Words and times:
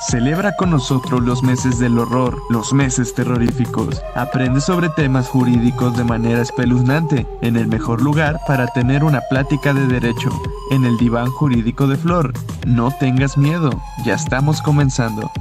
Celebra 0.00 0.54
con 0.54 0.70
nosotros 0.70 1.22
los 1.22 1.42
meses 1.42 1.80
del 1.80 1.98
horror, 1.98 2.40
los 2.50 2.72
meses 2.72 3.14
terroríficos. 3.14 4.00
Aprende 4.14 4.60
sobre 4.60 4.90
temas 4.90 5.28
jurídicos 5.28 5.96
de 5.96 6.04
manera 6.04 6.40
espeluznante, 6.40 7.26
en 7.42 7.56
el 7.56 7.66
mejor 7.66 8.00
lugar 8.00 8.38
para 8.46 8.68
tener 8.68 9.02
una 9.02 9.20
plática 9.28 9.74
de 9.74 9.88
derecho, 9.88 10.30
en 10.70 10.84
el 10.84 10.96
diván 10.98 11.26
jurídico 11.26 11.88
de 11.88 11.96
Flor. 11.96 12.32
No 12.64 12.92
tengas 13.00 13.36
miedo, 13.36 13.70
ya 14.04 14.14
estamos 14.14 14.62
comenzando. 14.62 15.32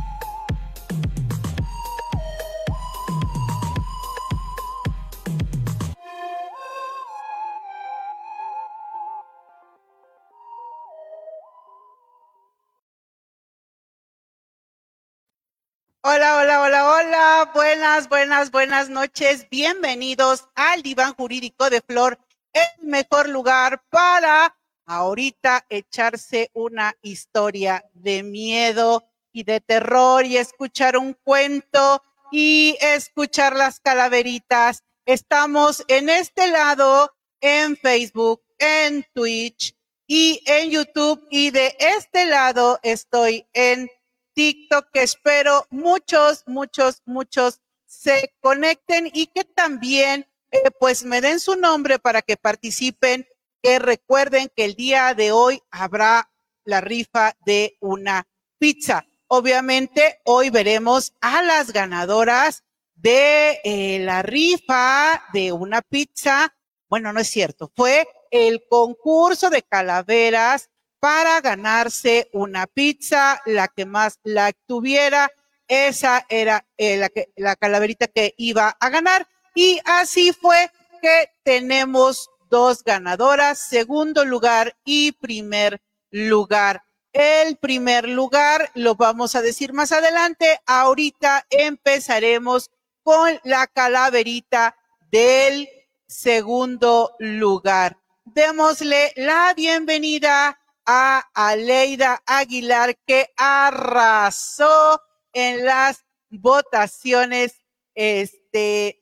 Buenas, 18.38 18.88
noches. 18.90 19.48
Bienvenidos 19.50 20.48
al 20.54 20.84
diván 20.84 21.16
jurídico 21.16 21.72
de 21.72 21.82
Flor, 21.82 22.20
el 22.54 22.88
mejor 22.88 23.28
lugar 23.30 23.84
para 23.90 24.56
ahorita 24.86 25.66
echarse 25.70 26.52
una 26.54 26.96
historia 27.02 27.84
de 27.94 28.22
miedo 28.22 29.04
y 29.34 29.44
de 29.44 29.60
terror 29.60 30.24
y 30.24 30.38
escuchar 30.38 30.98
un 30.98 31.14
cuento 31.14 32.04
y 32.32 32.78
escuchar 32.80 33.56
las 33.56 33.80
calaveritas. 33.80 34.84
Estamos 35.08 35.84
en 35.88 36.08
este 36.08 36.48
lado 36.52 37.12
en 37.42 37.76
Facebook, 37.76 38.44
en 38.60 39.04
Twitch 39.16 39.76
y 40.06 40.44
en 40.46 40.70
YouTube 40.70 41.26
y 41.32 41.50
de 41.50 41.76
este 41.80 42.28
lado 42.28 42.80
estoy 42.84 43.48
en 43.54 43.90
TikTok, 44.36 44.92
que 44.94 45.02
espero 45.02 45.66
muchos, 45.72 46.44
muchos, 46.46 47.02
muchos 47.06 47.62
se 47.98 48.34
conecten 48.42 49.10
y 49.14 49.28
que 49.28 49.44
también 49.44 50.28
eh, 50.52 50.72
pues 50.80 51.04
me 51.04 51.22
den 51.22 51.40
su 51.40 51.56
nombre 51.56 52.00
para 52.00 52.22
que 52.22 52.38
participen, 52.38 53.28
que 53.62 53.80
recuerden 53.80 54.52
que 54.56 54.66
el 54.66 54.76
día 54.76 55.14
de 55.14 55.32
hoy 55.32 55.62
habrá 55.72 56.32
la 56.64 56.82
rifa 56.82 57.36
de 57.46 57.78
una 57.80 58.28
pizza. 58.60 59.06
Obviamente 59.28 60.20
hoy 60.24 60.50
veremos 60.50 61.14
a 61.22 61.42
las 61.42 61.74
ganadoras 61.74 62.64
de 62.96 63.60
eh, 63.64 64.00
la 64.00 64.22
rifa 64.22 65.24
de 65.34 65.52
una 65.52 65.82
pizza. 65.82 66.56
Bueno, 66.90 67.12
no 67.14 67.20
es 67.20 67.28
cierto, 67.28 67.72
fue 67.76 68.08
el 68.32 68.64
concurso 68.70 69.50
de 69.50 69.64
calaveras 69.64 70.70
para 71.00 71.42
ganarse 71.42 72.30
una 72.34 72.68
pizza, 72.68 73.42
la 73.46 73.68
que 73.68 73.86
más 73.86 74.20
la 74.24 74.52
tuviera, 74.66 75.32
esa 75.68 76.26
era 76.30 76.66
eh, 76.78 76.98
la, 76.98 77.12
la 77.36 77.56
calaverita 77.56 78.08
que 78.08 78.34
iba 78.38 78.76
a 78.80 78.90
ganar. 78.90 79.28
Y 79.56 79.80
así 79.86 80.34
fue 80.34 80.72
que 81.02 81.32
tenemos 81.44 82.30
dos 82.50 82.84
ganadoras, 82.84 83.60
segundo 83.60 84.26
lugar 84.26 84.76
y 84.86 85.12
primer 85.14 85.82
lugar. 86.12 86.84
El 87.14 87.58
primer 87.58 88.08
lugar 88.08 88.70
lo 88.76 88.96
vamos 88.96 89.36
a 89.36 89.42
decir 89.42 89.74
más 89.74 89.92
adelante. 89.92 90.60
Ahorita 90.66 91.46
empezaremos 91.50 92.70
con 93.04 93.40
la 93.44 93.68
calaverita 93.68 94.76
del 95.12 95.68
segundo 96.08 97.16
lugar. 97.20 97.98
Démosle 98.26 99.14
la 99.16 99.54
bienvenida 99.56 100.60
a 100.86 101.24
Aleida 101.34 102.22
Aguilar 102.26 102.98
que 103.06 103.34
arrasó 103.36 105.02
en 105.38 105.66
las 105.66 106.04
votaciones 106.32 107.64
este 107.94 109.00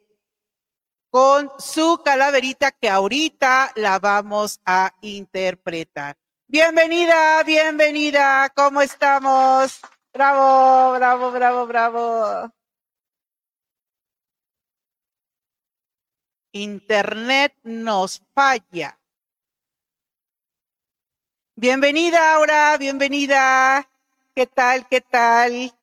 con 1.09 1.49
su 1.57 2.01
calaverita 2.03 2.73
que 2.73 2.89
ahorita 2.89 3.71
la 3.75 3.99
vamos 3.99 4.59
a 4.65 4.93
interpretar. 4.99 6.17
Bienvenida, 6.45 7.41
bienvenida, 7.43 8.51
¿cómo 8.53 8.81
estamos? 8.81 9.79
Bravo, 10.13 10.95
bravo, 10.95 11.31
bravo, 11.31 11.67
bravo. 11.67 12.51
Internet 16.51 17.53
nos 17.63 18.21
falla. 18.33 18.99
Bienvenida, 21.55 22.35
Aura, 22.35 22.77
bienvenida. 22.77 23.89
¿Qué 24.35 24.45
tal? 24.47 24.85
¿Qué 24.89 24.99
tal? 24.99 25.73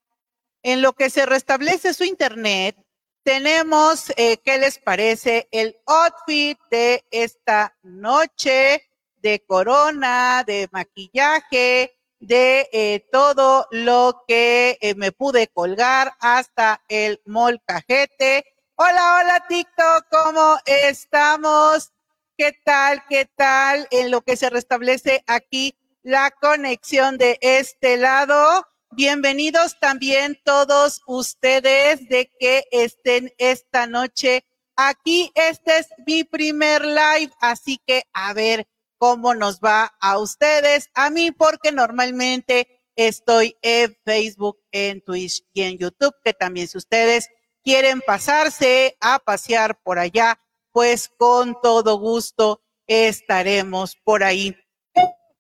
En 0.63 0.81
lo 0.81 0.93
que 0.93 1.11
se 1.11 1.27
restablece 1.27 1.93
su 1.93 2.05
internet, 2.05 2.77
tenemos, 3.25 4.13
eh, 4.17 4.39
¿qué 4.45 4.59
les 4.59 4.79
parece? 4.79 5.49
El 5.51 5.77
outfit 5.87 6.59
de 6.71 7.05
esta 7.11 7.77
noche 7.83 8.83
de 9.17 9.45
corona, 9.45 10.45
de 10.47 10.69
maquillaje, 10.73 11.97
de 12.21 12.69
eh, 12.73 13.09
todo 13.11 13.67
lo 13.73 14.25
que 14.29 14.79
eh, 14.81 14.95
me 14.95 15.11
pude 15.11 15.49
colgar 15.49 16.15
hasta 16.21 16.81
el 16.89 17.21
molcajete. 17.27 18.45
Hola, 18.77 19.21
hola 19.21 19.45
TikTok, 19.49 20.07
¿cómo 20.11 20.59
estamos? 20.65 21.93
¿Qué 22.37 22.53
tal? 22.65 23.05
¿Qué 23.09 23.29
tal? 23.37 23.89
En 23.91 24.13
lo 24.13 24.23
que 24.23 24.37
se 24.37 24.51
restablece 24.51 25.25
aquí 25.27 25.77
la 26.03 26.31
conexión 26.31 27.19
de 27.19 27.39
este 27.41 27.97
lado. 27.97 28.67
Bienvenidos 28.95 29.79
también 29.81 30.39
todos 30.45 31.01
ustedes 31.07 32.09
de 32.09 32.31
que 32.39 32.65
estén 32.71 33.33
esta 33.39 33.87
noche 33.87 34.45
aquí. 34.77 35.33
Este 35.35 35.79
es 35.79 35.89
mi 36.07 36.25
primer 36.25 36.85
live, 36.85 37.33
así 37.41 37.81
que 37.87 38.03
a 38.13 38.35
ver 38.35 38.69
cómo 38.99 39.35
nos 39.35 39.61
va 39.61 39.95
a 40.01 40.19
ustedes, 40.19 40.91
a 40.95 41.09
mí, 41.09 41.33
porque 41.33 41.73
normalmente 41.73 42.69
estoy 42.95 43.57
en 43.63 43.97
Facebook, 44.05 44.59
en 44.71 45.01
Twitch 45.01 45.43
y 45.55 45.63
en 45.63 45.79
YouTube, 45.79 46.15
que 46.23 46.35
también 46.35 46.69
si 46.69 46.77
ustedes 46.77 47.31
quieren 47.65 48.03
pasarse 48.07 48.97
a 49.01 49.19
pasear 49.19 49.81
por 49.83 49.99
allá 49.99 50.39
pues 50.73 51.11
con 51.17 51.57
todo 51.63 51.99
gusto 51.99 52.63
estaremos 52.87 53.97
por 54.05 54.25
ahí. 54.25 54.57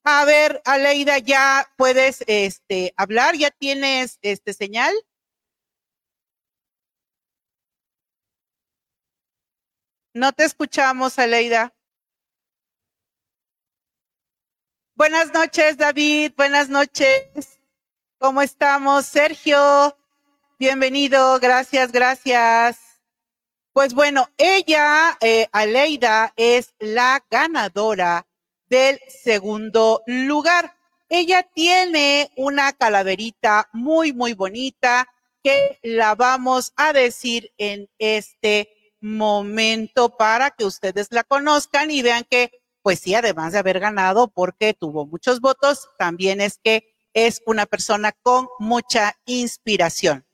A 0.04 0.24
ver, 0.24 0.60
Aleida, 0.64 1.18
ya 1.18 1.70
puedes 1.76 2.24
este, 2.26 2.92
hablar, 2.96 3.36
ya 3.36 3.50
tienes 3.52 4.18
este 4.22 4.52
señal. 4.52 4.92
No 10.14 10.32
te 10.32 10.44
escuchamos, 10.44 11.18
Aleida. 11.18 11.72
Buenas 14.96 15.32
noches, 15.32 15.76
David. 15.76 16.32
Buenas 16.36 16.68
noches. 16.68 17.60
¿Cómo 18.18 18.42
estamos? 18.42 19.06
Sergio, 19.06 19.96
bienvenido. 20.58 21.38
Gracias, 21.38 21.92
gracias. 21.92 23.00
Pues 23.72 23.94
bueno, 23.94 24.28
ella, 24.36 25.16
eh, 25.20 25.48
Aleida, 25.52 26.32
es 26.36 26.74
la 26.80 27.24
ganadora 27.30 28.26
del 28.72 28.98
segundo 29.06 30.02
lugar. 30.06 30.74
Ella 31.10 31.42
tiene 31.42 32.30
una 32.38 32.72
calaverita 32.72 33.68
muy, 33.74 34.14
muy 34.14 34.32
bonita 34.32 35.06
que 35.42 35.78
la 35.82 36.14
vamos 36.14 36.72
a 36.76 36.94
decir 36.94 37.52
en 37.58 37.90
este 37.98 38.94
momento 38.98 40.16
para 40.16 40.52
que 40.52 40.64
ustedes 40.64 41.08
la 41.10 41.22
conozcan 41.22 41.90
y 41.90 42.00
vean 42.00 42.24
que, 42.30 42.50
pues 42.80 43.00
sí, 43.00 43.14
además 43.14 43.52
de 43.52 43.58
haber 43.58 43.78
ganado 43.78 44.28
porque 44.28 44.72
tuvo 44.72 45.04
muchos 45.04 45.42
votos, 45.42 45.90
también 45.98 46.40
es 46.40 46.58
que 46.64 46.94
es 47.12 47.42
una 47.44 47.66
persona 47.66 48.12
con 48.22 48.48
mucha 48.58 49.18
inspiración. 49.26 50.24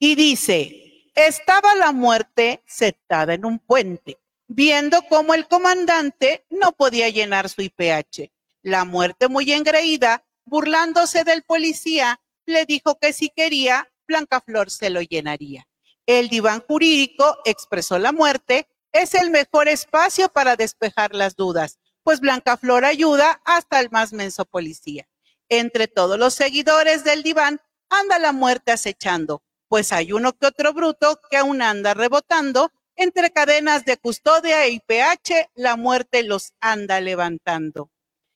Y 0.00 0.16
dice, 0.16 1.04
estaba 1.14 1.76
la 1.76 1.92
muerte 1.92 2.64
sentada 2.66 3.34
en 3.34 3.44
un 3.44 3.60
puente, 3.60 4.18
viendo 4.46 5.02
cómo 5.08 5.34
el 5.34 5.48
comandante 5.48 6.46
no 6.50 6.72
podía 6.72 7.08
llenar 7.08 7.48
su 7.48 7.62
IPH. 7.62 8.30
La 8.62 8.84
muerte, 8.84 9.28
muy 9.28 9.52
engreída, 9.52 10.24
burlándose 10.44 11.24
del 11.24 11.42
policía, 11.42 12.20
le 12.46 12.64
dijo 12.64 12.98
que 12.98 13.12
si 13.12 13.30
quería, 13.30 13.88
Flor 14.44 14.70
se 14.70 14.90
lo 14.90 15.02
llenaría. 15.02 15.66
El 16.06 16.28
diván 16.28 16.62
jurídico 16.66 17.36
expresó 17.44 17.98
la 17.98 18.12
muerte, 18.12 18.68
es 18.92 19.14
el 19.14 19.30
mejor 19.30 19.68
espacio 19.68 20.28
para 20.28 20.54
despejar 20.54 21.14
las 21.14 21.34
dudas, 21.34 21.78
pues 22.04 22.20
Blanca 22.20 22.56
Flor 22.56 22.84
ayuda 22.84 23.40
hasta 23.44 23.80
el 23.80 23.90
más 23.90 24.12
menso 24.12 24.44
policía. 24.44 25.08
Entre 25.48 25.88
todos 25.88 26.18
los 26.18 26.34
seguidores 26.34 27.02
del 27.02 27.24
diván 27.24 27.60
anda 27.90 28.18
la 28.18 28.32
muerte 28.32 28.70
acechando, 28.72 29.42
pues 29.68 29.92
hay 29.92 30.12
uno 30.12 30.32
que 30.32 30.46
otro 30.46 30.72
bruto 30.72 31.20
que 31.28 31.36
aún 31.36 31.62
anda 31.62 31.94
rebotando 31.94 32.70
entre 32.96 33.30
cadenas 33.30 33.84
de 33.84 33.96
custodia 33.96 34.64
e 34.64 34.70
IPH, 34.70 35.50
la 35.54 35.76
muerte 35.76 36.22
los 36.22 36.52
anda 36.60 37.00
levantando. 37.00 37.90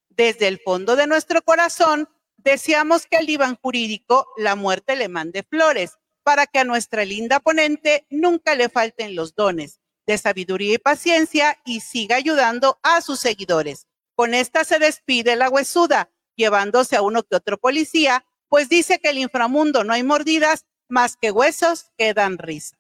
Desde 0.09 0.49
el 0.49 0.59
fondo 0.59 0.97
de 0.97 1.07
nuestro 1.07 1.43
corazón, 1.43 2.09
deseamos 2.37 3.07
que 3.07 3.17
al 3.17 3.27
diván 3.27 3.57
jurídico 3.61 4.29
la 4.37 4.55
muerte 4.55 4.97
le 4.97 5.09
mande 5.09 5.43
flores 5.43 5.99
para 6.23 6.47
que 6.47 6.59
a 6.59 6.65
nuestra 6.65 7.05
linda 7.05 7.41
ponente 7.41 8.07
nunca 8.11 8.55
le 8.55 8.69
falten 8.69 9.15
los 9.15 9.35
dones 9.35 9.81
de 10.07 10.19
sabiduría 10.19 10.75
y 10.75 10.79
paciencia 10.79 11.59
y 11.65 11.81
siga 11.81 12.17
ayudando 12.17 12.79
a 12.83 13.01
sus 13.01 13.21
seguidores. 13.21 13.87
Con 14.15 14.35
esta 14.35 14.65
se 14.65 14.79
despide 14.79 15.37
la 15.37 15.49
huesuda, 15.49 16.11
llevándose 16.35 16.97
a 16.97 17.03
uno 17.03 17.23
que 17.23 17.37
otro 17.37 17.59
policía, 17.59 18.25
pues 18.49 18.69
dice 18.69 18.99
que 18.99 19.11
el 19.11 19.19
inframundo 19.19 19.85
no 19.85 19.93
hay 19.93 20.03
mordidas 20.03 20.67
más 20.89 21.17
que 21.17 21.31
huesos 21.31 21.93
que 21.97 22.13
dan 22.13 22.39
risa. 22.39 22.80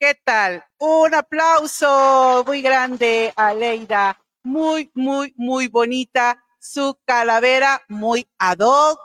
¿Qué 0.00 0.14
tal? 0.24 0.64
Un 0.78 1.14
aplauso 1.14 2.42
muy 2.46 2.62
grande 2.62 3.34
a 3.36 3.52
Leida. 3.52 4.18
Muy, 4.42 4.90
muy, 4.94 5.34
muy 5.36 5.68
bonita. 5.68 6.42
Su 6.58 6.98
calavera 7.04 7.82
muy 7.86 8.26
ad 8.38 8.60
hoc. 8.60 8.98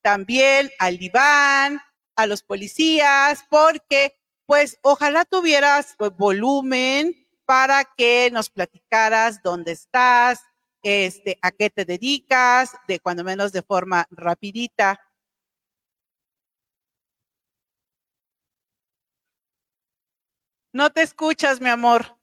También 0.00 0.70
al 0.78 0.96
diván, 0.96 1.82
a 2.16 2.26
los 2.26 2.42
policías, 2.42 3.44
porque 3.50 4.16
pues 4.46 4.78
ojalá 4.80 5.26
tuvieras 5.26 5.94
pues, 5.98 6.16
volumen 6.16 7.14
para 7.44 7.84
que 7.84 8.30
nos 8.32 8.48
platicaras 8.48 9.42
dónde 9.42 9.72
estás, 9.72 10.40
este, 10.82 11.38
a 11.42 11.50
qué 11.50 11.68
te 11.68 11.84
dedicas, 11.84 12.72
de 12.86 13.00
cuando 13.00 13.22
menos 13.22 13.52
de 13.52 13.60
forma 13.60 14.06
rapidita. 14.10 14.98
No 20.72 20.90
te 20.90 21.02
escuchas, 21.02 21.60
mi 21.60 21.68
amor. 21.68 22.16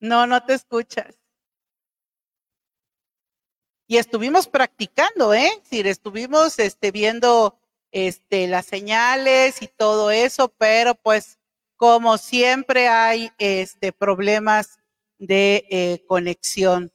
No, 0.00 0.26
no 0.26 0.44
te 0.44 0.54
escuchas. 0.54 1.18
Y 3.86 3.98
estuvimos 3.98 4.46
practicando, 4.48 5.34
¿eh? 5.34 5.50
Sí, 5.64 5.80
estuvimos 5.80 6.58
este, 6.58 6.90
viendo 6.90 7.58
este, 7.90 8.46
las 8.46 8.66
señales 8.66 9.60
y 9.60 9.68
todo 9.68 10.10
eso, 10.10 10.48
pero 10.48 10.94
pues 10.94 11.38
como 11.76 12.16
siempre 12.16 12.88
hay 12.88 13.32
este, 13.38 13.92
problemas 13.92 14.78
de 15.18 15.66
eh, 15.68 16.04
conexión. 16.06 16.92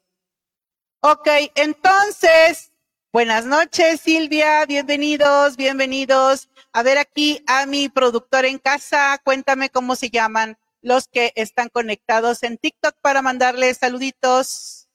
Ok, 1.01 1.27
entonces, 1.55 2.71
buenas 3.13 3.45
noches 3.45 4.01
Silvia, 4.01 4.65
bienvenidos, 4.65 5.55
bienvenidos. 5.55 6.49
A 6.77 6.83
ver 6.83 6.99
aquí 6.99 7.43
a 7.47 7.65
mi 7.65 7.89
productor 7.89 8.45
en 8.45 8.59
casa, 8.59 9.19
cuéntame 9.23 9.71
cómo 9.71 9.95
se 9.95 10.11
llaman 10.11 10.59
los 10.83 11.07
que 11.07 11.33
están 11.35 11.69
conectados 11.69 12.43
en 12.43 12.59
TikTok 12.59 12.95
para 13.01 13.23
mandarles 13.23 13.79
saluditos. 13.79 14.87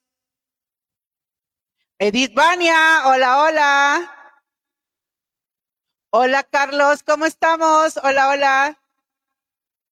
Edith 1.98 2.34
Vania, 2.34 3.08
hola, 3.08 3.42
hola. 3.42 4.36
Hola 6.10 6.44
Carlos, 6.44 7.02
¿cómo 7.02 7.26
estamos? 7.26 7.96
Hola, 7.96 8.28
hola. 8.28 8.80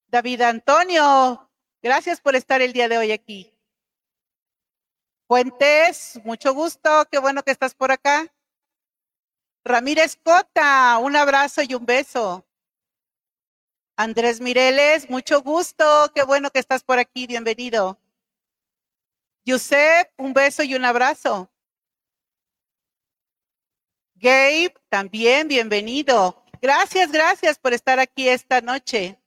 David 0.07 0.43
Antonio, 0.43 1.51
gracias 1.83 2.21
por 2.21 2.37
estar 2.37 2.63
el 2.63 2.73
día 2.73 2.89
de 2.89 2.99
hoy 2.99 3.11
aquí. 3.11 3.53
Fuentes, 5.27 6.21
mucho 6.23 6.55
gusto, 6.55 7.09
qué 7.11 7.19
bueno 7.19 7.43
que 7.43 7.51
estás 7.51 7.75
por 7.75 7.91
acá. 7.91 8.33
Ramírez 9.65 10.17
Cota, 10.23 10.99
un 10.99 11.17
abrazo 11.17 11.63
y 11.63 11.75
un 11.75 11.85
beso. 11.85 12.47
Andrés 13.97 14.41
Mireles, 14.41 15.11
mucho 15.11 15.43
gusto, 15.43 16.11
qué 16.15 16.23
bueno 16.23 16.51
que 16.51 16.59
estás 16.59 16.83
por 16.83 16.99
aquí, 16.99 17.27
bienvenido. 17.27 17.99
Yusef, 19.45 20.09
un 20.17 20.33
beso 20.33 20.63
y 20.63 20.75
un 20.75 20.85
abrazo. 20.85 21.51
Gabe, 24.15 24.75
también 24.89 25.49
bienvenido. 25.49 26.43
Gracias, 26.63 27.13
gracias 27.13 27.59
por 27.59 27.75
estar 27.75 27.99
aquí 28.01 28.29
esta 28.29 28.61
noche. 28.61 29.19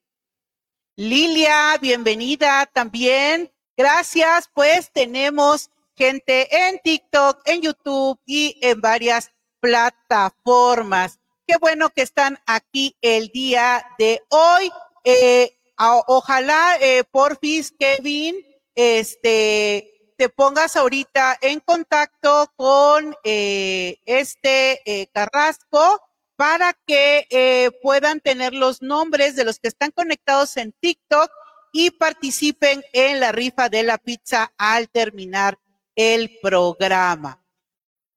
Lilia, 0.95 1.77
bienvenida 1.79 2.65
también. 2.67 3.51
Gracias, 3.75 4.49
pues 4.53 4.91
tenemos 4.91 5.69
gente 5.95 6.67
en 6.67 6.79
TikTok, 6.79 7.41
en 7.45 7.61
YouTube 7.61 8.19
y 8.25 8.57
en 8.61 8.81
varias 8.81 9.32
plataformas. 9.63 11.19
Qué 11.47 11.55
bueno 11.55 11.89
que 11.89 12.01
están 12.01 12.37
aquí 12.45 12.97
el 13.01 13.29
día 13.29 13.85
de 13.97 14.21
hoy. 14.27 14.69
Eh, 15.05 15.57
ojalá, 15.77 16.75
eh, 16.81 17.05
porfis, 17.09 17.73
Kevin, 17.79 18.35
este, 18.75 20.13
te 20.17 20.27
pongas 20.27 20.75
ahorita 20.75 21.37
en 21.39 21.61
contacto 21.61 22.51
con 22.57 23.15
eh, 23.23 23.99
este 24.05 24.81
eh, 24.85 25.07
Carrasco 25.13 26.01
para 26.35 26.73
que 26.85 27.25
eh, 27.29 27.71
puedan 27.81 28.19
tener 28.19 28.53
los 28.53 28.81
nombres 28.81 29.37
de 29.37 29.45
los 29.45 29.59
que 29.59 29.69
están 29.69 29.91
conectados 29.91 30.57
en 30.57 30.73
TikTok 30.73 31.31
y 31.71 31.91
participen 31.91 32.83
en 32.91 33.21
la 33.21 33.31
rifa 33.31 33.69
de 33.69 33.83
la 33.83 33.97
pizza 33.97 34.51
al 34.57 34.89
terminar 34.89 35.57
el 35.95 36.37
programa. 36.41 37.42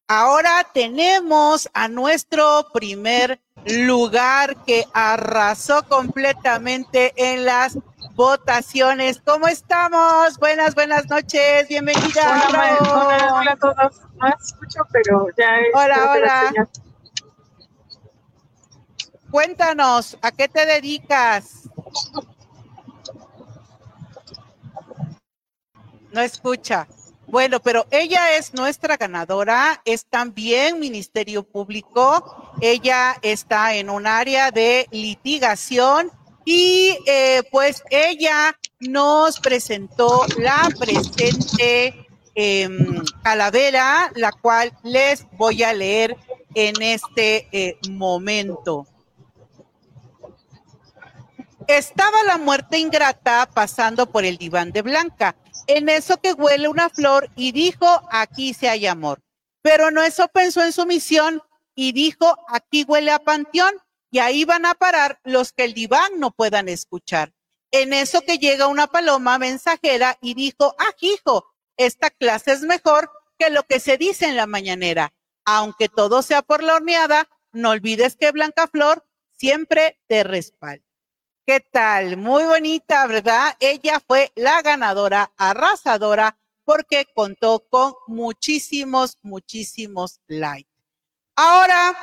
Ahora 0.08 0.64
tenemos 0.72 1.68
a 1.74 1.88
nuestro 1.88 2.68
primer 2.72 3.40
lugar 3.64 4.56
que 4.64 4.84
arrasó 4.94 5.82
completamente 5.88 7.12
en 7.16 7.44
las 7.44 7.76
votaciones. 8.14 9.20
¿Cómo 9.24 9.48
estamos? 9.48 10.38
Buenas, 10.38 10.76
buenas 10.76 11.08
noches. 11.10 11.66
Bienvenida. 11.66 12.44
Hola, 12.48 12.78
hola, 12.82 13.34
hola, 13.34 13.52
a 13.52 13.56
todos. 13.56 14.00
No 14.14 14.28
escucho, 14.28 14.86
pero 14.92 15.26
ya 15.36 15.56
es 15.56 15.74
Hola, 15.74 16.12
hola. 16.12 16.68
Cuéntanos, 19.32 20.16
¿a 20.22 20.30
qué 20.30 20.46
te 20.46 20.64
dedicas? 20.66 21.68
No 26.12 26.20
escucha. 26.20 26.86
Bueno, 27.28 27.60
pero 27.60 27.86
ella 27.90 28.36
es 28.36 28.54
nuestra 28.54 28.96
ganadora, 28.96 29.82
es 29.84 30.06
también 30.06 30.78
Ministerio 30.78 31.42
Público, 31.42 32.52
ella 32.60 33.16
está 33.20 33.74
en 33.74 33.90
un 33.90 34.06
área 34.06 34.52
de 34.52 34.86
litigación 34.92 36.12
y 36.44 36.96
eh, 37.06 37.42
pues 37.50 37.82
ella 37.90 38.56
nos 38.78 39.40
presentó 39.40 40.24
la 40.38 40.68
presente 40.78 42.06
em, 42.36 43.02
calavera, 43.24 44.12
la 44.14 44.30
cual 44.30 44.72
les 44.84 45.26
voy 45.32 45.64
a 45.64 45.72
leer 45.72 46.16
en 46.54 46.80
este 46.80 47.48
eh, 47.50 47.76
momento. 47.90 48.86
Estaba 51.66 52.22
la 52.22 52.38
muerte 52.38 52.78
ingrata 52.78 53.48
pasando 53.52 54.06
por 54.06 54.24
el 54.24 54.38
diván 54.38 54.70
de 54.70 54.82
Blanca, 54.82 55.34
en 55.66 55.88
eso 55.88 56.18
que 56.18 56.32
huele 56.32 56.68
una 56.68 56.88
flor 56.88 57.30
y 57.36 57.52
dijo, 57.52 57.86
aquí 58.10 58.54
se 58.54 58.68
hay 58.68 58.86
amor. 58.86 59.22
Pero 59.62 59.90
no 59.90 60.02
eso 60.02 60.28
pensó 60.28 60.62
en 60.62 60.72
su 60.72 60.86
misión 60.86 61.42
y 61.74 61.92
dijo, 61.92 62.36
aquí 62.48 62.84
huele 62.86 63.10
a 63.10 63.18
panteón 63.18 63.74
y 64.10 64.18
ahí 64.18 64.44
van 64.44 64.64
a 64.64 64.74
parar 64.74 65.20
los 65.24 65.52
que 65.52 65.64
el 65.64 65.74
diván 65.74 66.18
no 66.18 66.30
puedan 66.30 66.68
escuchar. 66.68 67.32
En 67.72 67.92
eso 67.92 68.22
que 68.22 68.38
llega 68.38 68.68
una 68.68 68.86
paloma 68.86 69.38
mensajera 69.38 70.16
y 70.20 70.34
dijo, 70.34 70.74
ah, 70.78 70.92
hijo, 71.00 71.52
esta 71.76 72.10
clase 72.10 72.52
es 72.52 72.62
mejor 72.62 73.10
que 73.38 73.50
lo 73.50 73.64
que 73.64 73.80
se 73.80 73.98
dice 73.98 74.26
en 74.26 74.36
la 74.36 74.46
mañanera. 74.46 75.12
Aunque 75.44 75.88
todo 75.88 76.22
sea 76.22 76.42
por 76.42 76.62
la 76.62 76.76
horneada, 76.76 77.28
no 77.52 77.70
olvides 77.70 78.16
que 78.16 78.32
Blanca 78.32 78.68
Flor 78.68 79.04
siempre 79.32 80.00
te 80.06 80.24
respalda. 80.24 80.85
¿Qué 81.48 81.60
tal? 81.60 82.16
Muy 82.16 82.42
bonita, 82.42 83.06
¿verdad? 83.06 83.56
Ella 83.60 84.02
fue 84.04 84.32
la 84.34 84.62
ganadora 84.62 85.32
arrasadora 85.36 86.36
porque 86.64 87.06
contó 87.14 87.64
con 87.70 87.94
muchísimos, 88.08 89.20
muchísimos 89.22 90.18
likes. 90.26 90.68
Ahora, 91.36 91.96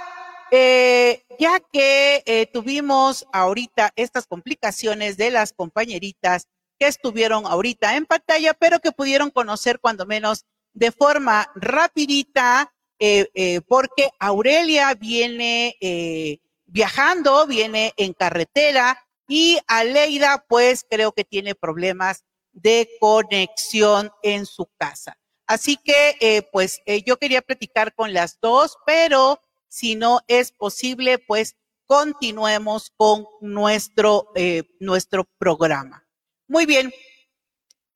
eh, 0.50 1.26
ya 1.38 1.60
que 1.60 2.24
eh, 2.26 2.46
tuvimos 2.54 3.28
ahorita 3.34 3.92
estas 3.98 4.28
complicaciones 4.28 5.18
de 5.18 5.30
las 5.30 5.52
compañeritas 5.52 6.48
que 6.80 6.88
estuvieron 6.88 7.46
ahorita 7.46 7.98
en 7.98 8.06
pantalla, 8.06 8.54
pero 8.54 8.80
que 8.80 8.94
pudieron 8.94 9.30
conocer 9.30 9.82
cuando 9.82 10.06
menos 10.06 10.46
de 10.72 10.94
forma 10.94 11.52
rapidita, 11.56 12.74
eh, 12.98 13.60
porque 13.68 14.10
Aurelia 14.20 14.94
viene 14.94 16.40
viajando, 16.66 17.46
viene 17.46 17.92
en 17.98 18.14
carretera 18.14 18.98
y 19.28 19.60
Aleida 19.68 20.46
pues 20.48 20.86
creo 20.90 21.12
que 21.12 21.24
tiene 21.24 21.56
problemas 21.56 22.24
de 22.52 22.90
conexión 23.00 24.12
en 24.22 24.46
su 24.46 24.70
casa. 24.78 25.18
Así 25.48 25.78
que 25.78 26.48
pues 26.52 26.82
yo 27.06 27.18
quería 27.18 27.42
platicar 27.42 27.94
con 27.94 28.14
las 28.14 28.40
dos, 28.40 28.78
pero 28.86 29.42
si 29.68 29.96
no 29.96 30.22
es 30.28 30.52
posible, 30.52 31.18
pues 31.18 31.56
continuemos 31.86 32.92
con 32.96 33.26
nuestro, 33.42 34.32
eh, 34.36 34.64
nuestro 34.80 35.26
programa. 35.38 36.08
Muy 36.48 36.66
bien, 36.66 36.94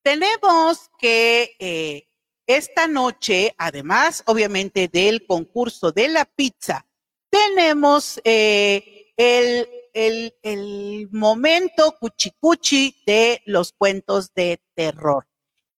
tenemos 0.02 0.90
que 0.98 1.56
eh, 1.58 2.08
esta 2.46 2.88
noche, 2.88 3.54
además, 3.58 4.22
obviamente, 4.26 4.88
del 4.88 5.26
concurso 5.26 5.92
de 5.92 6.08
la 6.08 6.24
pizza, 6.24 6.86
tenemos 7.30 8.20
eh, 8.24 9.12
el, 9.16 9.68
el, 9.98 11.08
momento 11.10 11.96
cuchicuchi 11.98 13.02
de 13.06 13.42
los 13.46 13.72
cuentos 13.72 14.32
de 14.34 14.60
terror. 14.74 15.26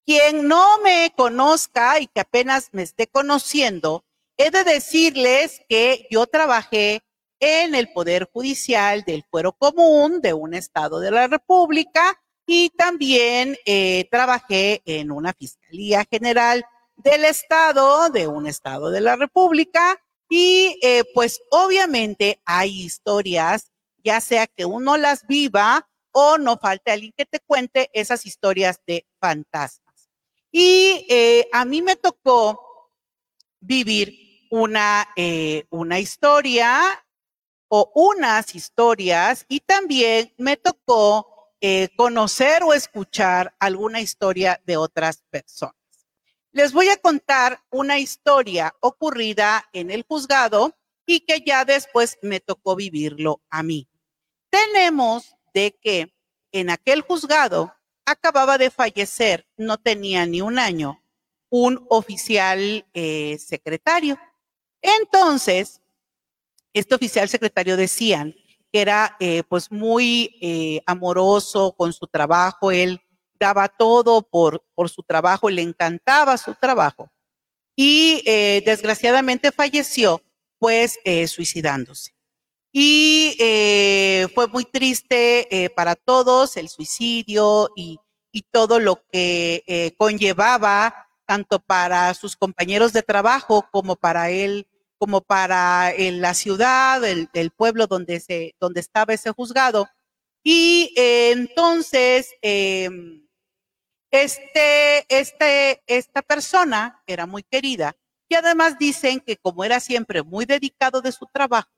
Quien 0.04 0.46
no 0.46 0.80
me 0.82 1.12
conozca 1.16 2.00
y 2.00 2.06
que 2.06 2.20
apenas 2.20 2.68
me 2.72 2.82
esté 2.82 3.06
conociendo, 3.06 4.04
he 4.36 4.50
de 4.50 4.64
decirles 4.64 5.60
que 5.68 6.06
yo 6.10 6.26
trabajé 6.26 7.02
en 7.38 7.74
el 7.74 7.90
Poder 7.92 8.28
Judicial 8.30 9.02
del 9.04 9.24
Fuero 9.30 9.52
Común 9.52 10.20
de 10.20 10.34
un 10.34 10.52
Estado 10.52 11.00
de 11.00 11.10
la 11.10 11.26
República 11.26 12.20
y 12.46 12.70
también 12.70 13.56
eh, 13.64 14.06
trabajé 14.10 14.82
en 14.84 15.10
una 15.10 15.32
Fiscalía 15.32 16.04
General 16.10 16.64
del 16.96 17.24
Estado, 17.24 18.10
de 18.10 18.26
un 18.26 18.46
Estado 18.46 18.90
de 18.90 19.00
la 19.00 19.16
República 19.16 19.98
y 20.28 20.78
eh, 20.82 21.04
pues 21.14 21.40
obviamente 21.50 22.40
hay 22.44 22.82
historias, 22.82 23.70
ya 24.04 24.20
sea 24.20 24.46
que 24.46 24.64
uno 24.64 24.96
las 24.96 25.26
viva 25.26 25.88
o 26.12 26.38
no 26.38 26.56
falte 26.56 26.90
alguien 26.90 27.12
que 27.16 27.26
te 27.26 27.40
cuente 27.40 27.90
esas 27.92 28.26
historias 28.26 28.80
de 28.86 29.06
fantasmas. 29.20 30.10
Y 30.50 31.06
eh, 31.08 31.48
a 31.52 31.64
mí 31.64 31.82
me 31.82 31.96
tocó 31.96 32.90
vivir 33.60 34.46
una, 34.50 35.08
eh, 35.16 35.64
una 35.70 36.00
historia 36.00 37.04
o 37.68 37.92
unas 37.94 38.54
historias 38.54 39.44
y 39.48 39.60
también 39.60 40.34
me 40.38 40.56
tocó 40.56 41.54
eh, 41.60 41.88
conocer 41.96 42.62
o 42.64 42.72
escuchar 42.72 43.54
alguna 43.60 44.00
historia 44.00 44.60
de 44.64 44.76
otras 44.76 45.22
personas. 45.30 45.74
Les 46.52 46.72
voy 46.72 46.88
a 46.88 46.96
contar 46.96 47.62
una 47.70 47.98
historia 47.98 48.74
ocurrida 48.80 49.68
en 49.72 49.90
el 49.90 50.02
juzgado 50.02 50.74
y 51.06 51.20
que 51.20 51.42
ya 51.46 51.64
después 51.64 52.18
me 52.22 52.40
tocó 52.40 52.74
vivirlo 52.76 53.42
a 53.50 53.62
mí. 53.62 53.89
Tenemos 54.50 55.34
de 55.54 55.78
que 55.80 56.12
en 56.52 56.70
aquel 56.70 57.02
juzgado 57.02 57.72
acababa 58.04 58.58
de 58.58 58.70
fallecer, 58.70 59.46
no 59.56 59.78
tenía 59.78 60.26
ni 60.26 60.40
un 60.40 60.58
año, 60.58 61.02
un 61.48 61.84
oficial 61.88 62.86
eh, 62.94 63.38
secretario. 63.38 64.18
Entonces, 64.82 65.80
este 66.72 66.94
oficial 66.94 67.28
secretario 67.28 67.76
decían 67.76 68.34
que 68.72 68.80
era 68.80 69.16
eh, 69.20 69.42
pues 69.48 69.70
muy 69.70 70.38
eh, 70.40 70.80
amoroso 70.86 71.74
con 71.76 71.92
su 71.92 72.06
trabajo, 72.06 72.70
él 72.70 73.00
daba 73.38 73.68
todo 73.68 74.22
por, 74.22 74.64
por 74.74 74.88
su 74.88 75.02
trabajo, 75.02 75.50
le 75.50 75.62
encantaba 75.62 76.36
su 76.36 76.54
trabajo 76.54 77.10
y 77.74 78.22
desgraciadamente 78.66 79.50
falleció 79.50 80.20
pues 80.58 80.98
suicidándose. 81.26 82.12
Y 82.72 83.36
eh, 83.40 84.28
fue 84.34 84.46
muy 84.46 84.64
triste 84.64 85.64
eh, 85.64 85.70
para 85.70 85.96
todos 85.96 86.56
el 86.56 86.68
suicidio 86.68 87.70
y, 87.76 87.98
todo 88.52 88.78
lo 88.78 89.02
que 89.10 89.64
eh, 89.66 89.92
conllevaba 89.98 91.08
tanto 91.26 91.58
para 91.58 92.14
sus 92.14 92.36
compañeros 92.36 92.92
de 92.92 93.02
trabajo 93.02 93.66
como 93.72 93.96
para 93.96 94.30
él, 94.30 94.68
como 94.98 95.20
para 95.20 95.92
la 95.98 96.34
ciudad, 96.34 97.04
el, 97.04 97.28
el, 97.32 97.50
pueblo 97.50 97.88
donde, 97.88 98.20
se, 98.20 98.54
donde 98.60 98.80
estaba 98.80 99.14
ese 99.14 99.32
juzgado. 99.32 99.88
Y 100.44 100.92
entonces, 100.96 102.34
este, 104.10 105.06
este, 105.08 105.82
esta 105.86 106.22
persona 106.22 107.02
era 107.06 107.26
muy 107.26 107.42
querida 107.42 107.96
y 108.28 108.34
además 108.36 108.78
dicen 108.78 109.20
que 109.20 109.36
como 109.36 109.64
era 109.64 109.80
siempre 109.80 110.22
muy 110.22 110.46
dedicado 110.46 111.00
de 111.00 111.12
su 111.12 111.26
trabajo, 111.32 111.68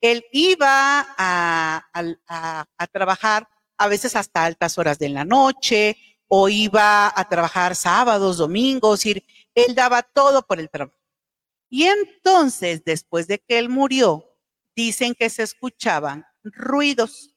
él 0.00 0.24
iba 0.32 1.06
a, 1.18 2.68
trabajar 2.92 3.48
a 3.78 3.88
veces 3.88 4.16
hasta 4.16 4.44
altas 4.44 4.78
horas 4.78 4.98
de 4.98 5.08
la 5.08 5.24
noche 5.24 5.96
o 6.28 6.48
iba 6.48 7.12
a 7.14 7.28
trabajar 7.28 7.76
sábados, 7.76 8.38
domingos, 8.38 9.06
y 9.06 9.24
él 9.54 9.74
daba 9.74 10.02
todo 10.02 10.42
por 10.42 10.58
el 10.58 10.68
trabajo. 10.70 10.98
Y 11.68 11.84
entonces, 11.84 12.84
después 12.84 13.26
de 13.26 13.38
que 13.38 13.58
él 13.58 13.68
murió, 13.68 14.24
dicen 14.74 15.14
que 15.14 15.30
se 15.30 15.42
escuchaban 15.42 16.26
ruidos. 16.42 17.34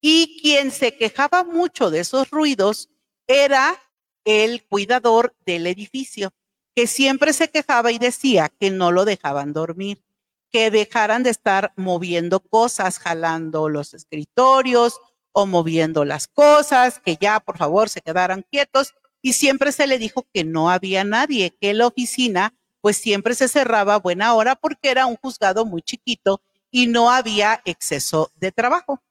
Y 0.00 0.40
quien 0.40 0.70
se 0.70 0.96
quejaba 0.96 1.44
mucho 1.44 1.90
de 1.90 2.00
esos 2.00 2.30
ruidos 2.30 2.90
era 3.26 3.76
el 4.24 4.66
cuidador 4.66 5.34
del 5.46 5.66
edificio, 5.66 6.32
que 6.74 6.86
siempre 6.86 7.32
se 7.32 7.48
quejaba 7.48 7.92
y 7.92 7.98
decía 7.98 8.48
que 8.48 8.70
no 8.70 8.92
lo 8.92 9.04
dejaban 9.04 9.52
dormir, 9.52 10.05
que 10.50 10.70
dejaran 10.70 11.22
de 11.22 11.30
estar 11.30 11.72
moviendo 11.76 12.40
cosas, 12.40 12.98
jalando 12.98 13.68
los 13.68 13.94
escritorios 13.94 15.00
o 15.32 15.46
moviendo 15.46 16.04
las 16.04 16.28
cosas, 16.28 17.00
que 17.00 17.16
ya 17.20 17.40
por 17.40 17.58
favor 17.58 17.88
se 17.88 18.00
quedaran 18.00 18.44
quietos. 18.50 18.94
Y 19.22 19.32
siempre 19.32 19.72
se 19.72 19.86
le 19.86 19.98
dijo 19.98 20.26
que 20.32 20.44
no 20.44 20.70
había 20.70 21.04
nadie, 21.04 21.56
que 21.60 21.74
la 21.74 21.86
oficina 21.86 22.54
pues 22.80 22.96
siempre 22.96 23.34
se 23.34 23.48
cerraba 23.48 23.94
a 23.94 23.98
buena 23.98 24.34
hora 24.34 24.54
porque 24.54 24.90
era 24.90 25.06
un 25.06 25.16
juzgado 25.16 25.66
muy 25.66 25.82
chiquito 25.82 26.40
y 26.70 26.86
no 26.86 27.10
había 27.10 27.60
exceso 27.64 28.30
de 28.36 28.52
trabajo. 28.52 29.02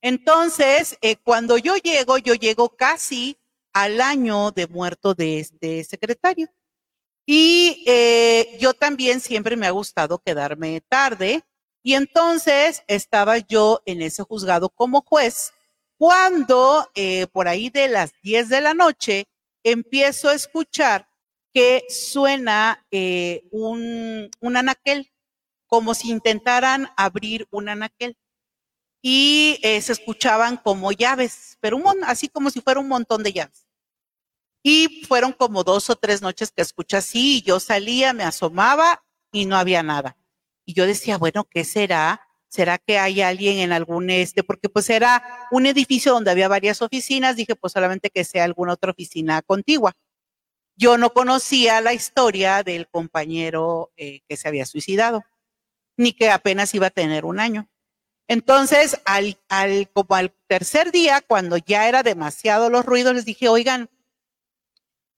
Entonces, 0.00 0.96
eh, 1.00 1.16
cuando 1.16 1.58
yo 1.58 1.76
llego, 1.76 2.18
yo 2.18 2.34
llego 2.34 2.70
casi 2.70 3.38
al 3.72 4.00
año 4.00 4.50
de 4.50 4.66
muerto 4.66 5.14
de 5.14 5.40
este 5.40 5.84
secretario. 5.84 6.48
Y 7.30 7.84
eh, 7.86 8.56
yo 8.58 8.72
también 8.72 9.20
siempre 9.20 9.54
me 9.54 9.66
ha 9.66 9.70
gustado 9.70 10.18
quedarme 10.18 10.80
tarde. 10.88 11.44
Y 11.82 11.92
entonces 11.92 12.82
estaba 12.86 13.36
yo 13.36 13.82
en 13.84 14.00
ese 14.00 14.22
juzgado 14.22 14.70
como 14.70 15.02
juez 15.02 15.52
cuando 15.98 16.90
eh, 16.94 17.26
por 17.26 17.46
ahí 17.46 17.68
de 17.68 17.88
las 17.88 18.14
10 18.22 18.48
de 18.48 18.62
la 18.62 18.72
noche 18.72 19.26
empiezo 19.62 20.30
a 20.30 20.34
escuchar 20.34 21.06
que 21.52 21.84
suena 21.90 22.86
eh, 22.90 23.42
un, 23.50 24.30
un 24.40 24.56
anaquel, 24.56 25.12
como 25.66 25.92
si 25.92 26.10
intentaran 26.10 26.88
abrir 26.96 27.46
un 27.50 27.68
anaquel 27.68 28.16
y 29.02 29.58
eh, 29.62 29.82
se 29.82 29.92
escuchaban 29.92 30.56
como 30.56 30.92
llaves, 30.92 31.58
pero 31.60 31.76
un, 31.76 31.84
así 32.04 32.28
como 32.28 32.48
si 32.48 32.62
fuera 32.62 32.80
un 32.80 32.88
montón 32.88 33.22
de 33.22 33.34
llaves. 33.34 33.67
Y 34.62 35.04
fueron 35.06 35.32
como 35.32 35.64
dos 35.64 35.88
o 35.90 35.96
tres 35.96 36.22
noches 36.22 36.50
que 36.50 36.62
escuché 36.62 36.96
así, 36.96 37.38
y 37.38 37.42
yo 37.42 37.60
salía, 37.60 38.12
me 38.12 38.24
asomaba 38.24 39.04
y 39.32 39.46
no 39.46 39.56
había 39.56 39.82
nada. 39.82 40.16
Y 40.64 40.74
yo 40.74 40.86
decía, 40.86 41.16
bueno, 41.18 41.44
¿qué 41.44 41.64
será? 41.64 42.28
¿Será 42.48 42.78
que 42.78 42.98
hay 42.98 43.20
alguien 43.20 43.58
en 43.58 43.72
algún 43.72 44.10
este? 44.10 44.42
Porque 44.42 44.68
pues 44.68 44.88
era 44.90 45.48
un 45.50 45.66
edificio 45.66 46.12
donde 46.12 46.30
había 46.30 46.48
varias 46.48 46.82
oficinas, 46.82 47.36
dije 47.36 47.54
pues 47.54 47.72
solamente 47.72 48.10
que 48.10 48.24
sea 48.24 48.44
alguna 48.44 48.72
otra 48.72 48.90
oficina 48.90 49.42
contigua. 49.42 49.94
Yo 50.76 50.96
no 50.96 51.12
conocía 51.12 51.80
la 51.80 51.92
historia 51.92 52.62
del 52.62 52.88
compañero 52.88 53.92
eh, 53.96 54.20
que 54.28 54.36
se 54.36 54.48
había 54.48 54.64
suicidado, 54.64 55.24
ni 55.96 56.12
que 56.12 56.30
apenas 56.30 56.74
iba 56.74 56.86
a 56.86 56.90
tener 56.90 57.24
un 57.24 57.40
año. 57.40 57.68
Entonces, 58.28 59.00
al, 59.04 59.38
al, 59.48 59.90
como 59.90 60.14
al 60.14 60.32
tercer 60.46 60.92
día, 60.92 61.22
cuando 61.26 61.56
ya 61.56 61.88
era 61.88 62.02
demasiado 62.02 62.70
los 62.70 62.84
ruidos, 62.84 63.14
les 63.14 63.24
dije, 63.24 63.48
oigan, 63.48 63.90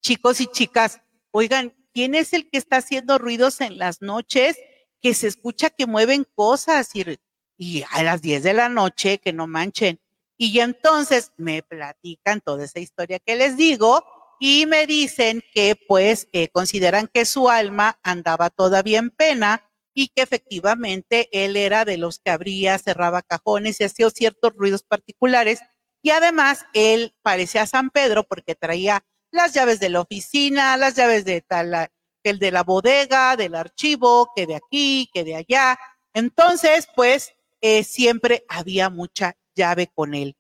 chicos 0.01 0.41
y 0.41 0.47
chicas, 0.47 1.01
oigan, 1.31 1.75
¿quién 1.93 2.15
es 2.15 2.33
el 2.33 2.49
que 2.49 2.59
está 2.59 2.79
haciendo 2.79 3.19
ruidos 3.19 3.61
en 3.61 3.79
las 3.79 4.03
noches? 4.03 4.57
Que 5.01 5.15
se 5.15 5.29
escucha 5.29 5.71
que 5.71 5.87
mueven 5.87 6.27
cosas 6.35 6.91
y, 6.95 7.85
a 7.91 8.03
las 8.03 8.23
10 8.23 8.43
de 8.43 8.55
la 8.55 8.69
noche, 8.69 9.19
que 9.19 9.33
no 9.33 9.47
manchen. 9.47 10.01
Y 10.37 10.59
entonces 10.61 11.33
me 11.37 11.63
platican 11.63 12.41
toda 12.41 12.65
esa 12.65 12.81
historia 12.81 13.19
que 13.19 13.37
les 13.37 13.57
digo 13.57 14.03
y 14.39 14.65
me 14.65 14.87
dicen 14.87 15.43
que 15.53 15.77
pues 15.87 16.29
consideran 16.53 17.09
que 17.13 17.27
su 17.27 17.51
alma 17.51 17.99
andaba 18.03 18.49
todavía 18.49 18.99
en 18.99 19.11
pena 19.11 19.71
y 19.93 20.09
que 20.09 20.23
efectivamente 20.23 21.29
él 21.33 21.57
era 21.57 21.85
de 21.85 21.99
los 21.99 22.21
que 22.21 22.31
abría, 22.31 22.79
cerraba 22.79 23.21
cajones 23.21 23.81
y 23.81 23.85
hacía 23.85 24.09
ciertos 24.09 24.55
ruidos 24.55 24.83
particulares. 24.83 25.61
Y 26.03 26.11
además 26.11 26.65
él 26.73 27.15
parecía 27.21 27.67
San 27.67 27.91
Pedro 27.91 28.25
porque 28.25 28.55
traía 28.55 29.05
las 29.31 29.53
llaves 29.53 29.81
de 29.81 29.91
la 29.91 30.01
oficina, 30.01 30.77
las 30.77 30.95
llaves 30.97 31.25
de 31.25 31.41
tal, 31.41 31.91
el 32.23 32.39
de 32.39 32.51
la 32.51 32.63
bodega, 32.63 33.37
del 33.37 33.55
archivo, 33.55 34.31
que 34.35 34.47
de 34.47 34.57
aquí, 34.57 35.09
que 35.13 35.25
de 35.25 35.37
allá. 35.37 35.79
Entonces, 36.13 36.89
pues 36.95 37.33
eh, 37.61 37.85
siempre 37.85 38.45
había 38.49 38.91
mucha 38.91 39.37
llave 39.55 39.89
con 39.95 40.15
él. 40.15 40.37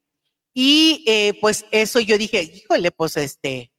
Y 0.52 1.04
eh, 1.06 1.38
pues 1.40 1.64
eso 1.70 2.00
yo 2.00 2.18
dije, 2.18 2.42
híjole, 2.42 2.90
pues 2.90 3.16
este, 3.16 3.72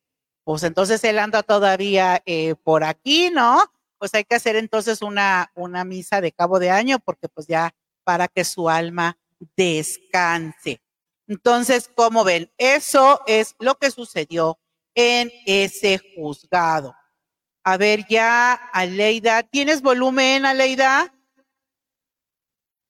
pues 0.44 0.64
entonces 0.64 1.04
él 1.04 1.20
anda 1.20 1.44
todavía 1.44 2.22
eh, 2.26 2.56
por 2.64 2.84
aquí, 2.84 3.30
¿no? 3.30 3.70
pues 4.02 4.16
hay 4.16 4.24
que 4.24 4.34
hacer 4.34 4.56
entonces 4.56 5.04
una, 5.04 5.52
una 5.54 5.84
misa 5.84 6.22
de 6.22 6.32
cabo 6.32 6.58
de 6.58 6.72
año 6.72 6.98
porque 6.98 7.30
pues 7.30 7.46
ya 7.46 7.76
para 8.04 8.28
que 8.28 8.44
su 8.44 8.68
alma 8.68 9.20
descanse. 9.56 10.82
Entonces, 11.28 11.88
como 11.94 12.24
ven, 12.24 12.52
eso 12.58 13.22
es 13.28 13.54
lo 13.60 13.76
que 13.76 13.92
sucedió 13.92 14.58
en 14.96 15.32
ese 15.46 16.00
juzgado. 16.16 16.96
A 17.64 17.78
ver 17.78 18.06
ya, 18.10 18.54
Aleida, 18.54 19.44
¿tienes 19.44 19.82
volumen, 19.82 20.46
Aleida? 20.46 21.14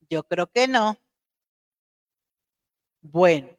Yo 0.10 0.24
creo 0.24 0.48
que 0.48 0.68
no. 0.68 0.98
Bueno, 3.02 3.50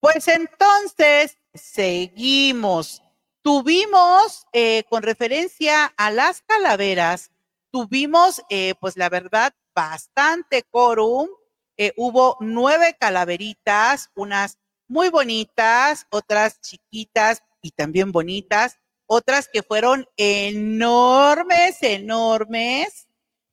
pues 0.00 0.26
entonces 0.28 1.38
seguimos. 1.54 3.02
Tuvimos, 3.42 4.46
eh, 4.52 4.82
con 4.88 5.02
referencia 5.02 5.86
a 5.96 6.10
las 6.10 6.42
calaveras, 6.42 7.30
tuvimos, 7.70 8.42
eh, 8.50 8.74
pues 8.80 8.96
la 8.96 9.08
verdad, 9.08 9.54
bastante 9.74 10.64
quórum. 10.64 11.28
Eh, 11.76 11.92
hubo 11.96 12.36
nueve 12.40 12.96
calaveritas, 12.98 14.10
unas 14.16 14.58
muy 14.88 15.10
bonitas, 15.10 16.06
otras 16.10 16.60
chiquitas 16.60 17.42
y 17.66 17.70
también 17.72 18.12
bonitas, 18.12 18.78
otras 19.06 19.48
que 19.52 19.62
fueron 19.62 20.06
enormes, 20.16 21.82
enormes. 21.82 23.08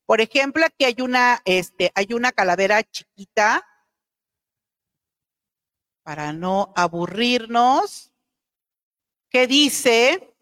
Por 0.05 0.21
ejemplo, 0.21 0.65
aquí 0.65 0.85
hay 0.85 0.95
una, 0.99 1.41
este, 1.45 1.91
hay 1.95 2.13
una 2.13 2.31
calavera 2.31 2.83
chiquita 2.83 3.65
para 6.03 6.33
no 6.33 6.73
aburrirnos, 6.75 8.11
que 9.29 9.47
dice, 9.47 10.35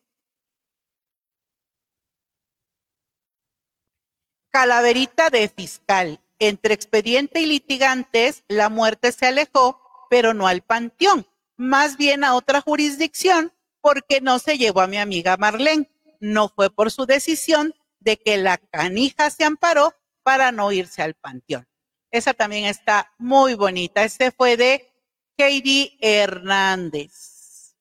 calaverita 4.50 5.30
de 5.30 5.48
fiscal, 5.48 6.20
entre 6.40 6.74
expediente 6.74 7.40
y 7.40 7.46
litigantes, 7.46 8.44
la 8.50 8.68
muerte 8.68 9.14
se 9.14 9.28
alejó, 9.28 9.82
pero 10.10 10.34
no 10.34 10.48
al 10.48 10.62
panteón, 10.62 11.26
más 11.56 11.96
bien 11.96 12.26
a 12.26 12.34
otra 12.34 12.60
jurisdicción, 12.60 13.54
porque 13.82 14.22
no 14.22 14.40
se 14.40 14.58
llevó 14.58 14.82
a 14.82 14.88
mi 14.88 14.98
amiga 14.98 15.38
Marlene. 15.38 15.90
No 16.20 16.50
fue 16.50 16.70
por 16.70 16.92
su 16.92 17.06
decisión 17.06 17.74
de 18.00 18.18
que 18.18 18.38
la 18.38 18.58
canija 18.58 19.30
se 19.30 19.44
amparó 19.44 19.96
para 20.24 20.52
no 20.52 20.72
irse 20.72 21.02
al 21.02 21.16
panteón. 21.16 21.68
Esa 22.12 22.34
también 22.34 22.66
está 22.66 23.14
muy 23.18 23.54
bonita. 23.56 24.04
Este 24.04 24.32
fue 24.32 24.58
de 24.58 24.92
Katie 25.38 25.98
Hernández. 26.02 27.76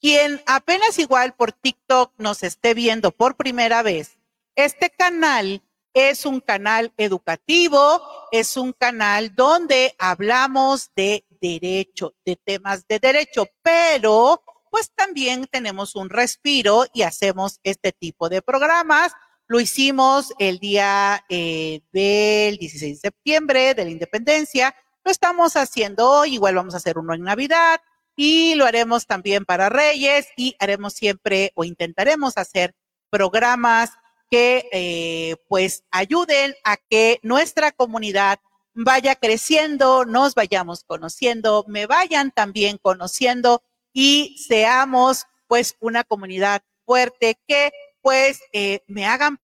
Quien 0.00 0.42
apenas 0.46 0.98
igual 0.98 1.34
por 1.34 1.52
TikTok 1.52 2.14
nos 2.16 2.42
esté 2.42 2.72
viendo 2.72 3.10
por 3.12 3.36
primera 3.36 3.82
vez, 3.82 4.18
este 4.54 4.90
canal 4.90 5.62
es 5.94 6.26
un 6.26 6.40
canal 6.40 6.92
educativo, 6.96 8.00
es 8.32 8.56
un 8.56 8.72
canal 8.72 9.34
donde 9.34 9.94
hablamos 9.98 10.90
de 10.94 11.24
derecho, 11.40 12.14
de 12.24 12.36
temas 12.36 12.86
de 12.86 12.98
derecho, 12.98 13.46
pero 13.62 14.42
pues 14.70 14.90
también 14.94 15.46
tenemos 15.50 15.96
un 15.96 16.10
respiro 16.10 16.84
y 16.92 17.02
hacemos 17.02 17.58
este 17.64 17.92
tipo 17.92 18.28
de 18.28 18.42
programas. 18.42 19.12
Lo 19.48 19.58
hicimos 19.58 20.32
el 20.38 20.58
día 20.58 21.24
eh, 21.28 21.80
del 21.92 22.56
16 22.56 23.02
de 23.02 23.08
septiembre 23.08 23.74
de 23.74 23.84
la 23.84 23.90
independencia 23.90 24.74
lo 25.04 25.10
estamos 25.10 25.56
haciendo 25.56 26.10
hoy, 26.10 26.34
igual 26.34 26.56
vamos 26.56 26.74
a 26.74 26.76
hacer 26.76 26.98
uno 26.98 27.14
en 27.14 27.22
Navidad 27.22 27.80
y 28.16 28.54
lo 28.54 28.66
haremos 28.66 29.06
también 29.06 29.46
para 29.46 29.70
Reyes 29.70 30.28
y 30.36 30.54
haremos 30.58 30.92
siempre 30.92 31.52
o 31.54 31.64
intentaremos 31.64 32.36
hacer 32.36 32.74
programas 33.08 33.92
que 34.30 34.68
eh, 34.72 35.36
pues 35.48 35.84
ayuden 35.90 36.54
a 36.64 36.76
que 36.76 37.18
nuestra 37.22 37.72
comunidad 37.72 38.38
vaya 38.74 39.16
creciendo, 39.16 40.04
nos 40.04 40.34
vayamos 40.34 40.84
conociendo, 40.84 41.64
me 41.68 41.86
vayan 41.86 42.30
también 42.30 42.78
conociendo 42.78 43.62
y 43.92 44.36
seamos 44.38 45.26
pues 45.48 45.76
una 45.80 46.04
comunidad 46.04 46.62
fuerte 46.86 47.38
que 47.48 47.72
pues 48.00 48.40
eh, 48.52 48.80
me 48.86 49.06
hagan 49.06 49.40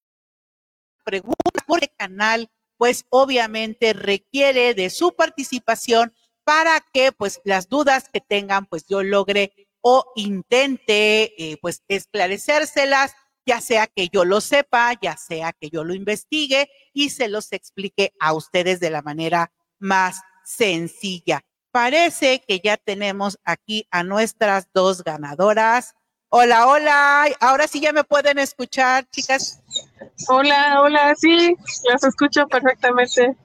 preguntas 1.04 1.64
por 1.66 1.82
el 1.82 1.90
canal 1.96 2.50
pues 2.78 3.06
obviamente 3.10 3.92
requiere 3.92 4.74
de 4.74 4.90
su 4.90 5.14
participación 5.14 6.14
para 6.44 6.80
que 6.92 7.10
pues 7.12 7.40
las 7.44 7.68
dudas 7.68 8.08
que 8.08 8.20
tengan 8.20 8.66
pues 8.66 8.86
yo 8.86 9.02
logre 9.02 9.52
o 9.80 10.04
intente 10.16 11.34
eh, 11.42 11.58
pues 11.60 11.82
esclarecérselas, 11.88 13.14
ya 13.46 13.60
sea 13.60 13.86
que 13.86 14.08
yo 14.08 14.24
lo 14.24 14.40
sepa, 14.40 14.92
ya 15.00 15.16
sea 15.16 15.52
que 15.52 15.70
yo 15.70 15.84
lo 15.84 15.94
investigue 15.94 16.68
y 16.92 17.10
se 17.10 17.28
los 17.28 17.52
explique 17.52 18.12
a 18.18 18.32
ustedes 18.32 18.80
de 18.80 18.90
la 18.90 19.02
manera 19.02 19.52
más 19.78 20.20
sencilla. 20.44 21.42
Parece 21.70 22.42
que 22.46 22.60
ya 22.62 22.76
tenemos 22.76 23.38
aquí 23.44 23.86
a 23.90 24.02
nuestras 24.02 24.68
dos 24.74 25.04
ganadoras. 25.04 25.94
Hola, 26.28 26.66
hola. 26.66 27.26
Ahora 27.40 27.68
sí 27.68 27.80
ya 27.80 27.92
me 27.92 28.02
pueden 28.02 28.38
escuchar, 28.38 29.08
chicas. 29.10 29.62
Hola, 30.28 30.80
hola, 30.80 31.14
sí, 31.14 31.54
las 31.88 32.02
escucho 32.02 32.48
perfectamente. 32.48 33.36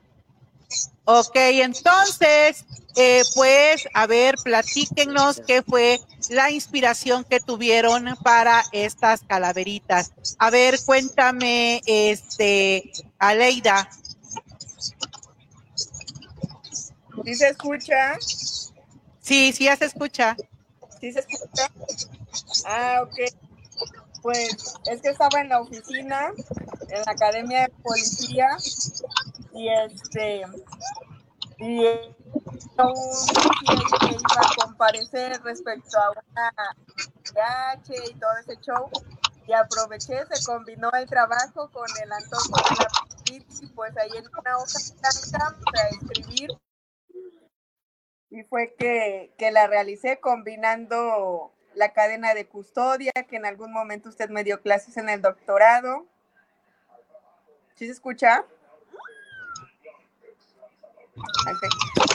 Ok, 1.05 1.35
entonces, 1.35 2.65
eh, 2.95 3.23
pues, 3.35 3.87
a 3.93 4.07
ver, 4.07 4.35
platíquenos 4.43 5.41
qué 5.47 5.63
fue 5.63 5.99
la 6.29 6.51
inspiración 6.51 7.23
que 7.23 7.39
tuvieron 7.39 8.15
para 8.23 8.63
estas 8.71 9.21
calaveritas. 9.21 10.11
A 10.37 10.49
ver, 10.49 10.79
cuéntame, 10.85 11.81
este, 11.85 12.91
Aleida. 13.17 13.89
¿Sí 17.23 17.35
se 17.35 17.49
escucha? 17.49 18.17
Sí, 19.21 19.53
sí, 19.53 19.65
ya 19.65 19.77
se 19.77 19.85
escucha. 19.85 20.35
¿Sí 20.99 21.11
se 21.13 21.19
escucha? 21.19 21.71
Ah, 22.65 23.01
ok. 23.03 23.15
Pues 24.21 24.55
es 24.85 25.01
que 25.01 25.09
estaba 25.09 25.41
en 25.41 25.49
la 25.49 25.61
oficina, 25.61 26.31
en 26.89 27.01
la 27.05 27.11
academia 27.11 27.61
de 27.61 27.69
policía, 27.83 28.47
y 29.53 29.69
este, 29.69 30.43
y 31.57 31.79
que 32.73 32.83
iba 34.09 34.41
a 34.41 34.65
comparecer 34.65 35.41
respecto 35.43 35.97
a 35.99 36.11
una 36.11 36.51
H 37.71 37.93
y 38.09 38.13
todo 38.15 38.31
ese 38.39 38.59
show, 38.61 38.89
y 39.47 39.53
aproveché, 39.53 40.25
se 40.25 40.45
combinó 40.45 40.91
el 40.91 41.07
trabajo 41.07 41.69
con 41.71 41.87
el 42.03 42.11
antojo 42.11 42.55
de 42.69 42.75
la 42.75 42.87
y 43.31 43.67
pues 43.67 43.95
ahí 43.97 44.09
en 44.15 44.25
una 44.27 44.57
hoja 44.57 44.79
blanca 44.99 45.57
para 45.71 45.89
escribir 45.89 46.49
y 48.31 48.43
fue 48.43 48.73
que, 48.77 49.33
que 49.37 49.51
la 49.51 49.67
realicé 49.67 50.19
combinando 50.19 51.53
la 51.75 51.91
cadena 51.93 52.33
de 52.33 52.47
custodia, 52.47 53.11
que 53.29 53.35
en 53.35 53.45
algún 53.45 53.73
momento 53.73 54.09
usted 54.09 54.29
me 54.29 54.45
dio 54.45 54.61
clases 54.61 54.95
en 54.97 55.09
el 55.09 55.21
doctorado. 55.21 56.05
¿Sí 57.75 57.85
se 57.85 57.91
escucha? 57.91 58.45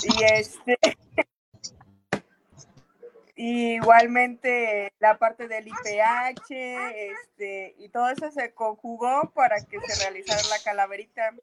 Y 0.03 0.25
este 0.25 0.79
igualmente 3.37 4.93
la 4.99 5.19
parte 5.19 5.47
del 5.47 5.69
IPH, 5.69 6.51
este, 6.51 7.75
y 7.79 7.89
todo 7.91 8.09
eso 8.09 8.31
se 8.31 8.53
conjugó 8.55 9.31
para 9.35 9.63
que 9.65 9.79
se 9.81 10.03
realizara 10.03 10.43
la 10.49 10.59
calaverita. 10.65 11.35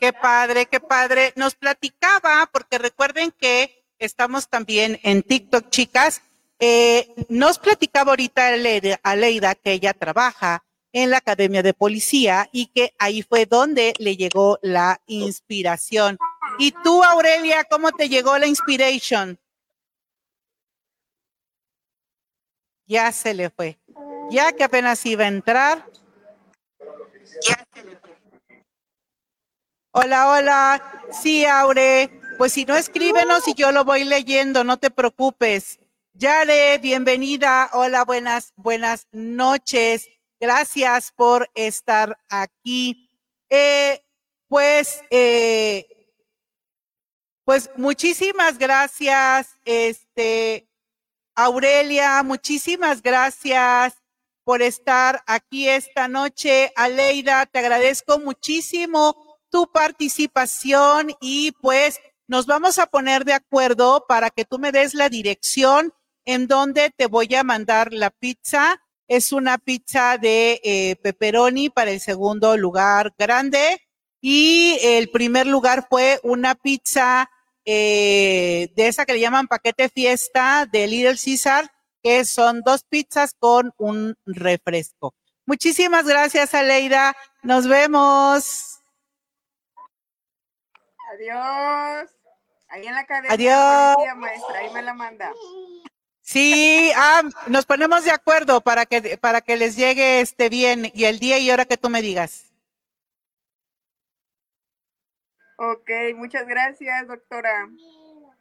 Qué 0.00 0.12
padre, 0.12 0.66
qué 0.66 0.80
padre. 0.80 1.32
Nos 1.36 1.54
platicaba, 1.54 2.48
porque 2.52 2.78
recuerden 2.78 3.30
que 3.30 3.84
estamos 3.98 4.48
también 4.48 4.98
en 5.02 5.22
TikTok, 5.22 5.68
chicas. 5.70 6.22
Eh, 6.58 7.14
nos 7.28 7.58
platicaba 7.58 8.12
ahorita 8.12 8.50
Aleida 9.02 9.54
que 9.54 9.72
ella 9.72 9.94
trabaja 9.94 10.64
en 10.92 11.10
la 11.10 11.18
Academia 11.18 11.62
de 11.62 11.74
Policía 11.74 12.48
y 12.52 12.66
que 12.66 12.94
ahí 12.98 13.22
fue 13.22 13.46
donde 13.46 13.94
le 13.98 14.16
llegó 14.16 14.58
la 14.62 15.00
inspiración. 15.06 16.18
¿Y 16.58 16.72
tú, 16.82 17.02
Aurelia, 17.04 17.64
cómo 17.64 17.92
te 17.92 18.08
llegó 18.08 18.36
la 18.38 18.46
inspiración? 18.46 19.38
Ya 22.86 23.12
se 23.12 23.34
le 23.34 23.50
fue. 23.50 23.78
Ya 24.30 24.52
que 24.52 24.64
apenas 24.64 25.04
iba 25.06 25.24
a 25.24 25.28
entrar. 25.28 25.86
Ya 27.48 27.66
se 27.72 27.84
le 27.84 27.96
fue. 27.96 28.10
Hola, 29.92 30.30
hola. 30.30 31.04
Sí, 31.12 31.44
Aure. 31.44 32.20
Pues 32.38 32.52
si 32.52 32.64
no, 32.64 32.76
escríbenos 32.76 33.46
y 33.48 33.54
yo 33.54 33.70
lo 33.70 33.84
voy 33.84 34.04
leyendo, 34.04 34.64
no 34.64 34.78
te 34.78 34.90
preocupes. 34.90 35.78
Yare, 36.14 36.78
bienvenida. 36.78 37.68
Hola, 37.74 38.04
buenas, 38.04 38.52
buenas 38.56 39.06
noches. 39.12 40.08
Gracias 40.40 41.12
por 41.12 41.50
estar 41.54 42.18
aquí. 42.30 43.10
Eh, 43.50 44.02
pues, 44.48 45.02
eh, 45.10 45.86
pues 47.44 47.70
muchísimas 47.76 48.58
gracias, 48.58 49.48
este, 49.64 50.68
Aurelia, 51.34 52.22
muchísimas 52.22 53.02
gracias 53.02 53.94
por 54.44 54.62
estar 54.62 55.22
aquí 55.26 55.68
esta 55.68 56.08
noche. 56.08 56.72
Aleida, 56.74 57.46
te 57.46 57.58
agradezco 57.58 58.18
muchísimo 58.18 59.38
tu 59.50 59.70
participación 59.70 61.12
y 61.20 61.52
pues 61.60 62.00
nos 62.26 62.46
vamos 62.46 62.78
a 62.78 62.86
poner 62.86 63.24
de 63.24 63.32
acuerdo 63.32 64.04
para 64.08 64.30
que 64.30 64.44
tú 64.44 64.58
me 64.58 64.72
des 64.72 64.94
la 64.94 65.08
dirección 65.08 65.92
en 66.24 66.46
donde 66.46 66.90
te 66.90 67.06
voy 67.06 67.34
a 67.34 67.44
mandar 67.44 67.92
la 67.92 68.10
pizza. 68.10 68.80
Es 69.10 69.32
una 69.32 69.58
pizza 69.58 70.18
de 70.18 70.60
eh, 70.62 70.94
pepperoni 71.02 71.68
para 71.68 71.90
el 71.90 71.98
segundo 71.98 72.56
lugar 72.56 73.12
grande 73.18 73.84
y 74.20 74.78
el 74.82 75.10
primer 75.10 75.48
lugar 75.48 75.88
fue 75.90 76.20
una 76.22 76.54
pizza 76.54 77.28
eh, 77.64 78.72
de 78.76 78.86
esa 78.86 79.04
que 79.04 79.14
le 79.14 79.18
llaman 79.18 79.48
paquete 79.48 79.88
fiesta 79.88 80.64
de 80.70 80.86
Little 80.86 81.16
Caesar, 81.18 81.72
que 82.04 82.24
son 82.24 82.60
dos 82.60 82.84
pizzas 82.84 83.34
con 83.36 83.72
un 83.78 84.16
refresco. 84.26 85.12
Muchísimas 85.44 86.06
gracias, 86.06 86.54
Aleida. 86.54 87.16
Nos 87.42 87.66
vemos. 87.66 88.78
Adiós. 91.14 92.10
Ahí 92.68 92.86
en 92.86 92.94
la 92.94 93.00
academia. 93.00 93.32
Adiós. 93.32 94.16
maestra, 94.18 94.58
ahí 94.60 94.72
me 94.72 94.82
la 94.82 94.94
manda. 94.94 95.32
Sí, 96.30 96.92
ah, 96.94 97.22
nos 97.48 97.66
ponemos 97.66 98.04
de 98.04 98.12
acuerdo 98.12 98.60
para 98.60 98.86
que, 98.86 99.18
para 99.18 99.40
que 99.40 99.56
les 99.56 99.74
llegue 99.74 100.20
este 100.20 100.48
bien 100.48 100.88
y 100.94 101.06
el 101.06 101.18
día 101.18 101.40
y 101.40 101.50
hora 101.50 101.64
que 101.64 101.76
tú 101.76 101.90
me 101.90 102.02
digas. 102.02 102.52
Ok, 105.56 105.90
muchas 106.14 106.46
gracias, 106.46 107.08
doctora. 107.08 107.68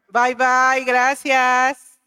Bye, 0.09 0.35
bye, 0.35 0.85
gracias. 0.85 1.99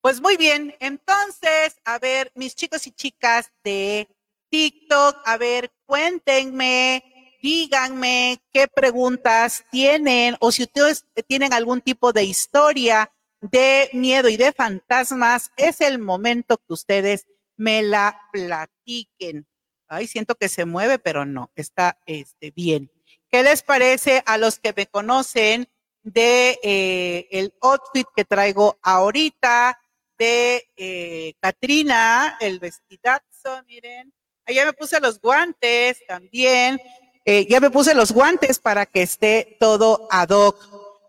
Pues 0.00 0.20
muy 0.20 0.36
bien, 0.36 0.74
entonces, 0.80 1.80
a 1.84 2.00
ver, 2.00 2.32
mis 2.34 2.56
chicos 2.56 2.84
y 2.88 2.90
chicas 2.90 3.52
de 3.62 4.08
TikTok, 4.50 5.22
a 5.24 5.36
ver, 5.36 5.70
cuéntenme, 5.86 7.17
díganme 7.42 8.40
qué 8.52 8.68
preguntas 8.68 9.64
tienen 9.70 10.36
o 10.40 10.52
si 10.52 10.64
ustedes 10.64 11.06
tienen 11.26 11.52
algún 11.52 11.80
tipo 11.80 12.12
de 12.12 12.24
historia 12.24 13.12
de 13.40 13.88
miedo 13.92 14.28
y 14.28 14.36
de 14.36 14.52
fantasmas, 14.52 15.52
es 15.56 15.80
el 15.80 15.98
momento 15.98 16.58
que 16.58 16.72
ustedes 16.72 17.26
me 17.56 17.82
la 17.82 18.20
platiquen. 18.32 19.46
Ay, 19.86 20.06
siento 20.06 20.34
que 20.34 20.48
se 20.48 20.64
mueve, 20.64 20.98
pero 20.98 21.24
no, 21.24 21.50
está 21.54 21.98
este, 22.06 22.50
bien. 22.50 22.90
¿Qué 23.30 23.42
les 23.42 23.62
parece 23.62 24.22
a 24.26 24.38
los 24.38 24.58
que 24.58 24.72
me 24.76 24.86
conocen 24.86 25.68
de 26.02 26.58
eh, 26.62 27.28
el 27.30 27.54
outfit 27.60 28.06
que 28.14 28.24
traigo 28.24 28.78
ahorita 28.82 29.78
de 30.18 30.68
eh, 30.76 31.34
Katrina, 31.40 32.36
el 32.40 32.58
vestidazo, 32.58 33.62
miren. 33.66 34.12
Ya 34.46 34.64
me 34.64 34.72
puse 34.72 34.98
los 35.00 35.20
guantes 35.20 36.04
también. 36.06 36.80
Eh, 37.30 37.46
ya 37.46 37.60
me 37.60 37.70
puse 37.70 37.94
los 37.94 38.12
guantes 38.12 38.58
para 38.58 38.86
que 38.86 39.02
esté 39.02 39.58
todo 39.60 40.08
ad 40.10 40.30
hoc. 40.30 40.56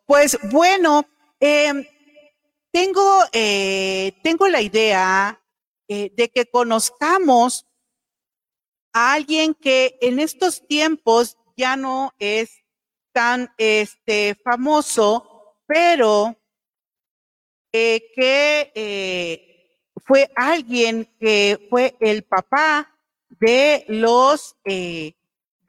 Pues 0.05 0.38
bueno, 0.51 1.05
em, 1.39 1.86
tengo, 2.71 3.23
tengo 4.21 4.47
la 4.49 4.62
idea 4.62 5.41
de 5.88 6.32
que 6.34 6.45
conozcamos 6.45 7.65
a 8.91 9.13
alguien 9.13 9.53
que 9.53 9.97
en 10.01 10.19
estos 10.19 10.67
tiempos 10.67 11.38
ya 11.55 11.75
no 11.75 12.13
es 12.19 12.63
tan 13.13 13.53
este, 13.58 14.36
famoso, 14.43 15.55
pero 15.67 16.36
eh, 17.71 18.12
que 18.15 18.71
eh, 18.75 19.77
fue 20.05 20.29
alguien 20.36 21.05
que 21.19 21.67
fue 21.69 21.95
el 21.99 22.23
papá 22.23 22.97
de 23.29 23.86
los 23.88 24.55
eh, 24.65 25.13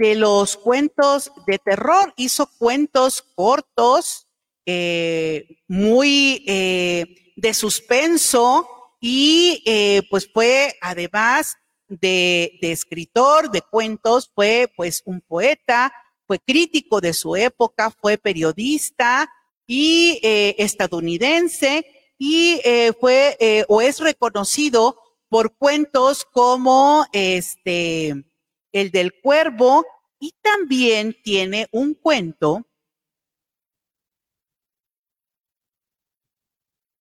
de 0.00 0.16
los 0.16 0.56
cuentos 0.56 1.30
de 1.46 1.58
terror, 1.58 2.12
hizo 2.16 2.50
cuentos 2.58 3.22
cortos, 3.36 4.26
muy 5.68 6.44
de 6.46 7.54
suspenso 7.54 8.68
y 9.00 9.62
pues 10.10 10.28
fue 10.32 10.74
además 10.80 11.56
de, 11.90 12.58
escritor, 12.62 13.50
de 13.50 13.62
cuentos, 13.62 14.30
fue 14.34 14.72
pues 14.76 15.02
un 15.04 15.20
poeta, 15.20 15.92
fue 16.26 16.38
crítico 16.38 17.00
de 17.00 17.12
su 17.12 17.36
época, 17.36 17.90
fue 17.90 18.16
periodista 18.16 19.28
y 19.66 20.20
eh, 20.22 20.54
estadounidense 20.58 21.84
y 22.16 22.60
eh, 22.64 22.92
fue 22.98 23.36
eh, 23.40 23.64
o 23.68 23.80
es 23.80 23.98
reconocido 23.98 24.96
por 25.28 25.56
cuentos 25.56 26.24
como 26.24 27.04
este 27.12 28.24
el 28.72 28.90
del 28.90 29.20
cuervo 29.20 29.84
y 30.18 30.34
también 30.42 31.16
tiene 31.22 31.68
un 31.72 31.94
cuento. 31.94 32.66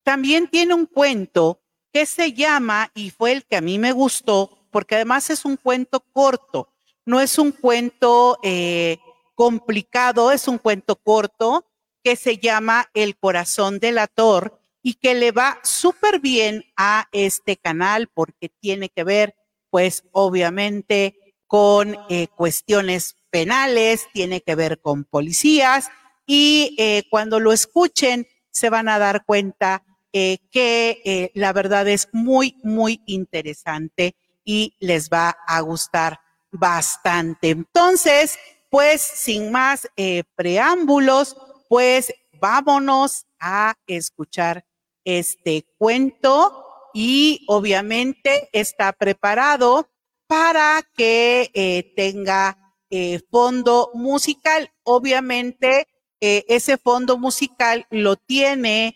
También 0.04 0.48
tiene 0.50 0.74
un 0.74 0.86
cuento 0.86 1.62
que 1.92 2.06
se 2.06 2.34
llama, 2.34 2.92
y 2.96 3.10
fue 3.10 3.32
el 3.32 3.46
que 3.46 3.58
a 3.58 3.62
mí 3.62 3.78
me 3.78 3.92
gustó, 3.92 4.68
porque 4.72 4.96
además 4.96 5.30
es 5.30 5.46
un 5.46 5.58
cuento 5.58 6.00
corto, 6.12 6.74
no 7.06 7.20
es 7.20 7.38
un 7.38 7.52
cuento 7.52 8.40
eh, 8.44 8.98
complicado, 9.36 10.32
es 10.32 10.48
un 10.48 10.58
cuento 10.58 10.96
corto 10.96 11.66
que 12.04 12.16
se 12.16 12.38
llama 12.38 12.90
El 12.94 13.18
corazón 13.18 13.80
del 13.80 13.98
ator 13.98 14.60
y 14.82 14.96
que 14.96 15.14
le 15.14 15.32
va 15.32 15.60
súper 15.64 16.20
bien 16.20 16.64
a 16.78 17.08
este 17.12 17.58
canal 17.58 18.08
porque 18.08 18.50
tiene 18.50 18.90
que 18.90 19.04
ver, 19.04 19.36
pues 19.70 20.04
obviamente, 20.12 21.29
con 21.50 21.98
eh, 22.08 22.28
cuestiones 22.38 23.18
penales, 23.32 24.08
tiene 24.14 24.42
que 24.42 24.54
ver 24.54 24.80
con 24.80 25.04
policías 25.04 25.90
y 26.28 26.76
eh, 26.78 27.04
cuando 27.10 27.42
lo 27.42 27.52
escuchen 27.52 28.28
se 28.52 28.70
van 28.70 28.88
a 28.88 29.00
dar 29.00 29.26
cuenta 29.26 29.84
que 30.12 31.32
la 31.36 31.54
verdad 31.54 31.88
es 31.88 32.10
muy, 32.12 32.58
muy 32.64 33.00
interesante 33.06 34.16
y 34.44 34.76
les 34.80 35.12
va 35.12 35.38
a 35.46 35.62
gustar 35.62 36.20
bastante. 36.52 37.52
Entonces, 37.52 38.38
pues 38.70 39.02
sin 39.02 39.52
más 39.52 39.88
eh, 39.96 40.24
preámbulos, 40.36 41.36
pues 41.68 42.14
vámonos 42.40 43.26
a 43.40 43.76
escuchar 43.88 44.66
este 45.04 45.66
cuento 45.78 46.66
y 46.94 47.46
obviamente 47.48 48.50
está 48.52 48.94
preparado 48.94 49.90
para 50.30 50.88
que 50.96 51.50
eh, 51.56 51.92
tenga 51.98 52.56
eh, 52.92 53.20
fondo 53.32 53.90
musical. 53.96 54.72
Obviamente 54.84 55.88
ese 56.22 56.78
fondo 56.78 57.18
musical 57.18 57.88
lo 57.90 58.18
tiene 58.18 58.94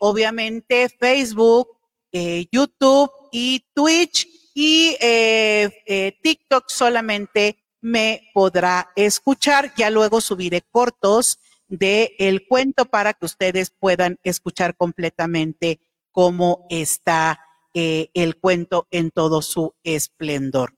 obviamente 0.00 0.88
Facebook, 0.88 1.68
YouTube 2.10 3.12
y 3.30 3.64
Twitch 3.74 4.26
y 4.54 4.96
eh, 5.00 5.70
eh, 5.86 6.18
TikTok 6.22 6.68
solamente 6.68 7.56
me 7.80 8.30
podrá 8.34 8.90
escuchar. 8.96 9.72
Ya 9.76 9.90
luego 9.90 10.20
subiré 10.20 10.62
cortos 10.62 11.38
de 11.68 12.14
el 12.18 12.46
cuento 12.46 12.84
para 12.84 13.14
que 13.14 13.24
ustedes 13.24 13.70
puedan 13.70 14.18
escuchar 14.22 14.76
completamente 14.76 15.80
cómo 16.10 16.66
está 16.68 17.40
eh, 17.74 18.10
el 18.14 18.36
cuento 18.36 18.86
en 18.90 19.10
todo 19.10 19.42
su 19.42 19.74
esplendor. 19.82 20.74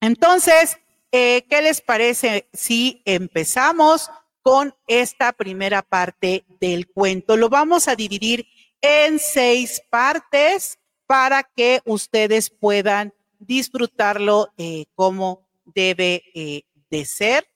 Entonces, 0.00 0.78
¿qué 1.10 1.60
les 1.62 1.80
parece 1.80 2.48
si 2.52 3.00
empezamos 3.06 4.10
con 4.42 4.74
esta 4.86 5.32
primera 5.32 5.80
parte 5.80 6.44
del 6.60 6.88
cuento? 6.88 7.36
Lo 7.38 7.48
vamos 7.48 7.88
a 7.88 7.96
dividir 7.96 8.46
en 8.82 9.18
seis 9.18 9.82
partes 9.90 10.78
para 11.06 11.42
que 11.42 11.80
ustedes 11.84 12.50
puedan 12.50 13.14
disfrutarlo 13.38 14.52
eh, 14.56 14.86
como 14.94 15.48
debe 15.64 16.22
eh, 16.34 16.62
de 16.90 17.04
ser. 17.04 17.48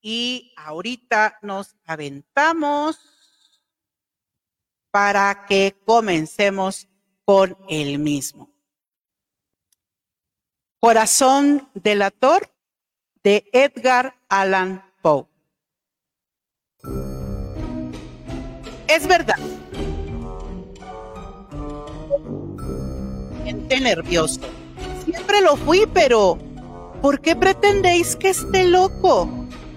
Y 0.00 0.52
ahorita 0.56 1.38
nos 1.42 1.76
aventamos 1.86 2.98
para 4.90 5.46
que 5.46 5.74
comencemos 5.84 6.88
con 7.24 7.56
el 7.68 7.98
mismo. 7.98 8.50
Corazón 10.80 11.68
delator 11.74 12.50
de 13.22 13.48
Edgar 13.52 14.16
Allan 14.28 14.84
Poe. 15.02 15.26
Es 18.86 19.06
verdad 19.06 19.38
nervioso. 23.80 24.40
Siempre 25.04 25.40
lo 25.40 25.56
fui, 25.56 25.86
pero 25.92 26.38
¿por 27.02 27.20
qué 27.20 27.36
pretendéis 27.36 28.16
que 28.16 28.30
esté 28.30 28.64
loco? 28.64 29.28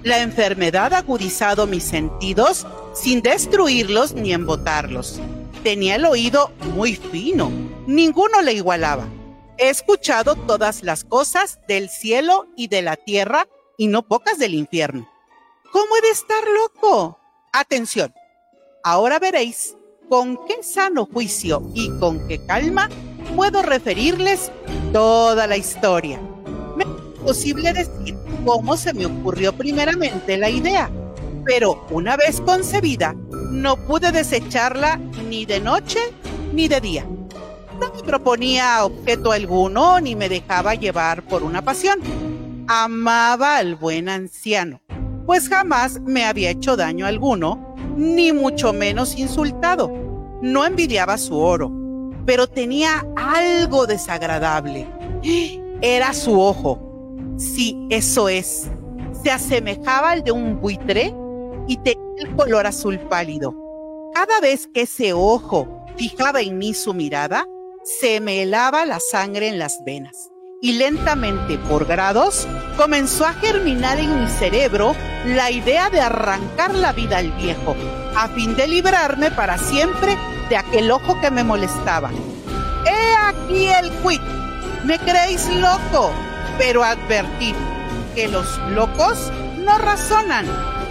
La 0.03 0.21
enfermedad 0.21 0.93
ha 0.93 0.99
agudizado 0.99 1.67
mis 1.67 1.83
sentidos 1.83 2.65
sin 2.93 3.21
destruirlos 3.21 4.13
ni 4.13 4.33
embotarlos. 4.33 5.19
Tenía 5.67 5.95
el 5.95 6.05
oído 6.05 6.53
muy 6.75 6.95
fino, 6.95 7.51
ninguno 7.87 8.41
le 8.41 8.53
igualaba. 8.53 9.05
He 9.57 9.67
escuchado 9.67 10.35
todas 10.35 10.81
las 10.81 11.03
cosas 11.03 11.59
del 11.67 11.89
cielo 11.89 12.47
y 12.55 12.69
de 12.69 12.81
la 12.81 12.95
tierra 12.95 13.49
y 13.77 13.87
no 13.87 14.07
pocas 14.07 14.39
del 14.39 14.53
infierno. 14.53 15.09
¿Cómo 15.73 15.87
he 15.97 16.01
de 16.03 16.11
estar 16.11 16.41
loco? 16.47 17.19
Atención, 17.51 18.13
ahora 18.81 19.19
veréis 19.19 19.75
con 20.07 20.37
qué 20.45 20.63
sano 20.63 21.05
juicio 21.05 21.61
y 21.73 21.89
con 21.99 22.25
qué 22.29 22.45
calma 22.45 22.87
puedo 23.35 23.61
referirles 23.61 24.53
toda 24.93 25.47
la 25.47 25.57
historia. 25.57 26.21
Me 26.77 26.85
es 26.85 27.19
posible 27.21 27.73
decir 27.73 28.15
cómo 28.45 28.77
se 28.77 28.93
me 28.93 29.05
ocurrió 29.05 29.51
primeramente 29.51 30.37
la 30.37 30.49
idea, 30.49 30.89
pero 31.47 31.85
una 31.91 32.17
vez 32.17 32.41
concebida, 32.41 33.15
no 33.51 33.77
pude 33.77 34.11
desecharla 34.11 34.97
ni 35.29 35.45
de 35.45 35.61
noche 35.61 35.99
ni 36.53 36.67
de 36.67 36.81
día. 36.81 37.05
No 37.79 37.93
me 37.93 38.03
proponía 38.03 38.83
objeto 38.83 39.31
alguno 39.31 40.01
ni 40.01 40.15
me 40.15 40.27
dejaba 40.27 40.75
llevar 40.75 41.23
por 41.23 41.43
una 41.43 41.61
pasión. 41.61 41.99
Amaba 42.67 43.57
al 43.57 43.75
buen 43.75 44.09
anciano, 44.09 44.81
pues 45.25 45.47
jamás 45.47 46.01
me 46.01 46.25
había 46.25 46.49
hecho 46.49 46.75
daño 46.75 47.05
alguno, 47.05 47.75
ni 47.95 48.33
mucho 48.33 48.73
menos 48.73 49.17
insultado. 49.17 49.89
No 50.41 50.65
envidiaba 50.65 51.17
su 51.17 51.39
oro, 51.39 51.71
pero 52.25 52.47
tenía 52.47 53.05
algo 53.15 53.87
desagradable. 53.87 54.85
Era 55.81 56.13
su 56.13 56.41
ojo. 56.41 56.81
Sí, 57.37 57.87
eso 57.89 58.27
es. 58.27 58.69
Se 59.23 59.31
asemejaba 59.31 60.11
al 60.11 60.23
de 60.25 60.31
un 60.33 60.59
buitre 60.59 61.13
y 61.67 61.77
tenía 61.77 62.01
el 62.17 62.35
color 62.35 62.65
azul 62.65 62.99
pálido. 62.99 63.53
Cada 64.13 64.39
vez 64.39 64.67
que 64.73 64.81
ese 64.81 65.13
ojo 65.13 65.67
fijaba 65.97 66.41
en 66.41 66.57
mí 66.57 66.73
su 66.73 66.93
mirada, 66.93 67.45
se 67.83 68.19
me 68.19 68.41
helaba 68.41 68.85
la 68.85 68.99
sangre 68.99 69.47
en 69.47 69.59
las 69.59 69.83
venas 69.85 70.31
y 70.61 70.73
lentamente 70.73 71.57
por 71.69 71.85
grados 71.85 72.47
comenzó 72.77 73.25
a 73.25 73.33
germinar 73.33 73.99
en 73.99 74.23
mi 74.23 74.29
cerebro 74.29 74.95
la 75.25 75.51
idea 75.51 75.89
de 75.89 76.01
arrancar 76.01 76.73
la 76.73 76.93
vida 76.93 77.19
al 77.19 77.31
viejo 77.33 77.75
a 78.17 78.27
fin 78.29 78.55
de 78.55 78.67
librarme 78.67 79.29
para 79.29 79.59
siempre 79.59 80.17
de 80.49 80.57
aquel 80.57 80.89
ojo 80.89 81.19
que 81.21 81.29
me 81.29 81.43
molestaba. 81.43 82.09
He 82.85 83.15
aquí 83.27 83.67
el 83.67 83.91
quit. 84.01 84.21
Me 84.85 84.97
creéis 84.97 85.47
loco, 85.55 86.11
pero 86.57 86.83
advertid 86.83 87.53
que 88.15 88.27
los 88.27 88.57
locos 88.69 89.31
no 89.59 89.77
razonan. 89.77 90.47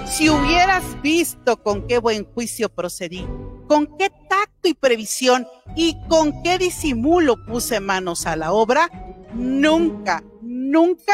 Si 0.08 0.30
hubieras 0.30 1.00
visto 1.02 1.62
con 1.62 1.86
qué 1.86 1.98
buen 1.98 2.24
juicio 2.24 2.68
procedí, 2.68 3.26
con 3.66 3.98
qué 3.98 4.08
tacto 4.28 4.68
y 4.68 4.74
previsión 4.74 5.46
y 5.74 5.96
con 6.08 6.42
qué 6.42 6.58
disimulo 6.58 7.44
puse 7.44 7.80
manos 7.80 8.24
a 8.24 8.36
la 8.36 8.52
obra, 8.52 8.88
nunca, 9.34 10.22
nunca 10.40 11.12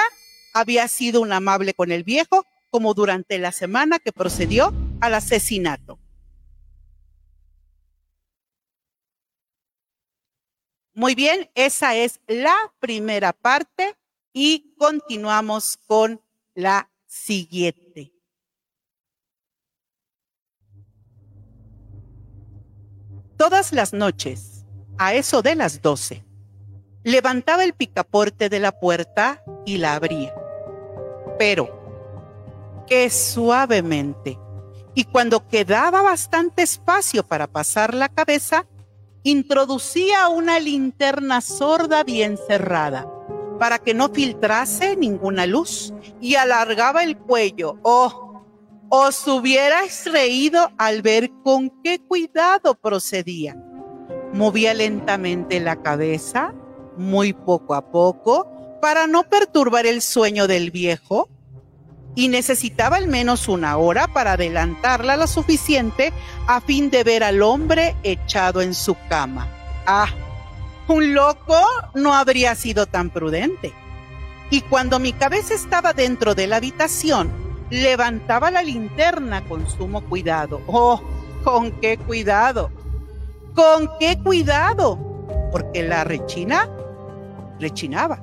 había 0.52 0.86
sido 0.88 1.22
un 1.22 1.32
amable 1.32 1.72
con 1.72 1.90
el 1.90 2.04
viejo 2.04 2.44
como 2.70 2.92
durante 2.94 3.38
la 3.38 3.50
semana 3.50 3.98
que 3.98 4.12
procedió 4.12 4.72
al 5.00 5.14
asesinato. 5.14 5.98
Muy 10.94 11.14
bien, 11.14 11.50
esa 11.54 11.96
es 11.96 12.20
la 12.26 12.54
primera 12.78 13.32
parte 13.32 13.96
y 14.34 14.74
continuamos 14.76 15.78
con 15.86 16.20
la 16.54 16.90
siguiente. 17.06 18.12
Todas 23.36 23.72
las 23.72 23.92
noches, 23.92 24.64
a 24.98 25.14
eso 25.14 25.42
de 25.42 25.54
las 25.54 25.82
doce, 25.82 26.24
levantaba 27.02 27.64
el 27.64 27.72
picaporte 27.72 28.48
de 28.48 28.60
la 28.60 28.72
puerta 28.72 29.42
y 29.64 29.78
la 29.78 29.94
abría. 29.94 30.34
Pero, 31.38 32.84
que 32.86 33.10
suavemente, 33.10 34.38
y 34.94 35.04
cuando 35.04 35.48
quedaba 35.48 36.02
bastante 36.02 36.62
espacio 36.62 37.26
para 37.26 37.46
pasar 37.46 37.94
la 37.94 38.08
cabeza, 38.08 38.66
introducía 39.22 40.28
una 40.28 40.60
linterna 40.60 41.40
sorda 41.40 42.04
bien 42.04 42.38
cerrada 42.46 43.08
para 43.58 43.78
que 43.78 43.94
no 43.94 44.08
filtrase 44.08 44.96
ninguna 44.96 45.46
luz 45.46 45.94
y 46.20 46.34
alargaba 46.34 47.04
el 47.04 47.16
cuello. 47.16 47.78
Oh, 47.82 48.31
os 48.94 49.26
hubierais 49.26 50.04
reído 50.04 50.70
al 50.76 51.00
ver 51.00 51.30
con 51.42 51.70
qué 51.82 51.98
cuidado 51.98 52.74
procedía. 52.74 53.56
Movía 54.34 54.74
lentamente 54.74 55.60
la 55.60 55.80
cabeza, 55.80 56.52
muy 56.98 57.32
poco 57.32 57.74
a 57.74 57.90
poco, 57.90 58.78
para 58.82 59.06
no 59.06 59.22
perturbar 59.22 59.86
el 59.86 60.02
sueño 60.02 60.46
del 60.46 60.70
viejo, 60.70 61.30
y 62.14 62.28
necesitaba 62.28 62.98
al 62.98 63.08
menos 63.08 63.48
una 63.48 63.78
hora 63.78 64.08
para 64.08 64.32
adelantarla 64.32 65.16
lo 65.16 65.26
suficiente 65.26 66.12
a 66.46 66.60
fin 66.60 66.90
de 66.90 67.02
ver 67.02 67.24
al 67.24 67.40
hombre 67.40 67.96
echado 68.02 68.60
en 68.60 68.74
su 68.74 68.94
cama. 69.08 69.48
Ah, 69.86 70.08
un 70.88 71.14
loco 71.14 71.58
no 71.94 72.12
habría 72.12 72.54
sido 72.54 72.84
tan 72.84 73.08
prudente. 73.08 73.72
Y 74.50 74.60
cuando 74.60 74.98
mi 74.98 75.14
cabeza 75.14 75.54
estaba 75.54 75.94
dentro 75.94 76.34
de 76.34 76.46
la 76.46 76.56
habitación, 76.56 77.51
levantaba 77.72 78.50
la 78.50 78.62
linterna 78.62 79.42
con 79.44 79.68
sumo 79.68 80.02
cuidado. 80.02 80.60
Oh, 80.66 81.00
con 81.42 81.72
qué 81.80 81.96
cuidado. 81.96 82.70
Con 83.54 83.90
qué 83.98 84.18
cuidado. 84.22 84.98
Porque 85.50 85.82
la 85.82 86.04
rechina 86.04 86.68
rechinaba 87.58 88.22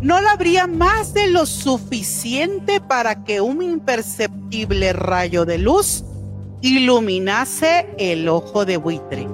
no 0.00 0.20
la 0.20 0.32
abría 0.32 0.66
más 0.66 1.14
de 1.14 1.28
lo 1.28 1.46
suficiente 1.46 2.80
para 2.80 3.24
que 3.24 3.40
un 3.40 3.62
imperceptible 3.62 4.92
rayo 4.92 5.44
de 5.44 5.58
luz 5.58 6.04
iluminase 6.60 7.88
el 7.98 8.28
ojo 8.28 8.64
de 8.64 8.76
buitre. 8.76 9.26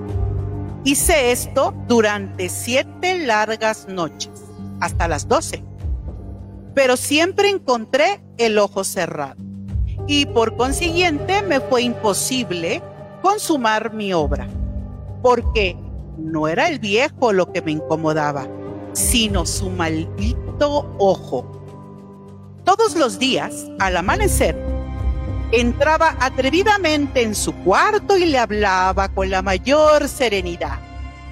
Hice 0.85 1.33
esto 1.33 1.75
durante 1.89 2.49
siete 2.49 3.27
largas 3.27 3.89
noches, 3.89 4.31
hasta 4.81 5.09
las 5.09 5.29
doce, 5.29 5.65
pero 6.75 6.97
siempre 6.97 7.51
encontré 7.51 8.23
el 8.39 8.59
ojo 8.59 8.85
cerrado 8.85 9.37
y 10.07 10.27
por 10.27 10.57
consiguiente 10.57 11.43
me 11.43 11.61
fue 11.61 11.83
imposible 11.83 12.83
consumar 13.23 13.95
mi 13.95 14.13
obra, 14.13 14.49
porque 15.23 15.77
no 16.19 16.49
era 16.49 16.69
el 16.69 16.79
viejo 16.79 17.33
lo 17.33 17.53
que 17.53 17.63
me 17.63 17.73
incomodaba, 17.73 18.47
sino 18.93 19.47
su 19.47 19.71
maldito 19.71 20.95
ojo. 20.99 21.61
Todos 22.65 22.97
los 22.97 23.19
días, 23.19 23.69
al 23.79 23.97
amanecer, 23.97 24.57
entraba 25.53 26.17
atrevidamente 26.21 27.23
en 27.23 27.35
su 27.35 27.55
cuarto 27.65 28.17
y 28.17 28.25
le 28.25 28.39
hablaba 28.39 29.09
con 29.09 29.31
la 29.31 29.43
mayor 29.43 30.09
serenidad, 30.09 30.79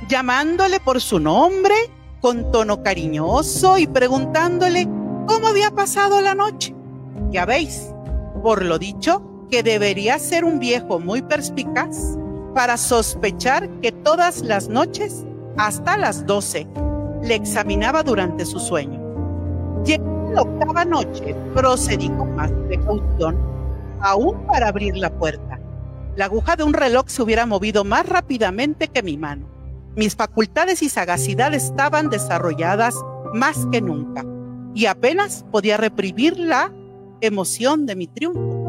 llamándole 0.09 0.81
por 0.81 1.00
su 1.00 1.18
nombre 1.18 1.74
con 2.20 2.53
tono 2.53 2.83
cariñoso 2.83 3.79
y 3.79 3.87
preguntándole 3.87 4.87
cómo 5.26 5.48
había 5.48 5.70
pasado 5.70 6.20
la 6.20 6.35
noche. 6.35 6.74
Ya 7.30 7.44
veis, 7.44 7.92
por 8.42 8.64
lo 8.64 8.78
dicho, 8.78 9.22
que 9.50 9.62
debería 9.62 10.18
ser 10.18 10.44
un 10.44 10.59
viejo 10.59 10.98
muy 10.98 11.22
perspicaz 11.22 12.16
para 12.54 12.76
sospechar 12.76 13.68
que 13.80 13.92
todas 13.92 14.42
las 14.42 14.68
noches, 14.68 15.24
hasta 15.56 15.96
las 15.96 16.26
doce, 16.26 16.66
le 17.22 17.35
examinaba 17.35 18.02
durante 18.02 18.44
su 18.44 18.59
sueño. 18.59 19.00
Llegó 19.85 20.30
la 20.33 20.42
octava 20.42 20.85
noche, 20.85 21.35
procedí 21.54 22.09
con 22.11 22.35
más 22.37 22.50
precaución, 22.68 23.37
aún 24.00 24.46
para 24.46 24.68
abrir 24.68 24.96
la 24.96 25.11
puerta. 25.11 25.59
La 26.16 26.26
aguja 26.26 26.56
de 26.56 26.64
un 26.64 26.74
reloj 26.74 27.04
se 27.09 27.22
hubiera 27.22 27.46
movido 27.46 27.85
más 27.85 28.09
rápidamente 28.09 28.88
que 28.88 29.02
mi 29.02 29.16
mano. 29.16 29.46
Mis 29.96 30.14
facultades 30.14 30.83
y 30.83 30.88
sagacidad 30.88 31.54
estaban 31.54 32.11
desarrolladas 32.11 32.94
más 33.35 33.66
que 33.70 33.80
nunca 33.80 34.24
y 34.74 34.87
apenas 34.87 35.44
podía 35.50 35.76
reprimir 35.76 36.38
la 36.38 36.72
emoción 37.20 37.87
de 37.87 37.96
mi 37.96 38.06
triunfo. 38.06 38.61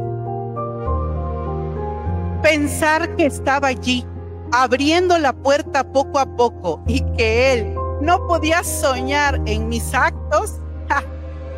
Pensar 2.41 3.15
que 3.15 3.27
estaba 3.27 3.67
allí, 3.67 4.05
abriendo 4.51 5.17
la 5.17 5.33
puerta 5.33 5.83
poco 5.91 6.19
a 6.19 6.35
poco 6.35 6.83
y 6.87 7.01
que 7.15 7.53
él, 7.53 7.75
no 8.01 8.25
podía 8.27 8.63
soñar 8.63 9.39
en 9.45 9.69
mis 9.69 9.93
actos. 9.93 10.59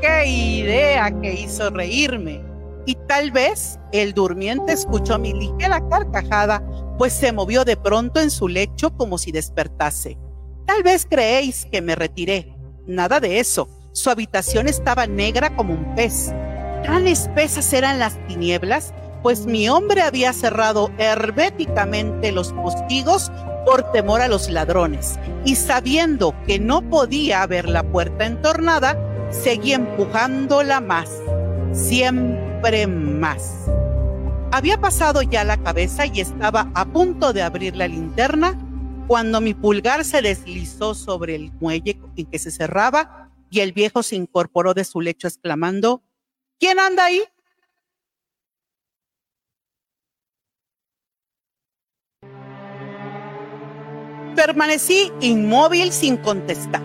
¡Qué 0.01 0.27
idea 0.27 1.10
que 1.21 1.34
hizo 1.34 1.69
reírme! 1.69 2.43
Y 2.86 2.95
tal 3.08 3.32
vez 3.32 3.79
el 3.93 4.13
durmiente 4.13 4.73
escuchó 4.73 5.17
mi 5.17 5.32
ligera 5.32 5.79
carcajada, 5.88 6.62
pues 6.97 7.13
se 7.13 7.32
movió 7.32 7.63
de 7.63 7.77
pronto 7.77 8.19
en 8.19 8.29
su 8.29 8.49
lecho 8.49 8.93
como 8.97 9.17
si 9.17 9.32
despertase. 9.32 10.17
Tal 10.65 10.84
vez 10.84 11.08
creéis 11.10 11.65
que 11.71 11.82
me 11.82 11.95
retiré. 11.95 12.53
Nada 12.86 13.21
de 13.21 13.39
eso. 13.39 13.69
Su 13.93 14.10
habitación 14.10 14.67
estaba 14.67 15.08
negra 15.08 15.56
como 15.56 15.73
un 15.73 15.95
pez. 15.95 16.34
Tan 16.86 17.08
espesas 17.08 17.71
eran 17.73 17.99
las 17.99 18.17
tinieblas, 18.27 18.93
pues 19.21 19.45
mi 19.45 19.69
hombre 19.69 20.01
había 20.01 20.34
cerrado 20.34 20.91
herméticamente 20.97 22.32
los 22.32 22.51
postigos 22.53 23.32
por 23.65 23.91
temor 23.93 24.19
a 24.19 24.27
los 24.27 24.49
ladrones, 24.49 25.17
y 25.45 25.56
sabiendo 25.56 26.36
que 26.45 26.60
no 26.60 26.82
podía 26.82 27.45
ver 27.47 27.69
la 27.69 27.84
puerta 27.84 28.25
entornada, 28.25 28.97
seguía 29.32 29.75
empujándola 29.75 30.82
más 30.82 31.10
siempre 31.73 32.88
más. 32.88 33.65
Había 34.51 34.79
pasado 34.79 35.21
ya 35.23 35.43
la 35.43 35.58
cabeza 35.58 36.06
y 36.06 36.21
estaba 36.21 36.69
a 36.75 36.86
punto 36.86 37.34
de 37.34 37.41
abrir 37.41 37.75
la 37.75 37.88
linterna 37.88 38.58
cuando 39.08 39.41
mi 39.41 39.53
pulgar 39.53 40.06
se 40.06 40.21
deslizó 40.21 40.93
sobre 40.93 41.36
el 41.36 41.51
muelle 41.60 41.99
en 42.15 42.25
que 42.27 42.39
se 42.39 42.51
cerraba 42.51 43.29
y 43.54 43.60
el 43.60 43.72
viejo 43.72 44.02
se 44.02 44.16
incorporó 44.16 44.74
de 44.74 44.84
su 44.84 45.00
lecho 45.00 45.28
exclamando, 45.28 46.02
¿quién 46.60 46.80
anda 46.80 47.06
ahí? 47.06 47.22
Permanecí 54.36 55.12
inmóvil 55.22 55.92
sin 55.92 56.18
contestar. 56.18 56.82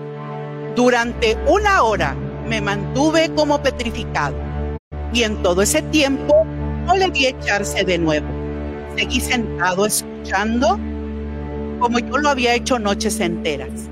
Durante 0.76 1.38
una 1.46 1.82
hora 1.84 2.14
me 2.46 2.60
mantuve 2.60 3.34
como 3.34 3.62
petrificado 3.62 4.36
y 5.14 5.22
en 5.22 5.42
todo 5.42 5.62
ese 5.62 5.80
tiempo 5.80 6.44
no 6.84 6.94
le 6.96 7.08
vi 7.08 7.28
echarse 7.28 7.82
de 7.82 7.96
nuevo. 7.96 8.28
Seguí 8.94 9.22
sentado 9.22 9.86
escuchando 9.86 10.78
como 11.80 11.98
yo 11.98 12.18
lo 12.18 12.28
había 12.28 12.54
hecho 12.54 12.78
noches 12.78 13.20
enteras. 13.20 13.88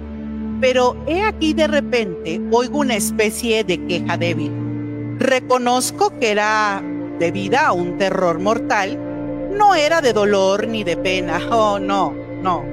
Pero 0.60 0.96
he 1.06 1.22
aquí 1.22 1.52
de 1.54 1.66
repente 1.66 2.40
oigo 2.50 2.78
una 2.78 2.96
especie 2.96 3.64
de 3.64 3.84
queja 3.86 4.16
débil. 4.16 4.52
Reconozco 5.18 6.18
que 6.18 6.30
era 6.30 6.82
debida 7.18 7.66
a 7.66 7.72
un 7.72 7.98
terror 7.98 8.38
mortal. 8.38 8.98
No 9.52 9.74
era 9.74 10.00
de 10.00 10.12
dolor 10.12 10.66
ni 10.68 10.84
de 10.84 10.96
pena. 10.96 11.40
Oh, 11.50 11.78
no, 11.78 12.14
no. 12.42 12.64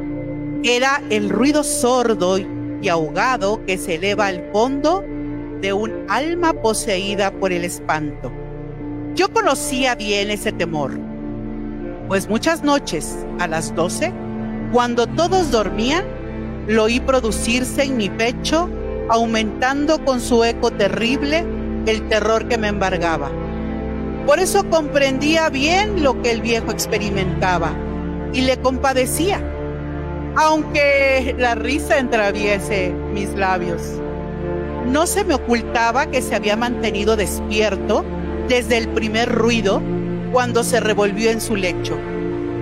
Era 0.63 1.01
el 1.09 1.29
ruido 1.29 1.63
sordo 1.63 2.37
y 2.37 2.89
ahogado 2.89 3.65
que 3.65 3.77
se 3.77 3.95
eleva 3.95 4.27
al 4.27 4.49
fondo 4.51 5.03
de 5.61 5.71
un 5.71 6.05
alma 6.09 6.53
poseída 6.53 7.31
por 7.31 7.53
el 7.53 7.63
espanto. 7.63 8.31
Yo 9.15 9.31
conocía 9.31 9.95
bien 9.95 10.31
ese 10.31 10.51
temor, 10.51 10.91
pues 12.07 12.27
muchas 12.27 12.63
noches 12.63 13.15
a 13.39 13.47
las 13.47 13.73
doce, 13.75 14.11
cuando 14.73 15.07
todos 15.07 15.51
dormían, 15.51 16.03
lo 16.67 16.83
oí 16.83 16.99
producirse 16.99 17.83
en 17.83 17.97
mi 17.97 18.09
pecho, 18.09 18.69
aumentando 19.09 20.03
con 20.05 20.21
su 20.21 20.43
eco 20.43 20.71
terrible 20.71 21.45
el 21.85 22.07
terror 22.07 22.47
que 22.47 22.57
me 22.57 22.69
embargaba. 22.69 23.29
Por 24.25 24.39
eso 24.39 24.69
comprendía 24.69 25.49
bien 25.49 26.01
lo 26.01 26.21
que 26.21 26.31
el 26.31 26.41
viejo 26.41 26.71
experimentaba 26.71 27.73
y 28.31 28.41
le 28.41 28.57
compadecía, 28.57 29.41
aunque 30.37 31.35
la 31.37 31.55
risa 31.55 31.97
entraviese 31.97 32.93
mis 33.13 33.33
labios. 33.33 33.81
No 34.87 35.07
se 35.07 35.23
me 35.23 35.33
ocultaba 35.33 36.07
que 36.07 36.21
se 36.21 36.35
había 36.35 36.55
mantenido 36.55 37.15
despierto 37.15 38.05
desde 38.47 38.77
el 38.77 38.89
primer 38.89 39.29
ruido 39.29 39.81
cuando 40.31 40.63
se 40.63 40.79
revolvió 40.79 41.29
en 41.29 41.41
su 41.41 41.55
lecho. 41.55 41.97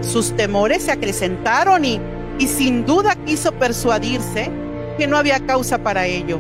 Sus 0.02 0.36
temores 0.36 0.84
se 0.84 0.92
acrecentaron 0.92 1.86
y, 1.86 2.00
y 2.40 2.48
sin 2.48 2.86
duda 2.86 3.16
quiso 3.26 3.52
persuadirse 3.52 4.50
que 4.98 5.08
no 5.08 5.18
había 5.18 5.40
causa 5.46 5.78
para 5.78 6.06
ello, 6.06 6.40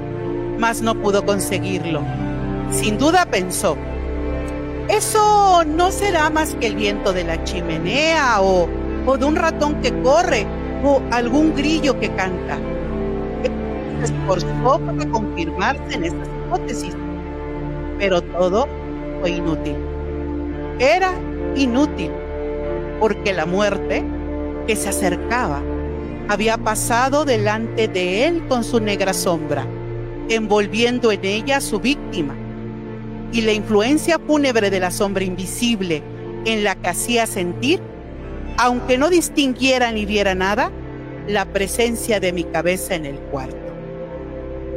mas 0.57 0.81
no 0.81 0.95
pudo 0.95 1.25
conseguirlo. 1.25 2.01
Sin 2.71 2.97
duda 2.97 3.25
pensó, 3.25 3.77
eso 4.87 5.63
no 5.65 5.91
será 5.91 6.29
más 6.29 6.55
que 6.55 6.67
el 6.67 6.75
viento 6.75 7.13
de 7.13 7.23
la 7.23 7.43
chimenea 7.43 8.41
o, 8.41 8.67
o 9.05 9.17
de 9.17 9.25
un 9.25 9.35
ratón 9.35 9.81
que 9.81 9.93
corre 10.01 10.45
o 10.83 11.01
algún 11.11 11.55
grillo 11.55 11.99
que 11.99 12.09
canta. 12.09 12.57
Se 13.99 14.05
esforzó 14.05 14.79
para 14.79 15.09
confirmarse 15.09 15.93
en 15.93 16.05
estas 16.05 16.27
hipótesis, 16.27 16.95
pero 17.99 18.21
todo 18.21 18.67
fue 19.19 19.31
inútil. 19.31 19.75
Era 20.79 21.13
inútil, 21.55 22.11
porque 22.99 23.33
la 23.33 23.45
muerte 23.45 24.03
que 24.65 24.75
se 24.75 24.89
acercaba 24.89 25.61
había 26.31 26.57
pasado 26.57 27.25
delante 27.25 27.89
de 27.89 28.25
él 28.25 28.47
con 28.47 28.63
su 28.63 28.79
negra 28.79 29.13
sombra, 29.13 29.67
envolviendo 30.29 31.11
en 31.11 31.25
ella 31.25 31.57
a 31.57 31.61
su 31.61 31.81
víctima. 31.81 32.37
Y 33.33 33.41
la 33.41 33.51
influencia 33.51 34.17
fúnebre 34.17 34.69
de 34.69 34.79
la 34.79 34.91
sombra 34.91 35.25
invisible 35.25 36.01
en 36.45 36.63
la 36.63 36.75
que 36.75 36.87
hacía 36.87 37.25
sentir, 37.25 37.81
aunque 38.57 38.97
no 38.97 39.09
distinguiera 39.09 39.91
ni 39.91 40.05
viera 40.05 40.33
nada, 40.33 40.71
la 41.27 41.43
presencia 41.43 42.21
de 42.21 42.31
mi 42.31 42.45
cabeza 42.45 42.95
en 42.95 43.07
el 43.07 43.19
cuarto. 43.19 43.57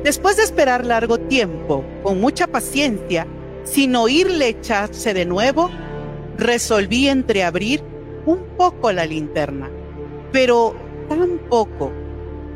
Después 0.03 0.37
de 0.37 0.43
esperar 0.43 0.85
largo 0.85 1.19
tiempo, 1.19 1.85
con 2.03 2.21
mucha 2.21 2.49
paciencia, 2.49 3.29
sin 3.63 3.95
oírle 3.95 4.49
echarse 4.49 5.15
de 5.15 5.25
nuevo, 5.25 5.71
resolví 6.37 7.07
entreabrir 7.07 7.81
un 8.27 8.41
poco 8.57 8.91
la 8.91 9.07
linterna, 9.07 9.71
pero 10.33 10.84
tan 11.09 11.39
poco, 11.49 11.93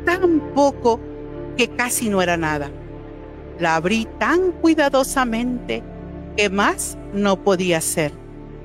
tan 0.05 0.39
poco 0.53 0.99
que 1.57 1.67
casi 1.67 2.09
no 2.09 2.21
era 2.21 2.37
nada. 2.37 2.71
La 3.59 3.75
abrí 3.75 4.07
tan 4.17 4.51
cuidadosamente 4.53 5.83
que 6.37 6.49
más 6.49 6.97
no 7.13 7.43
podía 7.43 7.81
ser, 7.81 8.13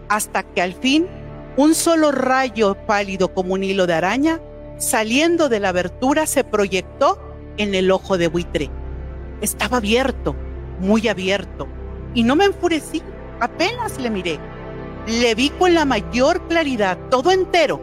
hasta 0.08 0.42
que 0.42 0.62
al 0.62 0.74
fin 0.74 1.06
un 1.56 1.74
solo 1.74 2.12
rayo 2.12 2.76
pálido 2.86 3.32
como 3.32 3.54
un 3.54 3.64
hilo 3.64 3.86
de 3.86 3.94
araña, 3.94 4.40
saliendo 4.78 5.48
de 5.48 5.60
la 5.60 5.68
abertura, 5.70 6.26
se 6.26 6.44
proyectó 6.44 7.18
en 7.56 7.74
el 7.74 7.90
ojo 7.90 8.18
de 8.18 8.28
buitre. 8.28 8.70
Estaba 9.40 9.76
abierto, 9.76 10.34
muy 10.80 11.06
abierto, 11.08 11.68
y 12.12 12.24
no 12.24 12.34
me 12.36 12.46
enfurecí, 12.46 13.02
apenas 13.40 13.98
le 13.98 14.10
miré. 14.10 14.38
Le 15.06 15.34
vi 15.34 15.50
con 15.50 15.74
la 15.74 15.84
mayor 15.84 16.40
claridad, 16.48 16.98
todo 17.10 17.30
entero, 17.30 17.80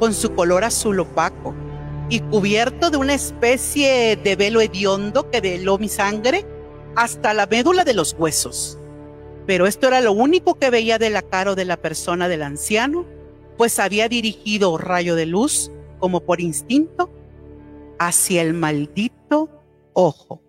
con 0.00 0.14
su 0.14 0.34
color 0.34 0.64
azul 0.64 0.98
opaco 0.98 1.54
y 2.08 2.20
cubierto 2.20 2.90
de 2.90 2.96
una 2.96 3.14
especie 3.14 4.16
de 4.16 4.34
velo 4.34 4.60
hediondo 4.60 5.30
que 5.30 5.40
veló 5.40 5.78
mi 5.78 5.88
sangre 5.88 6.44
hasta 6.96 7.34
la 7.34 7.46
médula 7.46 7.84
de 7.84 7.94
los 7.94 8.16
huesos. 8.18 8.78
Pero 9.46 9.66
esto 9.66 9.86
era 9.86 10.00
lo 10.00 10.12
único 10.12 10.58
que 10.58 10.70
veía 10.70 10.98
de 10.98 11.10
la 11.10 11.22
cara 11.22 11.54
de 11.54 11.64
la 11.64 11.76
persona 11.76 12.28
del 12.28 12.42
anciano, 12.42 13.04
pues 13.56 13.78
había 13.78 14.08
dirigido 14.08 14.76
rayo 14.78 15.14
de 15.14 15.26
luz, 15.26 15.70
como 15.98 16.20
por 16.20 16.40
instinto, 16.40 17.10
hacia 17.98 18.42
el 18.42 18.54
maldito 18.54 19.50
ojo. 19.92 20.42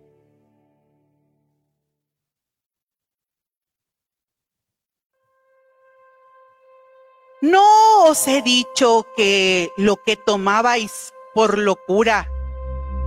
¿No 7.42 8.04
os 8.04 8.28
he 8.28 8.40
dicho 8.40 9.04
que 9.16 9.72
lo 9.76 9.96
que 9.96 10.14
tomabais 10.14 11.12
por 11.34 11.58
locura 11.58 12.30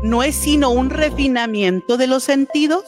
no 0.04 0.24
es 0.24 0.36
sino 0.36 0.71
un 0.71 0.89
refinamiento 0.89 1.95
de 1.95 2.08
los 2.08 2.24
sentidos? 2.24 2.84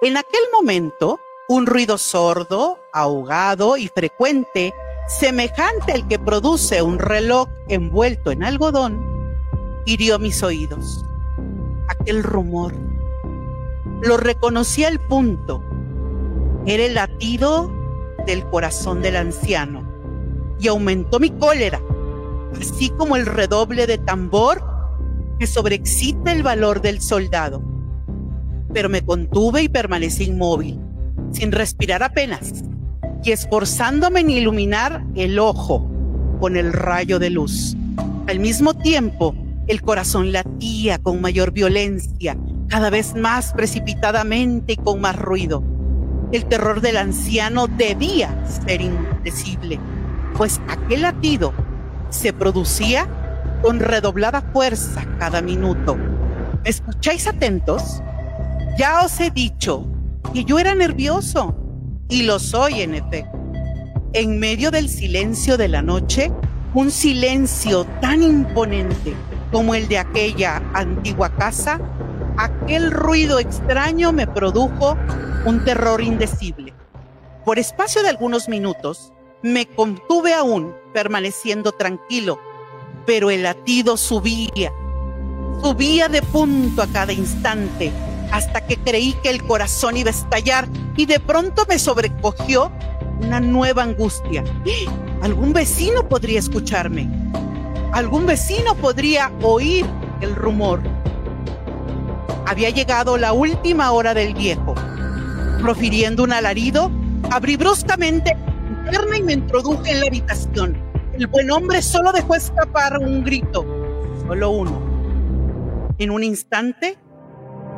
En 0.00 0.16
aquel 0.16 0.42
momento, 0.52 1.18
un 1.48 1.66
ruido 1.66 1.98
sordo, 1.98 2.78
ahogado 2.92 3.76
y 3.76 3.88
frecuente, 3.88 4.72
semejante 5.08 5.90
al 5.90 6.06
que 6.06 6.20
produce 6.20 6.82
un 6.82 7.00
reloj 7.00 7.48
envuelto 7.66 8.30
en 8.30 8.44
algodón, 8.44 9.04
hirió 9.86 10.20
mis 10.20 10.40
oídos. 10.44 11.04
Aquel 11.88 12.22
rumor. 12.22 12.74
Lo 14.02 14.18
reconocí 14.18 14.84
al 14.84 15.00
punto. 15.00 15.64
Era 16.64 16.84
el 16.84 16.94
latido 16.94 17.72
del 18.24 18.48
corazón 18.50 19.02
del 19.02 19.16
anciano 19.16 19.91
y 20.62 20.68
aumentó 20.68 21.18
mi 21.18 21.30
cólera, 21.30 21.80
así 22.58 22.88
como 22.90 23.16
el 23.16 23.26
redoble 23.26 23.86
de 23.86 23.98
tambor 23.98 24.64
que 25.38 25.46
sobreexcita 25.48 26.32
el 26.32 26.44
valor 26.44 26.80
del 26.80 27.02
soldado. 27.02 27.62
Pero 28.72 28.88
me 28.88 29.02
contuve 29.02 29.64
y 29.64 29.68
permanecí 29.68 30.24
inmóvil, 30.24 30.78
sin 31.32 31.50
respirar 31.50 32.04
apenas, 32.04 32.62
y 33.24 33.32
esforzándome 33.32 34.20
en 34.20 34.30
iluminar 34.30 35.04
el 35.16 35.38
ojo 35.40 35.90
con 36.40 36.56
el 36.56 36.72
rayo 36.72 37.18
de 37.18 37.30
luz. 37.30 37.76
Al 38.28 38.38
mismo 38.38 38.74
tiempo, 38.74 39.34
el 39.66 39.82
corazón 39.82 40.30
latía 40.30 40.98
con 40.98 41.20
mayor 41.20 41.50
violencia, 41.50 42.36
cada 42.68 42.88
vez 42.88 43.14
más 43.16 43.52
precipitadamente 43.52 44.74
y 44.74 44.76
con 44.76 45.00
más 45.00 45.16
ruido. 45.16 45.64
El 46.30 46.46
terror 46.46 46.80
del 46.80 46.96
anciano 46.96 47.66
debía 47.66 48.44
ser 48.46 48.80
indecible 48.80 49.78
pues 50.36 50.60
aquel 50.68 51.02
latido 51.02 51.52
se 52.10 52.32
producía 52.32 53.08
con 53.62 53.80
redoblada 53.80 54.42
fuerza 54.52 55.04
cada 55.18 55.40
minuto. 55.40 55.96
¿Me 55.96 56.70
escucháis 56.70 57.26
atentos? 57.26 58.02
Ya 58.78 59.02
os 59.04 59.18
he 59.20 59.30
dicho 59.30 59.86
que 60.32 60.44
yo 60.44 60.58
era 60.58 60.74
nervioso 60.74 61.54
y 62.08 62.22
lo 62.22 62.38
soy 62.38 62.82
en 62.82 62.94
efecto. 62.94 63.38
En 64.14 64.38
medio 64.38 64.70
del 64.70 64.88
silencio 64.88 65.56
de 65.56 65.68
la 65.68 65.82
noche, 65.82 66.30
un 66.74 66.90
silencio 66.90 67.84
tan 68.00 68.22
imponente 68.22 69.14
como 69.50 69.74
el 69.74 69.88
de 69.88 69.98
aquella 69.98 70.62
antigua 70.74 71.30
casa, 71.36 71.78
aquel 72.38 72.90
ruido 72.90 73.38
extraño 73.38 74.12
me 74.12 74.26
produjo 74.26 74.96
un 75.44 75.64
terror 75.64 76.00
indecible. 76.00 76.72
Por 77.44 77.58
espacio 77.58 78.02
de 78.02 78.08
algunos 78.08 78.48
minutos, 78.48 79.11
me 79.42 79.66
contuve 79.66 80.34
aún, 80.34 80.74
permaneciendo 80.92 81.72
tranquilo, 81.72 82.38
pero 83.04 83.30
el 83.30 83.42
latido 83.42 83.96
subía, 83.96 84.72
subía 85.62 86.08
de 86.08 86.22
punto 86.22 86.82
a 86.82 86.86
cada 86.86 87.12
instante, 87.12 87.92
hasta 88.30 88.64
que 88.66 88.76
creí 88.76 89.14
que 89.22 89.30
el 89.30 89.42
corazón 89.42 89.96
iba 89.96 90.10
a 90.10 90.14
estallar 90.14 90.68
y 90.96 91.06
de 91.06 91.20
pronto 91.20 91.64
me 91.68 91.78
sobrecogió 91.78 92.70
una 93.20 93.40
nueva 93.40 93.82
angustia. 93.82 94.44
Algún 95.22 95.52
vecino 95.52 96.08
podría 96.08 96.38
escucharme. 96.38 97.08
Algún 97.92 98.26
vecino 98.26 98.74
podría 98.74 99.30
oír 99.42 99.84
el 100.20 100.34
rumor. 100.34 100.80
Había 102.46 102.70
llegado 102.70 103.18
la 103.18 103.32
última 103.32 103.92
hora 103.92 104.14
del 104.14 104.34
viejo. 104.34 104.74
Profiriendo 105.60 106.24
un 106.24 106.32
alarido, 106.32 106.90
abrí 107.30 107.56
bruscamente 107.56 108.36
la 108.82 108.90
interna 108.90 109.16
y 109.16 109.22
me 109.22 109.32
introduje 109.34 109.92
en 109.92 110.00
la 110.00 110.06
habitación. 110.06 110.76
El 111.14 111.26
buen 111.26 111.50
hombre 111.50 111.82
solo 111.82 112.12
dejó 112.12 112.34
escapar 112.34 112.98
un 112.98 113.24
grito, 113.24 113.64
solo 114.26 114.50
uno. 114.50 114.82
En 115.98 116.10
un 116.10 116.24
instante, 116.24 116.98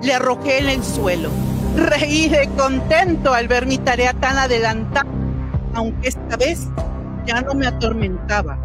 le 0.03 0.15
arrojé 0.15 0.59
en 0.59 0.69
el 0.69 0.83
suelo. 0.83 1.31
Reí 1.77 2.29
de 2.29 2.49
contento 2.57 3.35
al 3.35 3.49
ver 3.49 3.67
mi 3.67 3.79
tarea 3.79 4.13
tan 4.15 4.39
adelantada, 4.39 5.09
aunque 5.75 6.09
esta 6.09 6.37
vez 6.37 6.69
ya 7.27 7.41
no 7.43 7.55
me 7.55 7.67
atormentaba, 7.67 8.59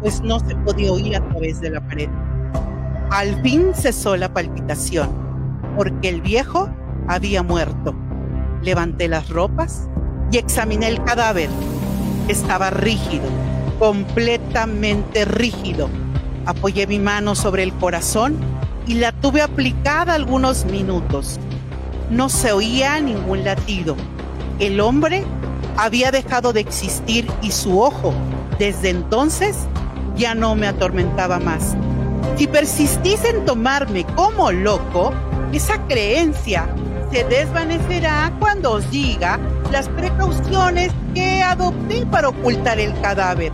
pues 0.00 0.22
no 0.22 0.40
se 0.40 0.56
podía 0.56 0.92
oír 0.92 1.16
a 1.16 1.28
través 1.28 1.60
de 1.60 1.70
la 1.70 1.86
pared. 1.86 2.08
Al 3.10 3.40
fin 3.42 3.74
cesó 3.74 4.16
la 4.16 4.32
palpitación, 4.32 5.10
porque 5.76 6.08
el 6.08 6.22
viejo 6.22 6.70
había 7.08 7.42
muerto. 7.42 7.94
Levanté 8.62 9.08
las 9.08 9.28
ropas 9.28 9.88
examiné 10.38 10.88
el 10.88 11.02
cadáver. 11.04 11.48
Estaba 12.28 12.70
rígido, 12.70 13.24
completamente 13.78 15.24
rígido. 15.24 15.88
Apoyé 16.44 16.86
mi 16.86 16.98
mano 16.98 17.34
sobre 17.34 17.62
el 17.62 17.72
corazón 17.74 18.36
y 18.86 18.94
la 18.94 19.12
tuve 19.12 19.42
aplicada 19.42 20.14
algunos 20.14 20.64
minutos. 20.66 21.38
No 22.10 22.28
se 22.28 22.52
oía 22.52 23.00
ningún 23.00 23.44
latido. 23.44 23.96
El 24.58 24.80
hombre 24.80 25.24
había 25.76 26.10
dejado 26.10 26.52
de 26.52 26.60
existir 26.60 27.26
y 27.42 27.50
su 27.50 27.80
ojo, 27.80 28.14
desde 28.58 28.90
entonces, 28.90 29.56
ya 30.16 30.34
no 30.34 30.54
me 30.54 30.66
atormentaba 30.66 31.38
más. 31.38 31.76
Si 32.36 32.46
persistís 32.46 33.24
en 33.24 33.44
tomarme 33.44 34.04
como 34.14 34.52
loco, 34.52 35.12
esa 35.52 35.78
creencia 35.86 36.68
se 37.10 37.24
desvanecerá 37.24 38.32
cuando 38.38 38.72
os 38.72 38.90
diga 38.90 39.38
las 39.70 39.88
precauciones 39.88 40.92
que 41.14 41.42
adopté 41.42 42.04
para 42.06 42.28
ocultar 42.28 42.78
el 42.78 42.98
cadáver. 43.00 43.52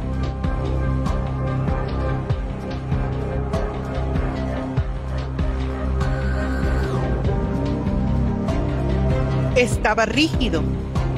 Estaba 9.57 10.07
rígido, 10.07 10.63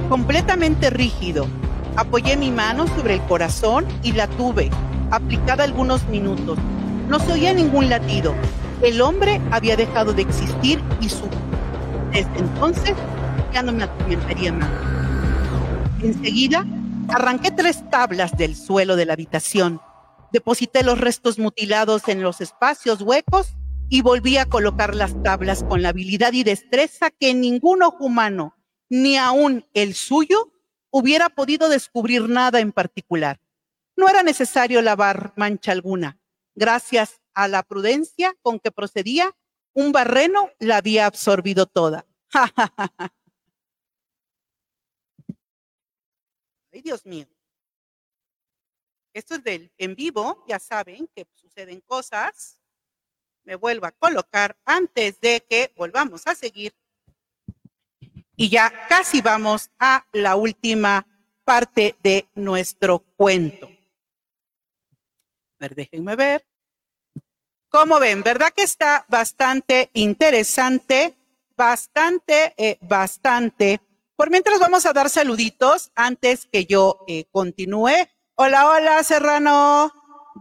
completamente 0.09 0.91
rígido. 0.91 1.47
Apoyé 1.97 2.37
mi 2.37 2.51
mano 2.51 2.89
sobre 2.89 3.15
el 3.15 3.21
corazón 3.23 3.87
y 4.03 4.13
la 4.13 4.27
tuve, 4.27 4.71
aplicada 5.13 5.63
algunos 5.63 6.05
minutos. 6.09 6.59
No 7.09 7.21
se 7.21 7.33
oía 7.33 7.55
ningún 7.55 7.89
latido. 7.89 8.35
El 8.83 9.01
hombre 9.01 9.41
había 9.53 9.77
dejado 9.77 10.13
de 10.13 10.23
existir 10.23 10.83
y 11.01 11.09
su... 11.09 11.29
Desde 12.15 12.39
entonces 12.39 12.95
ya 13.53 13.63
no 13.65 13.73
me 13.73 13.83
atormentaría 13.83 14.53
más. 14.53 14.71
Enseguida 16.01 16.65
arranqué 17.09 17.51
tres 17.51 17.83
tablas 17.91 18.37
del 18.37 18.55
suelo 18.55 18.95
de 18.95 19.05
la 19.05 19.15
habitación, 19.15 19.81
deposité 20.33 20.85
los 20.85 21.01
restos 21.01 21.41
mutilados 21.41 22.07
en 22.07 22.23
los 22.23 22.41
espacios 22.41 23.03
huecos 23.03 23.57
y 23.89 24.03
volví 24.03 24.37
a 24.37 24.47
colocar 24.47 24.95
las 24.95 25.21
tablas 25.25 25.65
con 25.65 25.83
la 25.83 25.89
habilidad 25.89 26.33
y 26.35 26.45
destreza 26.45 27.11
que 27.11 27.35
ningún 27.35 27.83
ojo 27.83 28.05
humano, 28.05 28.55
ni 28.89 29.17
aún 29.17 29.67
el 29.75 29.95
suyo, 29.95 30.53
hubiera 30.91 31.31
podido 31.31 31.69
descubrir 31.69 32.29
nada 32.29 32.61
en 32.61 32.71
particular. 32.71 33.41
No 33.97 34.09
era 34.09 34.23
necesario 34.23 34.83
lavar 34.83 35.33
mancha 35.35 35.73
alguna. 35.73 36.21
Gracias 36.55 37.21
a 37.35 37.49
la 37.49 37.65
prudencia 37.65 38.37
con 38.41 38.61
que 38.61 38.71
procedía, 38.71 39.35
un 39.75 39.93
barreno 39.93 40.51
la 40.59 40.79
había 40.79 41.07
absorbido 41.07 41.67
toda. 41.67 42.07
Ay, 46.73 46.81
Dios 46.83 47.05
mío. 47.05 47.27
Esto 49.13 49.35
es 49.37 49.45
del 49.45 49.71
en 49.79 49.95
vivo, 49.95 50.45
ya 50.49 50.59
saben 50.59 51.07
que 51.15 51.27
suceden 51.35 51.81
cosas 51.83 52.59
me 53.45 53.57
vuelvo 53.57 53.87
a 53.87 53.93
colocar 53.93 54.57
antes 54.65 55.21
de 55.21 55.45
que 55.49 55.73
volvamos 55.77 56.27
a 56.27 56.35
seguir. 56.35 56.75
Y 58.37 58.49
ya 58.49 58.87
casi 58.89 59.21
vamos 59.21 59.71
a 59.79 60.07
la 60.13 60.35
última 60.35 61.07
parte 61.45 61.97
de 62.03 62.29
nuestro 62.35 63.01
cuento. 63.17 63.67
A 63.67 65.61
ver, 65.61 65.75
déjenme 65.75 66.17
ver. 66.17 66.47
Como 67.75 67.99
ven, 67.99 68.23
¿verdad 68.23 68.53
que 68.55 68.63
está 68.63 69.05
bastante 69.09 69.91
interesante? 69.95 71.17
Bastante, 71.57 72.55
eh, 72.57 72.79
bastante. 72.81 73.81
Por 74.15 74.31
mientras 74.31 74.61
vamos 74.61 74.87
a 74.87 74.93
dar 74.93 75.11
saluditos 75.11 75.91
antes 75.97 76.47
que 76.47 76.67
yo 76.67 77.05
eh, 77.09 77.25
continúe. 77.33 77.91
Hola, 78.37 78.71
hola, 78.71 79.03
Serrano. 79.03 79.93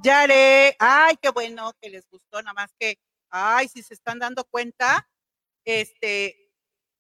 Yare, 0.04 0.76
ay, 0.78 1.16
qué 1.20 1.30
bueno 1.30 1.74
que 1.82 1.90
les 1.90 2.08
gustó, 2.08 2.40
nada 2.44 2.54
más 2.54 2.70
que, 2.78 3.00
ay, 3.32 3.68
si 3.68 3.82
se 3.82 3.96
están 3.96 4.20
dando 4.20 4.46
cuenta, 4.46 5.10
este, 5.66 6.52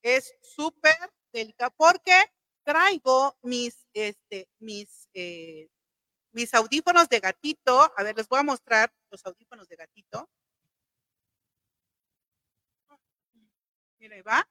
es 0.01 0.33
súper 0.41 0.95
delicado, 1.31 1.71
porque 1.77 2.15
traigo 2.63 3.37
mis, 3.43 3.85
este, 3.93 4.49
mis, 4.57 5.07
eh, 5.13 5.69
mis 6.31 6.51
audífonos 6.55 7.07
de 7.07 7.19
gatito, 7.19 7.93
a 7.95 8.01
ver, 8.01 8.17
les 8.17 8.27
voy 8.27 8.39
a 8.39 8.43
mostrar 8.43 8.91
los 9.13 9.25
audífonos 9.27 9.67
de 9.67 9.75
gatito. 9.75 10.27
Mira, 13.99 14.15
ahí 14.15 14.21
va. 14.23 14.47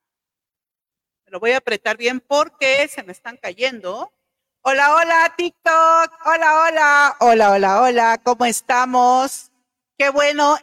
Me 1.25 1.33
lo 1.33 1.41
voy 1.41 1.51
a 1.51 1.57
apretar 1.57 1.97
bien 1.97 2.21
porque 2.21 2.87
se 2.87 3.03
me 3.03 3.11
están 3.11 3.37
cayendo. 3.37 4.13
Hola, 4.61 4.95
hola, 4.95 5.35
TikTok. 5.37 6.13
Hola, 6.25 6.63
hola. 6.63 7.17
Hola, 7.19 7.51
hola, 7.51 7.83
hola. 7.83 8.21
¿Cómo 8.23 8.45
estamos? 8.45 9.51
Qué 9.99 10.11
bueno. 10.11 10.57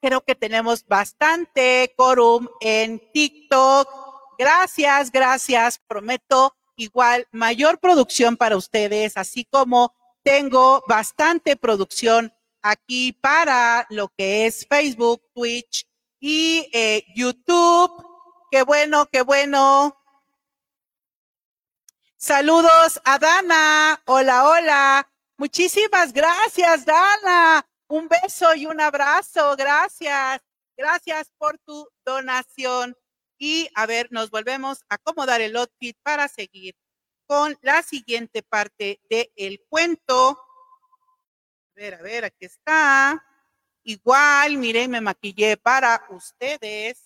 creo 0.00 0.22
que 0.22 0.34
tenemos 0.34 0.86
bastante 0.86 1.92
quórum 1.94 2.48
en 2.60 3.02
TikTok. 3.12 3.86
Gracias, 4.38 5.12
gracias. 5.12 5.78
Prometo 5.86 6.56
igual 6.76 7.28
mayor 7.32 7.80
producción 7.80 8.38
para 8.38 8.56
ustedes, 8.56 9.18
así 9.18 9.44
como 9.44 9.94
tengo 10.22 10.82
bastante 10.88 11.56
producción 11.56 12.32
aquí 12.70 13.12
para 13.12 13.86
lo 13.90 14.08
que 14.08 14.46
es 14.46 14.66
Facebook, 14.68 15.22
Twitch 15.34 15.86
y 16.20 16.68
eh, 16.72 17.04
YouTube. 17.14 18.04
Qué 18.50 18.62
bueno, 18.62 19.06
qué 19.06 19.22
bueno. 19.22 19.96
Saludos 22.16 23.00
a 23.04 23.18
Dana. 23.18 24.02
Hola, 24.06 24.48
hola. 24.48 25.12
Muchísimas 25.36 26.12
gracias, 26.12 26.84
Dana. 26.84 27.66
Un 27.88 28.08
beso 28.08 28.54
y 28.54 28.66
un 28.66 28.80
abrazo. 28.80 29.54
Gracias. 29.56 30.40
Gracias 30.76 31.30
por 31.38 31.58
tu 31.58 31.88
donación. 32.04 32.96
Y 33.38 33.68
a 33.74 33.86
ver, 33.86 34.08
nos 34.10 34.30
volvemos 34.30 34.82
a 34.88 34.96
acomodar 34.96 35.40
el 35.40 35.56
outfit 35.56 35.96
para 36.02 36.26
seguir 36.26 36.74
con 37.26 37.56
la 37.60 37.82
siguiente 37.82 38.42
parte 38.42 39.00
del 39.08 39.60
cuento. 39.68 40.45
Ver, 41.76 41.92
a 41.92 42.00
ver, 42.00 42.24
aquí 42.24 42.46
está. 42.46 43.22
Igual, 43.82 44.56
miren, 44.56 44.90
me 44.90 45.00
maquillé 45.02 45.58
para 45.58 46.06
ustedes, 46.08 46.98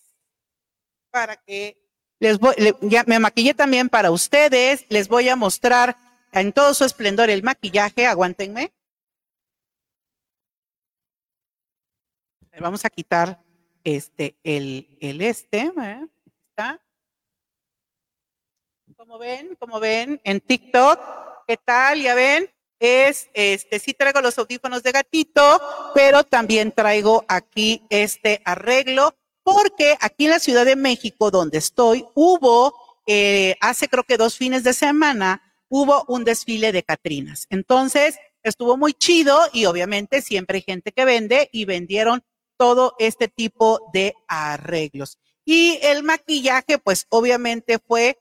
para 1.11 1.37
que 1.37 1.77
les 2.21 2.39
voy, 2.39 2.55
ya 2.83 3.03
me 3.05 3.19
maquillé 3.19 3.53
también 3.53 3.89
para 3.89 4.13
ustedes. 4.13 4.87
Les 4.89 5.09
voy 5.09 5.29
a 5.29 5.35
mostrar 5.35 5.97
en 6.31 6.53
todo 6.53 6.73
su 6.73 6.85
esplendor 6.85 7.31
el 7.31 7.43
maquillaje. 7.43 8.07
Aguántenme. 8.07 8.73
Vamos 12.61 12.85
a 12.85 12.91
quitar 12.91 13.43
este, 13.83 14.37
el, 14.45 14.97
el 15.01 15.21
este. 15.21 15.63
¿eh? 15.63 16.07
¿Está? 16.51 16.81
Como 18.97 19.19
ven, 19.19 19.57
como 19.57 19.81
ven, 19.81 20.21
en 20.23 20.41
TikTok, 20.41 21.01
¿qué 21.49 21.57
tal? 21.57 22.03
Ya 22.03 22.15
ven, 22.15 22.49
es, 22.81 23.31
este, 23.35 23.79
sí 23.79 23.95
traigo 23.95 24.21
los 24.21 24.39
audífonos 24.39 24.83
de 24.83 24.93
gatito, 24.93 25.61
pero 25.95 26.25
también 26.25 26.73
traigo 26.73 27.25
aquí 27.29 27.83
este 27.91 28.43
arreglo 28.45 29.15
porque 29.43 29.97
aquí 30.01 30.25
en 30.25 30.31
la 30.31 30.39
Ciudad 30.39 30.65
de 30.65 30.77
México, 30.77 31.31
donde 31.31 31.59
estoy, 31.59 32.05
hubo 32.15 32.75
eh, 33.07 33.57
hace 33.61 33.89
creo 33.89 34.05
que 34.05 34.17
dos 34.17 34.37
fines 34.37 34.65
de 34.65 34.73
semana 34.73 35.43
hubo 35.69 36.05
un 36.09 36.25
desfile 36.25 36.73
de 36.73 36.83
Catrinas. 36.83 37.47
Entonces, 37.51 38.19
estuvo 38.43 38.77
muy 38.77 38.93
chido 38.93 39.39
y 39.53 39.67
obviamente 39.67 40.23
siempre 40.23 40.59
hay 40.59 40.63
gente 40.63 40.93
que 40.93 41.05
vende 41.05 41.49
y 41.53 41.65
vendieron 41.65 42.23
todo 42.57 42.95
este 42.99 43.29
tipo 43.29 43.91
de 43.93 44.15
arreglos. 44.29 45.19
Y 45.45 45.79
el 45.83 46.03
maquillaje, 46.03 46.79
pues 46.79 47.07
obviamente 47.09 47.79
fue 47.79 48.19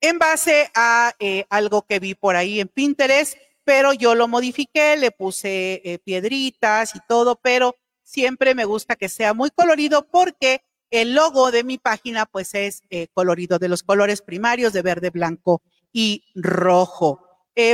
en 0.00 0.18
base 0.18 0.70
a 0.74 1.14
eh, 1.18 1.46
algo 1.48 1.82
que 1.82 2.00
vi 2.00 2.14
por 2.14 2.36
ahí 2.36 2.60
en 2.60 2.68
Pinterest, 2.68 3.36
pero 3.64 3.92
yo 3.92 4.14
lo 4.14 4.28
modifiqué, 4.28 4.96
le 4.96 5.10
puse 5.10 5.80
eh, 5.84 5.98
piedritas 5.98 6.94
y 6.94 7.00
todo, 7.08 7.36
pero 7.36 7.76
siempre 8.02 8.54
me 8.54 8.64
gusta 8.64 8.96
que 8.96 9.08
sea 9.08 9.34
muy 9.34 9.50
colorido 9.50 10.06
porque 10.08 10.62
el 10.90 11.14
logo 11.14 11.50
de 11.50 11.64
mi 11.64 11.78
página 11.78 12.26
pues 12.26 12.54
es 12.54 12.82
eh, 12.90 13.08
colorido 13.14 13.58
de 13.58 13.68
los 13.68 13.82
colores 13.82 14.20
primarios 14.20 14.72
de 14.72 14.82
verde, 14.82 15.10
blanco 15.10 15.62
y 15.92 16.24
rojo. 16.34 17.26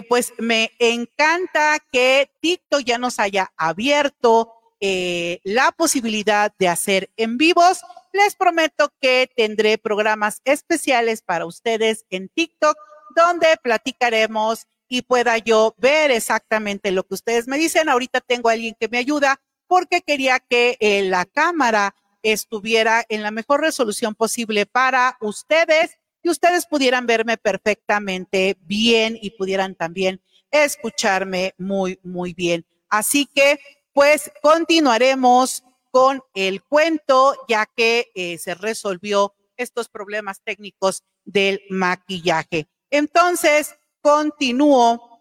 pues 0.08 0.32
me 0.38 0.70
encanta 0.78 1.78
que 1.92 2.30
TikTok 2.40 2.82
ya 2.84 2.98
nos 2.98 3.18
haya 3.18 3.52
abierto 3.56 4.54
la 4.80 5.72
posibilidad 5.72 6.52
de 6.58 6.68
hacer 6.68 7.10
en 7.16 7.36
vivos 7.36 7.80
les 8.12 8.34
prometo 8.34 8.92
que 9.00 9.30
tendré 9.36 9.78
programas 9.78 10.40
especiales 10.44 11.22
para 11.22 11.46
ustedes 11.46 12.04
en 12.10 12.28
TikTok 12.28 12.76
donde 13.14 13.56
platicaremos 13.62 14.66
y 14.88 15.02
pueda 15.02 15.38
yo 15.38 15.74
ver 15.78 16.10
exactamente 16.10 16.90
lo 16.90 17.04
que 17.04 17.14
ustedes 17.14 17.46
me 17.46 17.58
dicen. 17.58 17.88
Ahorita 17.88 18.20
tengo 18.20 18.48
a 18.48 18.52
alguien 18.52 18.74
que 18.78 18.88
me 18.88 18.98
ayuda 18.98 19.40
porque 19.66 20.00
quería 20.00 20.40
que 20.40 20.76
eh, 20.80 21.02
la 21.02 21.24
cámara 21.26 21.94
estuviera 22.22 23.04
en 23.08 23.22
la 23.22 23.30
mejor 23.30 23.60
resolución 23.60 24.14
posible 24.14 24.66
para 24.66 25.16
ustedes 25.20 25.98
y 26.22 26.30
ustedes 26.30 26.66
pudieran 26.66 27.06
verme 27.06 27.36
perfectamente 27.36 28.56
bien 28.60 29.18
y 29.20 29.30
pudieran 29.30 29.74
también 29.74 30.20
escucharme 30.50 31.54
muy, 31.58 32.00
muy 32.02 32.34
bien. 32.34 32.66
Así 32.88 33.26
que, 33.26 33.60
pues, 33.92 34.32
continuaremos 34.42 35.62
con 35.90 36.22
el 36.34 36.62
cuento, 36.62 37.34
ya 37.48 37.66
que 37.66 38.10
eh, 38.14 38.38
se 38.38 38.54
resolvió 38.54 39.34
estos 39.56 39.88
problemas 39.88 40.40
técnicos 40.42 41.02
del 41.24 41.60
maquillaje. 41.68 42.66
Entonces, 42.90 43.76
continúo 44.08 45.20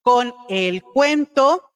con 0.00 0.32
el 0.48 0.80
cuento 0.80 1.72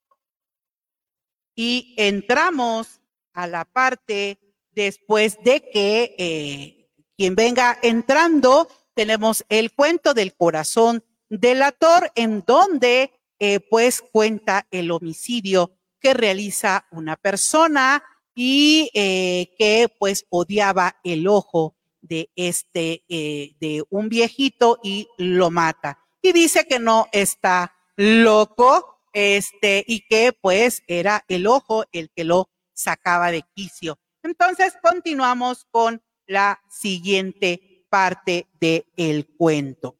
y 1.56 1.92
entramos 1.96 3.00
a 3.32 3.48
la 3.48 3.64
parte 3.64 4.38
después 4.70 5.38
de 5.42 5.60
que 5.60 6.14
eh, 6.16 6.88
quien 7.16 7.34
venga 7.34 7.80
entrando, 7.82 8.68
tenemos 8.94 9.44
el 9.48 9.72
cuento 9.74 10.14
del 10.14 10.36
corazón 10.36 11.02
delator 11.28 12.12
en 12.14 12.44
donde 12.46 13.10
eh, 13.40 13.58
pues 13.58 14.00
cuenta 14.00 14.68
el 14.70 14.92
homicidio 14.92 15.72
que 15.98 16.14
realiza 16.14 16.86
una 16.92 17.16
persona 17.16 18.04
y 18.36 18.88
eh, 18.94 19.52
que 19.58 19.92
pues 19.98 20.26
odiaba 20.30 21.00
el 21.02 21.26
ojo 21.26 21.74
de 22.00 22.30
este, 22.36 23.04
eh, 23.08 23.54
de 23.60 23.84
un 23.90 24.08
viejito 24.08 24.78
y 24.82 25.08
lo 25.18 25.50
mata. 25.50 25.98
Y 26.22 26.32
dice 26.32 26.66
que 26.66 26.78
no 26.78 27.06
está 27.12 27.74
loco, 27.96 28.98
este, 29.12 29.84
y 29.86 30.06
que 30.06 30.32
pues 30.32 30.82
era 30.86 31.24
el 31.28 31.46
ojo 31.46 31.84
el 31.92 32.10
que 32.14 32.24
lo 32.24 32.50
sacaba 32.72 33.30
de 33.30 33.42
quicio. 33.54 33.98
Entonces 34.22 34.74
continuamos 34.82 35.66
con 35.70 36.02
la 36.26 36.60
siguiente 36.70 37.84
parte 37.88 38.46
del 38.60 38.86
el 38.96 39.26
cuento, 39.36 39.98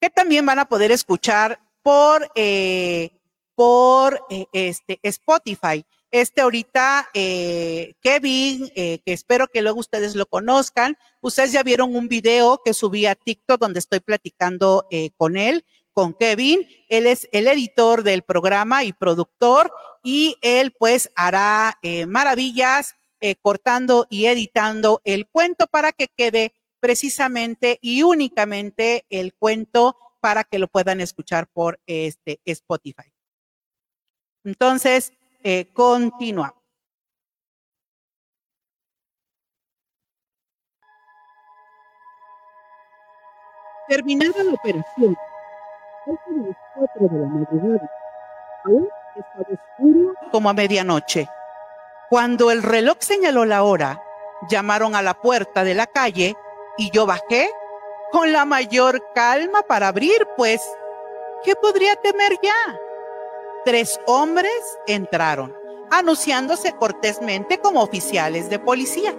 que 0.00 0.10
también 0.10 0.46
van 0.46 0.58
a 0.58 0.68
poder 0.68 0.90
escuchar 0.90 1.60
por 1.82 2.30
eh, 2.34 3.10
por 3.54 4.24
eh, 4.30 4.46
este 4.52 4.98
Spotify. 5.02 5.84
Este 6.12 6.42
ahorita, 6.42 7.08
eh, 7.14 7.94
Kevin, 8.02 8.70
eh, 8.74 8.98
que 9.02 9.14
espero 9.14 9.48
que 9.48 9.62
luego 9.62 9.80
ustedes 9.80 10.14
lo 10.14 10.26
conozcan. 10.26 10.98
Ustedes 11.22 11.52
ya 11.52 11.62
vieron 11.62 11.96
un 11.96 12.06
video 12.06 12.60
que 12.62 12.74
subí 12.74 13.06
a 13.06 13.14
TikTok 13.14 13.58
donde 13.58 13.78
estoy 13.78 14.00
platicando 14.00 14.86
con 15.16 15.38
él, 15.38 15.64
con 15.94 16.12
Kevin. 16.12 16.68
Él 16.90 17.06
es 17.06 17.30
el 17.32 17.48
editor 17.48 18.02
del 18.02 18.20
programa 18.22 18.84
y 18.84 18.92
productor 18.92 19.72
y 20.02 20.36
él 20.42 20.72
pues 20.78 21.10
hará 21.16 21.78
maravillas 22.06 22.94
cortando 23.40 24.06
y 24.10 24.26
editando 24.26 25.00
el 25.04 25.26
cuento 25.26 25.66
para 25.66 25.92
que 25.92 26.08
quede 26.08 26.52
precisamente 26.78 27.78
y 27.80 28.02
únicamente 28.02 29.06
el 29.08 29.32
cuento 29.32 29.96
para 30.20 30.44
que 30.44 30.58
lo 30.58 30.68
puedan 30.68 31.00
escuchar 31.00 31.46
por 31.46 31.80
este 31.86 32.40
Spotify. 32.44 33.10
Entonces, 34.44 35.12
eh, 35.42 35.70
continuamos. 35.72 36.62
Terminada 43.88 44.44
la 44.44 44.52
operación, 44.52 45.16
de 46.06 46.48
las 46.48 46.56
cuatro 46.74 47.08
de 47.08 47.18
la 47.18 47.26
madrugada, 47.26 47.90
aún 48.64 48.88
estaba 49.16 49.46
oscuro 49.50 50.14
como 50.30 50.48
a 50.48 50.52
medianoche. 50.54 51.28
Cuando 52.08 52.50
el 52.50 52.62
reloj 52.62 52.96
señaló 53.00 53.44
la 53.44 53.64
hora, 53.64 54.02
llamaron 54.48 54.94
a 54.94 55.02
la 55.02 55.14
puerta 55.14 55.64
de 55.64 55.74
la 55.74 55.86
calle 55.86 56.36
y 56.78 56.90
yo 56.90 57.06
bajé 57.06 57.50
con 58.12 58.32
la 58.32 58.44
mayor 58.44 59.02
calma 59.14 59.62
para 59.62 59.88
abrir, 59.88 60.26
pues, 60.36 60.62
¿qué 61.44 61.54
podría 61.56 61.96
temer 61.96 62.32
ya? 62.42 62.78
Tres 63.64 64.00
hombres 64.06 64.50
entraron, 64.88 65.54
anunciándose 65.88 66.72
cortésmente 66.72 67.58
como 67.58 67.80
oficiales 67.80 68.50
de 68.50 68.58
policía. 68.58 69.14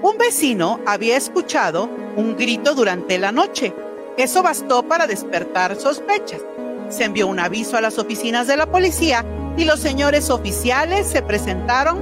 Un 0.00 0.16
vecino 0.16 0.80
había 0.86 1.18
escuchado 1.18 1.90
un 2.16 2.36
grito 2.36 2.74
durante 2.74 3.18
la 3.18 3.32
noche. 3.32 3.74
Eso 4.16 4.42
bastó 4.42 4.82
para 4.82 5.06
despertar 5.06 5.76
sospechas. 5.76 6.40
Se 6.88 7.04
envió 7.04 7.26
un 7.26 7.38
aviso 7.38 7.76
a 7.76 7.82
las 7.82 7.98
oficinas 7.98 8.46
de 8.46 8.56
la 8.56 8.64
policía 8.64 9.26
y 9.58 9.64
los 9.66 9.80
señores 9.80 10.30
oficiales 10.30 11.06
se 11.06 11.20
presentaron 11.20 11.98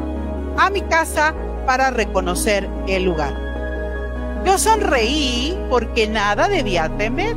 a 0.56 0.70
mi 0.70 0.82
casa 0.82 1.34
para 1.66 1.90
reconocer 1.90 2.68
el 2.86 3.02
lugar. 3.02 3.34
Yo 4.44 4.58
sonreí 4.58 5.58
porque 5.68 6.06
nada 6.06 6.46
debía 6.46 6.88
temer 6.98 7.36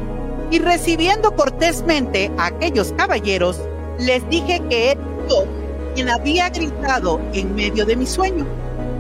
y 0.51 0.59
recibiendo 0.59 1.35
cortésmente 1.35 2.31
a 2.37 2.47
aquellos 2.47 2.93
caballeros, 2.93 3.59
les 3.99 4.27
dije 4.29 4.61
que 4.69 4.91
era 4.91 5.01
yo 5.29 5.45
quien 5.95 6.09
había 6.09 6.49
gritado 6.49 7.19
en 7.33 7.55
medio 7.55 7.85
de 7.85 7.95
mi 7.95 8.05
sueño. 8.05 8.45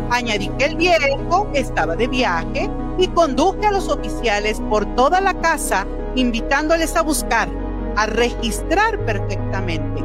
Añadí 0.09 0.49
que 0.57 0.65
el 0.65 0.75
viejo 0.75 1.47
estaba 1.53 1.95
de 1.95 2.07
viaje 2.07 2.69
y 2.97 3.07
conduje 3.09 3.67
a 3.67 3.71
los 3.71 3.89
oficiales 3.89 4.59
por 4.69 4.85
toda 4.95 5.21
la 5.21 5.39
casa, 5.41 5.85
invitándoles 6.15 6.95
a 6.95 7.03
buscar, 7.03 7.49
a 7.95 8.05
registrar 8.07 8.97
perfectamente. 9.05 10.03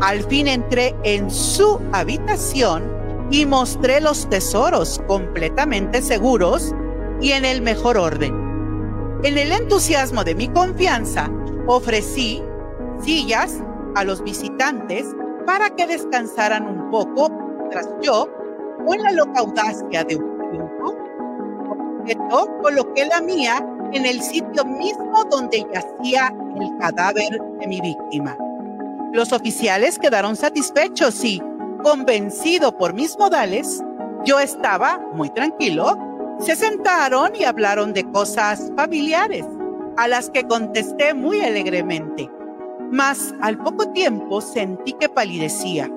Al 0.00 0.22
fin 0.22 0.46
entré 0.46 0.94
en 1.02 1.30
su 1.30 1.80
habitación 1.92 2.84
y 3.30 3.44
mostré 3.46 4.00
los 4.00 4.28
tesoros 4.30 5.00
completamente 5.08 6.02
seguros 6.02 6.72
y 7.20 7.32
en 7.32 7.44
el 7.44 7.62
mejor 7.62 7.98
orden. 7.98 8.32
En 9.24 9.36
el 9.36 9.50
entusiasmo 9.50 10.22
de 10.22 10.36
mi 10.36 10.48
confianza, 10.48 11.28
ofrecí 11.66 12.42
sillas, 13.02 13.60
a 13.94 14.04
los 14.04 14.22
visitantes 14.22 15.06
para 15.46 15.70
que 15.70 15.86
descansaran 15.86 16.66
un 16.66 16.90
poco 16.90 17.30
mientras 17.30 17.88
yo, 18.00 18.28
con 18.86 19.02
la 19.02 19.12
loca 19.12 19.40
audacia 19.40 20.04
de 20.04 20.16
un 20.16 20.38
triunfo, 20.38 21.08
coloqué 22.62 23.06
la 23.06 23.20
mía 23.20 23.64
en 23.92 24.06
el 24.06 24.22
sitio 24.22 24.64
mismo 24.64 25.24
donde 25.30 25.66
yacía 25.72 26.34
el 26.60 26.78
cadáver 26.78 27.40
de 27.60 27.66
mi 27.66 27.80
víctima. 27.80 28.36
Los 29.12 29.32
oficiales 29.32 29.98
quedaron 29.98 30.36
satisfechos 30.36 31.24
y, 31.24 31.42
convencido 31.82 32.76
por 32.76 32.94
mis 32.94 33.18
modales, 33.18 33.82
yo 34.24 34.38
estaba 34.38 34.98
muy 35.14 35.30
tranquilo. 35.30 35.96
Se 36.40 36.54
sentaron 36.54 37.34
y 37.34 37.44
hablaron 37.44 37.92
de 37.92 38.04
cosas 38.10 38.70
familiares, 38.76 39.44
a 39.96 40.08
las 40.08 40.30
que 40.30 40.44
contesté 40.44 41.14
muy 41.14 41.40
alegremente. 41.42 42.30
Mas 42.90 43.34
al 43.42 43.58
poco 43.58 43.90
tiempo 43.90 44.40
sentí 44.40 44.92
que 44.94 45.08
palidecía. 45.08 45.90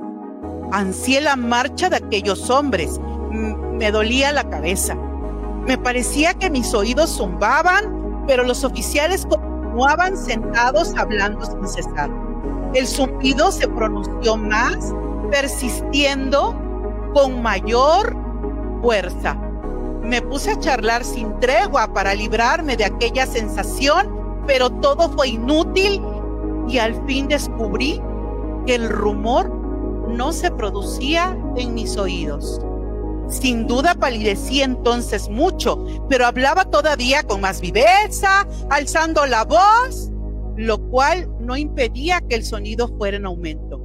Ansié 0.71 1.21
la 1.21 1.35
marcha 1.35 1.89
de 1.89 1.97
aquellos 1.97 2.49
hombres. 2.49 2.99
Me 3.31 3.91
dolía 3.91 4.31
la 4.31 4.49
cabeza. 4.49 4.95
Me 5.65 5.77
parecía 5.77 6.33
que 6.33 6.49
mis 6.49 6.73
oídos 6.73 7.17
zumbaban, 7.17 8.25
pero 8.27 8.43
los 8.43 8.63
oficiales 8.63 9.25
continuaban 9.25 10.17
sentados 10.17 10.93
hablando 10.97 11.45
sin 11.45 11.67
cesar. 11.67 12.09
El 12.73 12.87
zumbido 12.87 13.51
se 13.51 13.67
pronunció 13.67 14.37
más, 14.37 14.93
persistiendo 15.29 16.55
con 17.13 17.41
mayor 17.41 18.15
fuerza. 18.81 19.35
Me 20.01 20.21
puse 20.21 20.51
a 20.51 20.59
charlar 20.59 21.05
sin 21.05 21.39
tregua 21.39 21.93
para 21.93 22.13
librarme 22.13 22.75
de 22.75 22.85
aquella 22.85 23.25
sensación, 23.25 24.43
pero 24.47 24.69
todo 24.69 25.09
fue 25.11 25.29
inútil 25.29 26.01
y 26.71 26.77
al 26.77 27.05
fin 27.05 27.27
descubrí 27.27 28.01
que 28.65 28.75
el 28.75 28.89
rumor 28.89 29.53
no 30.07 30.31
se 30.31 30.49
producía 30.51 31.37
en 31.57 31.73
mis 31.73 31.97
oídos. 31.97 32.61
Sin 33.27 33.67
duda 33.67 33.93
palidecí 33.95 34.61
entonces 34.61 35.29
mucho, 35.29 35.85
pero 36.09 36.25
hablaba 36.25 36.65
todavía 36.65 37.23
con 37.23 37.41
más 37.41 37.61
viveza, 37.61 38.47
alzando 38.69 39.25
la 39.25 39.43
voz, 39.43 40.09
lo 40.57 40.77
cual 40.89 41.29
no 41.39 41.57
impedía 41.57 42.21
que 42.21 42.35
el 42.35 42.45
sonido 42.45 42.87
fuera 42.97 43.17
en 43.17 43.25
aumento. 43.25 43.81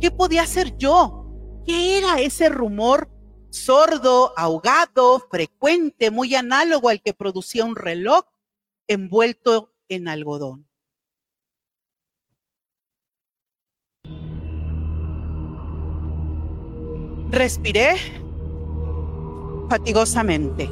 ¿Qué 0.00 0.10
podía 0.10 0.42
hacer 0.42 0.76
yo? 0.76 1.24
¿Qué 1.66 1.98
era 1.98 2.20
ese 2.20 2.48
rumor 2.48 3.10
sordo, 3.56 4.32
ahogado, 4.36 5.20
frecuente, 5.30 6.10
muy 6.10 6.34
análogo 6.34 6.88
al 6.88 7.00
que 7.00 7.14
producía 7.14 7.64
un 7.64 7.76
reloj 7.76 8.24
envuelto 8.86 9.72
en 9.88 10.08
algodón. 10.08 10.65
Respiré 17.30 17.96
fatigosamente. 19.68 20.70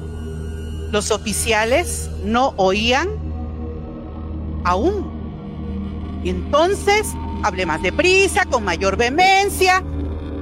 Los 0.93 1.11
oficiales 1.11 2.09
no 2.25 2.55
oían 2.57 3.09
aún. 4.65 6.21
Y 6.23 6.31
entonces 6.31 7.13
hablé 7.43 7.67
más 7.67 7.83
deprisa, 7.83 8.45
con 8.47 8.65
mayor 8.65 8.97
vehemencia, 8.97 9.83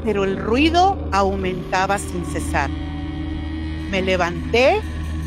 pero 0.05 0.25
el 0.25 0.37
ruido 0.37 0.99
aumentaba 1.13 1.99
sin 1.99 2.25
cesar. 2.27 2.71
Me 3.91 4.03
levanté 4.03 4.81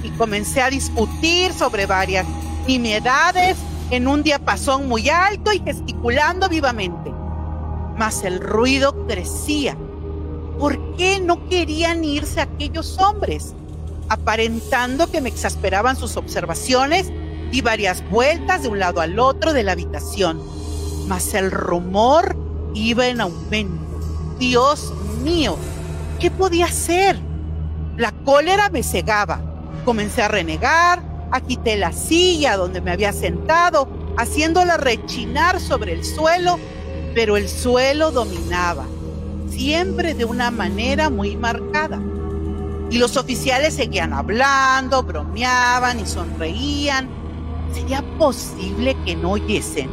y 0.03 0.09
comencé 0.11 0.61
a 0.61 0.69
discutir 0.69 1.51
sobre 1.51 1.88
varias 1.88 2.25
nimiedades 2.67 3.57
en 3.89 4.07
un 4.07 4.23
diapasón 4.23 4.88
muy 4.88 5.09
alto 5.09 5.51
y 5.51 5.59
gesticulando 5.59 6.47
vivamente. 6.47 7.11
Mas 7.97 8.23
el 8.23 8.39
ruido 8.39 9.07
crecía. 9.07 9.75
¿Por 10.60 10.95
qué 10.95 11.20
no 11.20 11.47
querían 11.49 12.03
irse 12.03 12.41
aquellos 12.41 12.97
hombres? 12.99 13.53
Aparentando 14.10 15.10
que 15.12 15.22
me 15.22 15.30
exasperaban 15.30 15.95
sus 15.95 16.18
observaciones, 16.18 17.12
di 17.51 17.62
varias 17.62 18.08
vueltas 18.10 18.64
de 18.64 18.70
un 18.70 18.80
lado 18.80 19.01
al 19.01 19.20
otro 19.20 19.53
de 19.53 19.64
la 19.64 19.74
habitación. 19.74 20.41
Mas 21.08 21.34
el 21.34 21.51
rumor 21.51 22.36
iba 22.74 23.08
en 23.08 23.22
aumento 23.22 23.86
Dios 24.39 24.93
mío, 25.24 25.58
¿qué 26.20 26.30
podía 26.30 26.66
hacer? 26.66 27.18
La 27.97 28.12
cólera 28.12 28.70
me 28.70 28.84
cegaba. 28.84 29.39
Comencé 29.86 30.24
a 30.24 30.28
renegar, 30.28 31.01
agité 31.32 31.78
la 31.78 31.93
silla 31.93 32.58
donde 32.58 32.82
me 32.82 32.91
había 32.91 33.14
sentado, 33.14 33.88
haciéndola 34.18 34.78
rechinar 34.78 35.62
sobre 35.62 35.93
el 35.93 36.03
suelo, 36.03 36.60
pero 37.14 37.38
el 37.38 37.47
suelo 37.47 38.12
dominaba, 38.12 38.86
siempre 39.48 40.14
de 40.14 40.26
una 40.26 40.52
manera 40.52 41.10
muy 41.10 41.36
marcada. 41.36 42.02
Y 42.89 42.98
los 42.98 43.18
oficiales 43.18 43.74
seguían 43.74 44.14
hablando, 44.14 45.04
bromeaban 45.04 46.00
y 46.00 46.06
sonreían. 46.06 47.10
¿Sería 47.74 48.04
posible 48.18 48.96
que 49.06 49.16
no 49.16 49.32
oyesen? 49.32 49.89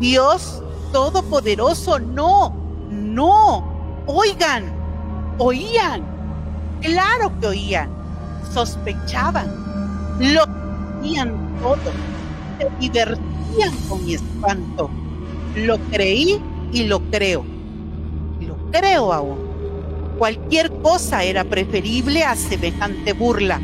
Dios 0.00 0.62
Todopoderoso, 0.94 1.98
no, 1.98 2.54
no, 2.88 3.64
oigan, 4.06 4.72
oían, 5.38 6.04
claro 6.80 7.32
que 7.40 7.48
oían, 7.48 7.90
sospechaban, 8.52 9.48
lo 10.20 10.44
oían 11.02 11.58
todo, 11.60 11.90
se 12.60 12.70
divertían 12.78 13.76
con 13.88 14.04
mi 14.04 14.14
espanto. 14.14 14.88
Lo 15.56 15.80
creí 15.90 16.40
y 16.70 16.84
lo 16.84 17.00
creo. 17.10 17.44
Creo 18.74 19.12
aún. 19.12 20.16
Cualquier 20.18 20.68
cosa 20.82 21.22
era 21.22 21.44
preferible 21.44 22.24
a 22.24 22.34
semejante 22.34 23.12
burla. 23.12 23.60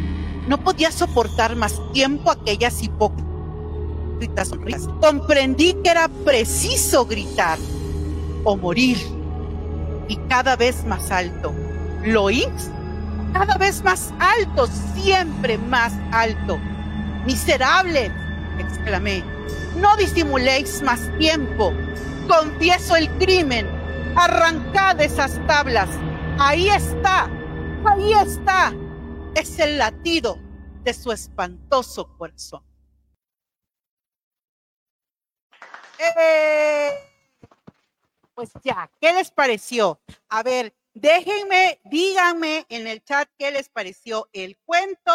No 0.47 0.63
podía 0.63 0.93
soportar 0.93 1.57
más 1.57 1.81
tiempo 1.93 2.31
aquellas 2.31 2.81
hipócritas 2.81 4.49
sonrisas. 4.49 4.89
Comprendí 5.01 5.75
que 5.83 5.91
era 5.91 6.07
preciso 6.25 7.07
gritar 7.07 7.59
o 8.45 8.57
morir. 8.57 8.99
Y 10.07 10.15
cada 10.29 10.55
vez 10.55 10.85
más 10.85 11.11
alto. 11.11 11.53
¿Lo 12.05 12.25
oís? 12.25 12.71
Cada 13.33 13.57
vez 13.57 13.83
más 13.83 14.15
alto, 14.21 14.69
siempre 14.95 15.59
más 15.59 15.93
alto. 16.13 16.57
Miserable, 17.27 18.13
exclamé. 18.61 19.25
No 19.77 19.97
disimuléis 19.97 20.83
más 20.83 21.01
tiempo. 21.19 21.73
Confieso 22.29 22.95
el 22.95 23.09
crimen. 23.19 23.80
Arrancad 24.17 25.01
esas 25.01 25.45
tablas. 25.47 25.89
Ahí 26.39 26.69
está. 26.69 27.31
Ahí 27.85 28.13
está. 28.13 28.73
Es 29.35 29.59
el 29.59 29.79
latido 29.79 30.39
de 30.83 30.95
su 30.95 31.13
espantoso 31.13 32.17
corazón. 32.17 32.63
¡Eh! 35.99 37.11
pues 38.41 38.53
ya, 38.65 38.91
¿qué 38.99 39.13
les 39.13 39.31
pareció? 39.31 40.01
A 40.31 40.43
ver, 40.43 40.75
déjenme, 40.95 41.79
díganme 41.85 42.65
en 42.71 42.87
el 42.87 43.05
chat 43.05 43.29
qué 43.39 43.51
les 43.51 43.69
pareció 43.69 44.31
el 44.33 44.57
cuento. 44.65 45.13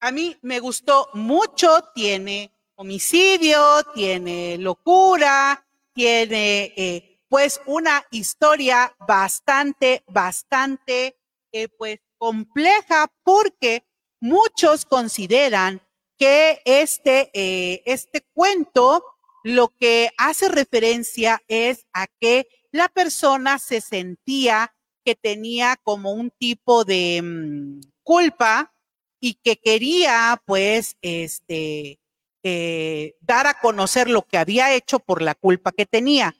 A 0.00 0.10
mí 0.10 0.38
me 0.40 0.58
gustó 0.58 1.10
mucho, 1.12 1.90
tiene 1.94 2.50
homicidio, 2.76 3.82
tiene 3.94 4.56
locura, 4.56 5.66
tiene 5.94 6.72
eh, 6.76 7.20
pues 7.28 7.60
una 7.66 8.04
historia 8.10 8.94
bastante, 9.06 10.02
bastante 10.08 11.16
eh, 11.52 11.68
pues 11.78 12.00
compleja 12.18 13.12
porque 13.22 13.84
muchos 14.20 14.84
consideran 14.84 15.80
que 16.18 16.60
este, 16.64 17.30
eh, 17.32 17.82
este 17.86 18.26
cuento 18.32 19.04
lo 19.42 19.68
que 19.68 20.10
hace 20.18 20.48
referencia 20.48 21.40
es 21.48 21.86
a 21.92 22.06
que 22.20 22.46
la 22.72 22.88
persona 22.88 23.58
se 23.58 23.80
sentía 23.80 24.74
que 25.04 25.14
tenía 25.14 25.76
como 25.82 26.12
un 26.12 26.30
tipo 26.30 26.84
de 26.84 27.22
mm, 27.22 27.80
culpa 28.02 28.74
y 29.20 29.34
que 29.34 29.56
quería 29.56 30.42
pues 30.46 30.96
este 31.00 31.99
eh, 32.42 33.16
dar 33.20 33.46
a 33.46 33.60
conocer 33.60 34.08
lo 34.08 34.22
que 34.22 34.38
había 34.38 34.74
hecho 34.74 34.98
por 34.98 35.22
la 35.22 35.34
culpa 35.34 35.72
que 35.72 35.86
tenía. 35.86 36.34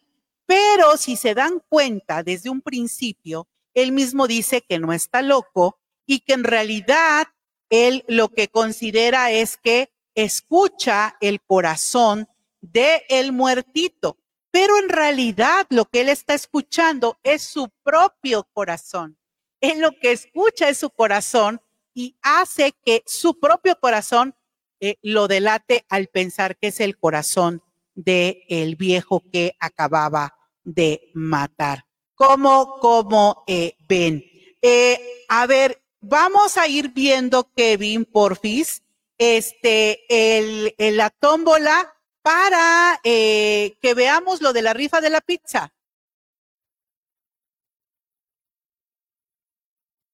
Pero 0.47 0.97
si 0.97 1.17
se 1.17 1.35
dan 1.35 1.63
cuenta 1.69 2.23
desde 2.23 2.51
un 2.51 2.61
principio, 2.61 3.49
él 3.75 3.93
mismo 3.93 4.27
dice 4.27 4.63
que 4.63 4.79
no 4.79 4.93
está 4.93 5.23
loco 5.23 5.79
y 6.07 6.21
que 6.21 6.33
en 6.33 6.45
realidad 6.45 7.29
él 7.69 8.05
lo 8.09 8.31
que 8.31 8.49
considera 8.49 9.31
es 9.31 9.57
que 9.57 9.93
escucha 10.15 11.17
el 11.21 11.41
corazón 11.41 12.29
de 12.61 13.05
el 13.09 13.33
muertito, 13.33 14.19
pero 14.51 14.77
en 14.79 14.89
realidad 14.89 15.67
lo 15.71 15.85
que 15.85 16.01
él 16.01 16.09
está 16.09 16.35
escuchando 16.35 17.19
es 17.23 17.43
su 17.43 17.69
propio 17.83 18.49
corazón. 18.53 19.17
Él 19.61 19.81
lo 19.81 19.93
que 19.93 20.13
escucha 20.13 20.69
es 20.69 20.79
su 20.79 20.91
corazón 20.91 21.61
y 21.95 22.17
hace 22.23 22.73
que 22.85 23.03
su 23.07 23.39
propio 23.39 23.79
corazón 23.79 24.35
eh, 24.81 24.97
lo 25.03 25.29
delate 25.29 25.85
al 25.89 26.09
pensar 26.09 26.57
que 26.57 26.69
es 26.69 26.81
el 26.81 26.99
corazón 26.99 27.63
de 27.95 28.45
el 28.49 28.77
viejo 28.77 29.23
que 29.33 29.57
acababa 29.61 30.37
de 30.65 31.11
matar. 31.15 31.87
¿Cómo, 32.15 32.79
cómo 32.81 33.45
eh, 33.47 33.77
ven? 33.89 34.25
Eh, 34.63 35.25
a 35.29 35.47
ver, 35.47 35.83
vamos 36.01 36.57
a 36.57 36.69
ir 36.69 36.91
viendo, 36.91 37.51
Kevin, 37.55 38.05
porfis, 38.05 38.83
este, 39.19 40.05
el, 40.09 40.75
la 40.97 41.11
tómbola 41.11 41.95
para 42.23 43.01
eh, 43.05 43.77
que 43.81 43.95
veamos 43.95 44.43
lo 44.43 44.53
de 44.53 44.63
la 44.63 44.75
rifa 44.75 45.01
de 45.01 45.11
la 45.11 45.21
pizza. 45.21 45.73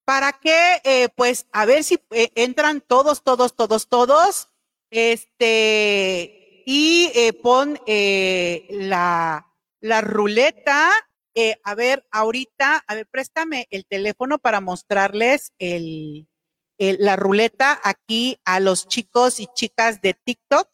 Para 0.04 0.32
que, 0.34 1.10
pues, 1.16 1.46
a 1.50 1.64
ver 1.64 1.82
si 1.82 1.98
entran 2.12 2.80
todos, 2.80 3.24
todos, 3.24 3.56
todos, 3.56 3.88
todos. 3.88 4.48
Este, 4.90 6.62
y 6.66 7.32
pon 7.42 7.78
la, 7.86 9.46
la 9.80 10.00
ruleta. 10.00 10.90
a 11.64 11.74
ver, 11.74 12.06
ahorita, 12.10 12.84
a 12.86 12.94
ver, 12.94 13.06
préstame 13.08 13.66
el 13.70 13.86
teléfono 13.86 14.38
para 14.38 14.60
mostrarles 14.60 15.52
el, 15.58 16.28
la 16.78 17.16
ruleta 17.16 17.80
aquí 17.84 18.38
a 18.44 18.60
los 18.60 18.86
chicos 18.88 19.40
y 19.40 19.46
chicas 19.54 20.00
de 20.00 20.14
TikTok. 20.14 20.68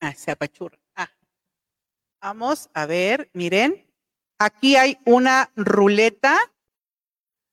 Ah, 0.00 0.14
se 0.14 0.30
apachurra. 0.30 0.78
Ah. 0.94 1.10
Vamos 2.20 2.70
a 2.72 2.86
ver, 2.86 3.30
miren. 3.32 3.84
aquí 4.38 4.76
hay 4.76 4.98
una 5.04 5.50
ruleta 5.56 6.38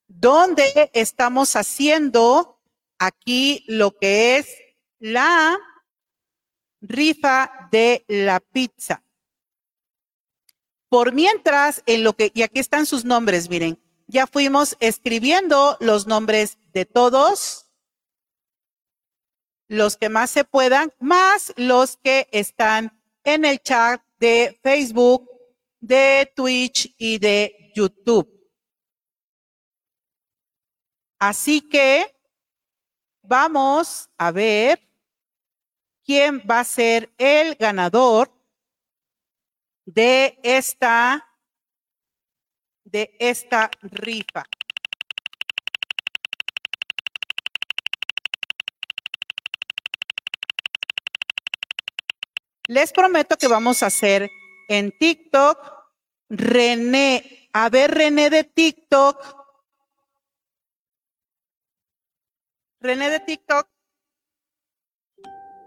donde 0.08 0.92
estamos 0.94 1.56
haciendo 1.56 2.62
aquí 3.00 3.64
lo 3.68 3.92
que 3.98 4.38
es 4.38 4.48
la 5.00 5.58
rifa 6.82 7.70
de 7.72 8.06
la 8.08 8.40
pizza. 8.40 9.04
Por 10.90 11.14
mientras, 11.14 11.84
en 11.86 12.04
lo 12.04 12.14
que, 12.14 12.32
y 12.34 12.44
aquí 12.44 12.60
están 12.60 12.86
sus 12.86 13.06
nombres, 13.06 13.50
miren, 13.50 13.82
ya 14.08 14.28
fuimos 14.28 14.78
escribiendo 14.80 15.78
los 15.80 16.08
nombres 16.08 16.58
de 16.74 16.86
todos, 16.86 17.66
los 19.68 19.98
que 19.98 20.10
más 20.10 20.30
se 20.30 20.44
puedan, 20.44 20.94
más 21.00 21.54
los 21.58 21.98
que 21.98 22.28
están 22.32 23.02
en 23.24 23.46
el 23.46 23.60
chat 23.60 24.02
de 24.20 24.60
Facebook, 24.62 25.28
de 25.80 26.32
Twitch 26.36 26.94
y 26.98 27.18
de 27.18 27.72
YouTube. 27.76 28.35
Así 31.20 31.62
que 31.62 32.14
vamos 33.22 34.10
a 34.18 34.32
ver 34.32 34.80
quién 36.04 36.40
va 36.50 36.60
a 36.60 36.64
ser 36.64 37.14
el 37.18 37.56
ganador 37.56 38.32
de 39.86 40.40
esta 40.44 41.26
de 42.84 43.16
esta 43.20 43.70
rifa. 43.82 44.46
Les 52.68 52.92
prometo 52.92 53.38
que 53.38 53.48
vamos 53.48 53.84
a 53.84 53.88
hacer 53.88 54.30
en 54.68 54.92
TikTok 54.98 55.58
René. 56.30 57.50
A 57.54 57.70
ver, 57.70 57.92
René 57.92 58.30
de 58.30 58.44
TikTok. 58.44 59.45
René 62.86 63.10
de 63.10 63.20
TikTok. 63.20 63.68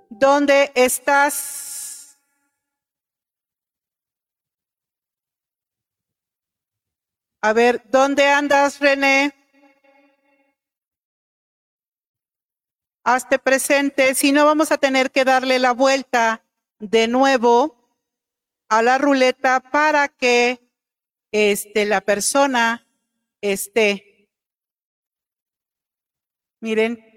¿Dónde 0.08 0.70
estás? 0.76 2.16
A 7.40 7.52
ver, 7.52 7.82
¿dónde 7.90 8.24
andas, 8.28 8.78
René? 8.78 9.34
Hazte 13.02 13.40
presente, 13.40 14.14
si 14.14 14.30
no 14.30 14.44
vamos 14.44 14.70
a 14.70 14.78
tener 14.78 15.10
que 15.10 15.24
darle 15.24 15.58
la 15.58 15.72
vuelta 15.72 16.44
de 16.78 17.08
nuevo 17.08 17.74
a 18.68 18.80
la 18.80 18.96
ruleta 18.96 19.58
para 19.58 20.06
que 20.06 20.60
este, 21.32 21.84
la 21.84 22.00
persona 22.00 22.86
esté. 23.40 24.28
Miren, 26.60 27.07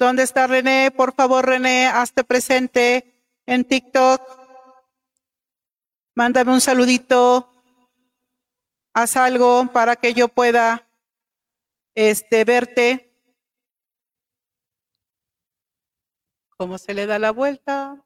¿Dónde 0.00 0.22
está 0.22 0.46
René? 0.46 0.90
Por 0.90 1.12
favor, 1.14 1.44
René, 1.44 1.86
hazte 1.86 2.24
presente 2.24 3.22
en 3.44 3.66
TikTok. 3.66 4.22
Mándame 6.14 6.54
un 6.54 6.60
saludito. 6.62 7.52
Haz 8.94 9.18
algo 9.18 9.66
para 9.70 9.96
que 9.96 10.14
yo 10.14 10.28
pueda 10.28 10.88
este, 11.94 12.46
verte. 12.46 13.12
¿Cómo 16.56 16.78
se 16.78 16.94
le 16.94 17.04
da 17.04 17.18
la 17.18 17.32
vuelta? 17.32 18.02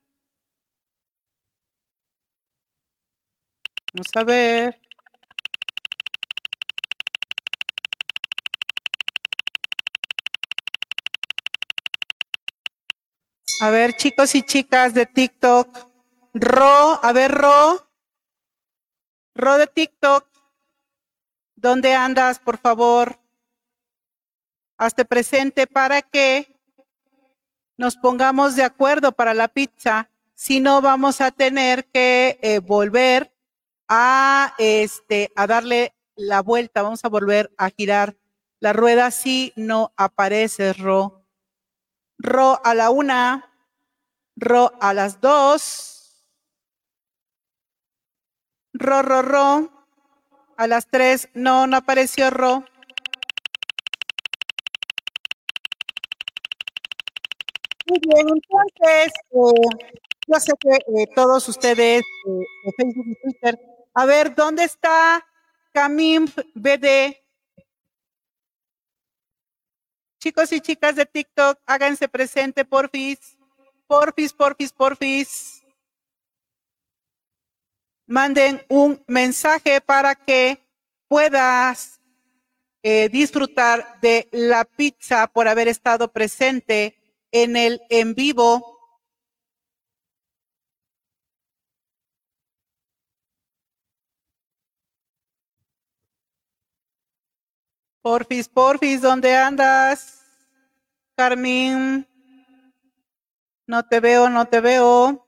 Vamos 3.93 4.11
a 4.17 4.25
ver. 4.25 4.84
A 13.61 13.71
ver, 13.71 13.95
chicos 13.95 14.35
y 14.35 14.43
chicas 14.43 14.95
de 14.95 15.07
TikTok. 15.07 15.69
Ro, 16.35 16.99
a 17.03 17.13
ver, 17.13 17.31
Ro. 17.31 17.87
Ro 19.35 19.59
de 19.59 19.67
TikTok. 19.67 20.27
¿Dónde 21.55 21.95
andas, 21.95 22.41
por 22.41 22.59
favor? 22.59 23.19
Hazte 24.77 25.05
presente 25.05 25.67
para 25.69 26.03
que 26.03 26.57
nos 27.77 27.97
pongamos 27.97 28.57
de 28.57 28.65
acuerdo 28.65 29.13
para 29.13 29.35
la 29.35 29.49
pizza. 29.49 30.11
Si 30.35 30.59
no, 30.59 30.83
vamos 30.83 31.21
a 31.21 31.31
tener 31.31 31.85
que 31.87 32.39
eh, 32.43 32.59
volver 32.59 33.33
a, 33.89 34.55
este, 34.59 35.31
a 35.37 35.47
darle 35.47 35.95
la 36.17 36.43
vuelta. 36.43 36.83
Vamos 36.83 37.05
a 37.05 37.09
volver 37.09 37.53
a 37.57 37.71
girar 37.71 38.17
la 38.59 38.73
rueda 38.73 39.13
si 39.13 39.53
no 39.55 39.93
aparece, 39.97 40.73
Ro. 40.73 41.24
Ro 42.19 42.61
a 42.65 42.75
la 42.75 42.91
una. 42.91 43.51
Ro 44.37 44.73
a 44.81 44.95
las 44.95 45.21
dos. 45.21 46.25
Ro, 48.73 49.03
ro, 49.03 49.23
ro. 49.23 49.71
A 50.57 50.67
las 50.67 50.87
tres. 50.89 51.29
No, 51.35 51.67
no 51.67 51.77
apareció 51.77 52.31
Ro. 52.31 52.65
Muy 57.87 57.99
bien, 58.01 58.27
entonces, 58.29 59.13
eh, 59.31 59.89
yo 60.27 60.41
sé 60.41 60.53
que 60.59 60.71
eh, 61.03 61.07
todos 61.15 61.47
ustedes 61.49 62.01
eh, 62.01 62.31
de 62.65 62.73
Facebook 62.79 63.05
y 63.09 63.15
Twitter, 63.23 63.61
a 63.95 64.07
ver, 64.07 64.35
¿dónde 64.35 64.65
está 64.65 65.25
Camim 65.73 66.27
BD? 66.55 67.24
Chicos 70.25 70.51
y 70.53 70.61
chicas 70.63 70.97
de 70.97 71.05
TikTok, 71.05 71.61
háganse 71.67 72.09
presente, 72.09 72.65
porfis 72.65 73.37
porfis, 73.87 74.33
porfis, 74.33 74.73
porfis, 74.73 75.63
manden 78.07 78.65
un 78.71 79.05
mensaje 79.07 79.83
para 79.83 80.15
que 80.15 80.59
puedas 81.09 82.01
eh, 82.83 83.11
disfrutar 83.11 84.01
de 84.01 84.27
la 84.33 84.65
pizza 84.65 85.27
por 85.27 85.47
haber 85.47 85.69
estado 85.69 86.11
presente 86.11 86.97
en 87.31 87.55
el 87.59 87.83
en 87.91 88.15
vivo. 88.15 88.74
Porfis, 98.05 98.51
porfis, 98.51 99.01
¿dónde 99.01 99.35
andas? 99.35 100.21
Carmín. 101.17 102.07
No 103.67 103.83
te 103.83 103.99
veo, 103.99 104.29
no 104.29 104.45
te 104.45 104.61
veo. 104.61 105.27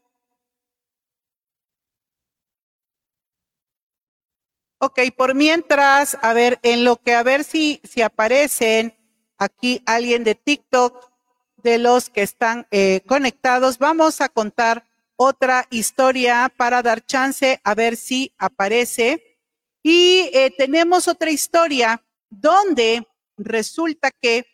Ok, 4.79 5.01
por 5.17 5.35
mientras, 5.35 6.19
a 6.21 6.35
ver, 6.35 6.59
en 6.63 6.85
lo 6.85 6.97
que 6.97 7.15
a 7.15 7.23
ver 7.23 7.45
si, 7.45 7.81
si 7.83 8.03
aparecen 8.03 8.95
aquí 9.39 9.83
alguien 9.87 10.23
de 10.23 10.35
TikTok, 10.35 11.11
de 11.57 11.79
los 11.79 12.11
que 12.11 12.21
están 12.21 12.67
eh, 12.71 13.01
conectados, 13.07 13.79
vamos 13.79 14.21
a 14.21 14.29
contar 14.29 14.85
otra 15.17 15.67
historia 15.71 16.53
para 16.55 16.83
dar 16.83 17.07
chance 17.07 17.59
a 17.65 17.75
ver 17.75 17.97
si 17.97 18.35
aparece. 18.37 19.39
Y 19.83 20.29
eh, 20.35 20.53
tenemos 20.59 21.09
otra 21.09 21.31
historia 21.31 22.03
donde 22.41 23.07
resulta 23.37 24.11
que 24.11 24.45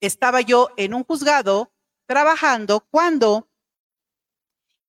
estaba 0.00 0.40
yo 0.40 0.70
en 0.76 0.94
un 0.94 1.04
juzgado 1.04 1.72
trabajando 2.06 2.86
cuando 2.90 3.48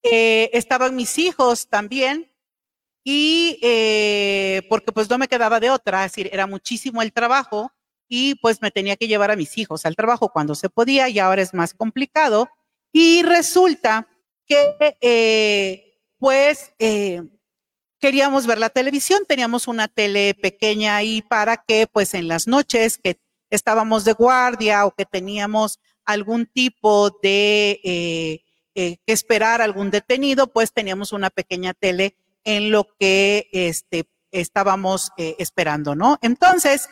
eh, 0.04 0.50
estaban 0.54 0.96
mis 0.96 1.18
hijos 1.18 1.68
también 1.68 2.32
y 3.04 3.60
eh, 3.62 4.62
porque 4.70 4.92
pues 4.92 5.10
no 5.10 5.18
me 5.18 5.28
quedaba 5.28 5.60
de 5.60 5.70
otra, 5.70 6.06
es 6.06 6.12
decir, 6.12 6.30
era 6.32 6.48
muchísimo 6.48 7.02
el 7.02 7.12
trabajo 7.12 7.72
y 8.08 8.36
pues 8.36 8.62
me 8.62 8.72
tenía 8.72 8.96
que 8.96 9.08
llevar 9.08 9.32
a 9.32 9.36
mis 9.36 9.58
hijos 9.58 9.86
al 9.86 9.96
trabajo 9.96 10.30
cuando 10.30 10.56
se 10.56 10.70
podía 10.70 11.10
y 11.10 11.20
ahora 11.20 11.42
es 11.42 11.54
más 11.54 11.74
complicado. 11.74 12.50
Y 12.92 13.22
resulta 13.22 14.08
que 14.48 14.98
eh, 15.02 16.02
pues 16.18 16.74
queríamos 18.00 18.48
ver 18.48 18.58
la 18.58 18.70
televisión, 18.70 19.26
teníamos 19.28 19.68
una 19.68 19.88
tele 19.88 20.34
pequeña 20.34 20.96
ahí 20.96 21.22
para 21.22 21.58
que 21.58 21.88
pues 21.88 22.14
en 22.14 22.28
las 22.28 22.48
noches 22.48 22.98
que 22.98 23.20
estábamos 23.50 24.06
de 24.06 24.14
guardia 24.14 24.86
o 24.86 24.92
que 24.92 25.06
teníamos 25.06 25.80
algún 26.06 26.46
tipo 26.48 27.12
de 27.22 27.80
eh, 27.84 28.42
eh, 28.76 28.98
que 29.06 29.14
esperar 29.14 29.62
algún 29.62 29.92
detenido, 29.92 30.48
pues 30.48 30.72
teníamos 30.72 31.12
una 31.12 31.30
pequeña 31.30 31.74
tele 31.74 32.16
en 32.44 32.72
lo 32.72 32.88
que 32.98 33.48
este, 33.52 34.06
estábamos 34.32 35.12
eh, 35.18 35.36
esperando, 35.38 35.96
¿no? 35.96 36.18
Entonces, 36.22 36.90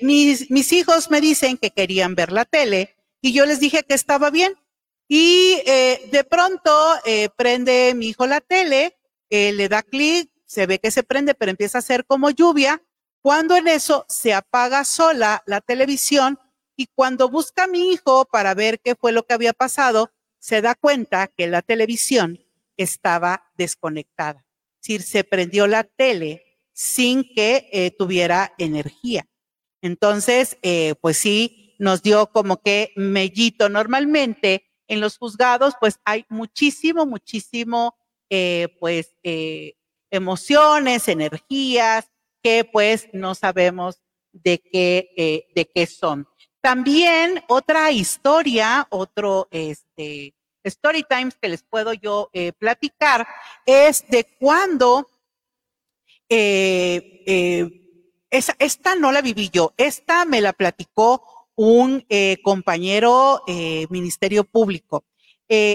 mis, 0.00 0.50
mis 0.50 0.72
hijos 0.72 1.10
me 1.10 1.20
dicen 1.20 1.58
que 1.58 1.70
querían 1.70 2.14
ver 2.14 2.32
la 2.32 2.46
tele 2.46 2.96
y 3.20 3.34
yo 3.34 3.44
les 3.44 3.60
dije 3.60 3.82
que 3.82 3.94
estaba 3.94 4.30
bien. 4.30 4.54
Y 5.06 5.60
de 5.66 6.24
pronto 6.24 6.72
prende 7.36 7.92
mi 7.94 8.06
hijo 8.08 8.26
la 8.26 8.40
tele, 8.40 8.96
le 9.52 9.68
da 9.68 9.82
clic 9.82 10.30
se 10.46 10.66
ve 10.66 10.78
que 10.78 10.90
se 10.90 11.02
prende, 11.02 11.34
pero 11.34 11.50
empieza 11.50 11.78
a 11.78 11.82
ser 11.82 12.04
como 12.04 12.30
lluvia, 12.30 12.82
cuando 13.22 13.56
en 13.56 13.68
eso 13.68 14.04
se 14.08 14.34
apaga 14.34 14.84
sola 14.84 15.42
la 15.46 15.60
televisión 15.60 16.38
y 16.76 16.86
cuando 16.94 17.28
busca 17.28 17.64
a 17.64 17.68
mi 17.68 17.92
hijo 17.92 18.26
para 18.26 18.54
ver 18.54 18.80
qué 18.80 18.94
fue 18.94 19.12
lo 19.12 19.24
que 19.24 19.34
había 19.34 19.52
pasado, 19.52 20.12
se 20.38 20.60
da 20.60 20.74
cuenta 20.74 21.28
que 21.28 21.46
la 21.46 21.62
televisión 21.62 22.38
estaba 22.76 23.50
desconectada. 23.56 24.44
Es 24.80 24.88
decir, 24.88 25.02
se 25.02 25.24
prendió 25.24 25.66
la 25.66 25.84
tele 25.84 26.44
sin 26.72 27.24
que 27.34 27.68
eh, 27.72 27.90
tuviera 27.92 28.52
energía. 28.58 29.26
Entonces, 29.80 30.58
eh, 30.62 30.94
pues 31.00 31.16
sí, 31.16 31.76
nos 31.78 32.02
dio 32.02 32.30
como 32.30 32.60
que 32.60 32.92
mellito. 32.96 33.68
Normalmente 33.68 34.70
en 34.86 35.00
los 35.00 35.16
juzgados, 35.16 35.74
pues 35.80 35.98
hay 36.04 36.26
muchísimo, 36.28 37.06
muchísimo, 37.06 37.96
eh, 38.30 38.68
pues, 38.80 39.16
emociones, 40.10 41.08
energías, 41.08 42.10
que 42.42 42.64
pues 42.64 43.08
no 43.12 43.34
sabemos 43.34 44.00
de 44.32 44.58
qué, 44.58 45.46
de 45.54 45.70
qué 45.74 45.86
son. 45.86 46.28
También 46.60 47.42
otra 47.48 47.90
historia, 47.90 48.86
otro 48.90 49.48
este, 49.50 50.34
story 50.62 51.04
times 51.08 51.36
que 51.40 51.48
les 51.48 51.62
puedo 51.62 51.92
yo 51.94 52.30
platicar 52.58 53.26
es 53.66 54.06
de 54.08 54.24
cuando 54.38 55.06
eh, 56.28 57.22
eh, 57.26 57.70
esta 58.30 58.96
no 58.96 59.12
la 59.12 59.22
viví 59.22 59.50
yo, 59.52 59.72
esta 59.76 60.24
me 60.24 60.40
la 60.40 60.52
platicó 60.52 61.22
un 61.54 62.04
eh, 62.08 62.38
compañero 62.42 63.44
Ministerio 63.90 64.42
Público. 64.42 65.04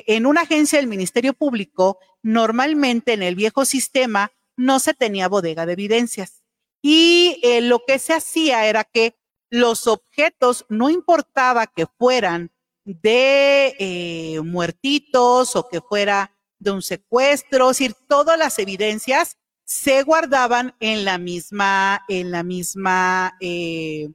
En 0.08 0.26
una 0.26 0.42
agencia 0.42 0.80
del 0.80 0.88
Ministerio 0.88 1.34
Público, 1.34 2.00
normalmente 2.22 3.14
en 3.14 3.24
el 3.24 3.36
viejo 3.36 3.66
sistema 3.66 4.32
no 4.58 4.80
se 4.80 4.94
tenía 4.94 5.28
bodega 5.28 5.66
de 5.66 5.74
evidencias. 5.74 6.44
Y 6.82 7.42
lo 7.64 7.84
que 7.86 8.00
se 8.00 8.14
hacía 8.14 8.66
era 8.66 8.84
que 8.84 9.16
los 9.50 9.88
objetos, 9.88 10.66
no 10.70 10.90
importaba 10.90 11.68
que 11.68 11.86
fueran 11.98 12.52
de 12.86 14.40
muertitos 14.44 15.56
o 15.56 15.68
que 15.68 15.82
fuera 15.82 16.36
de 16.60 16.72
un 16.72 16.82
secuestro, 16.82 17.72
es 17.72 17.78
decir, 17.78 17.96
todas 18.08 18.38
las 18.38 18.60
evidencias 18.60 19.38
se 19.70 20.02
guardaban 20.04 20.76
en 20.80 21.06
la 21.06 21.18
misma, 21.18 22.04
en 22.10 22.32
la 22.32 22.42
misma, 22.44 23.38
eh, 23.40 24.10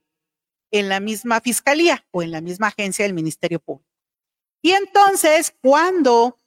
en 0.72 0.88
la 0.88 0.98
misma 1.00 1.40
fiscalía 1.40 2.04
o 2.10 2.22
en 2.22 2.32
la 2.32 2.40
misma 2.40 2.68
agencia 2.68 3.04
del 3.04 3.14
Ministerio 3.14 3.60
Público. 3.60 3.93
Y 4.64 4.72
entonces, 4.72 5.54
cuando 5.60 6.40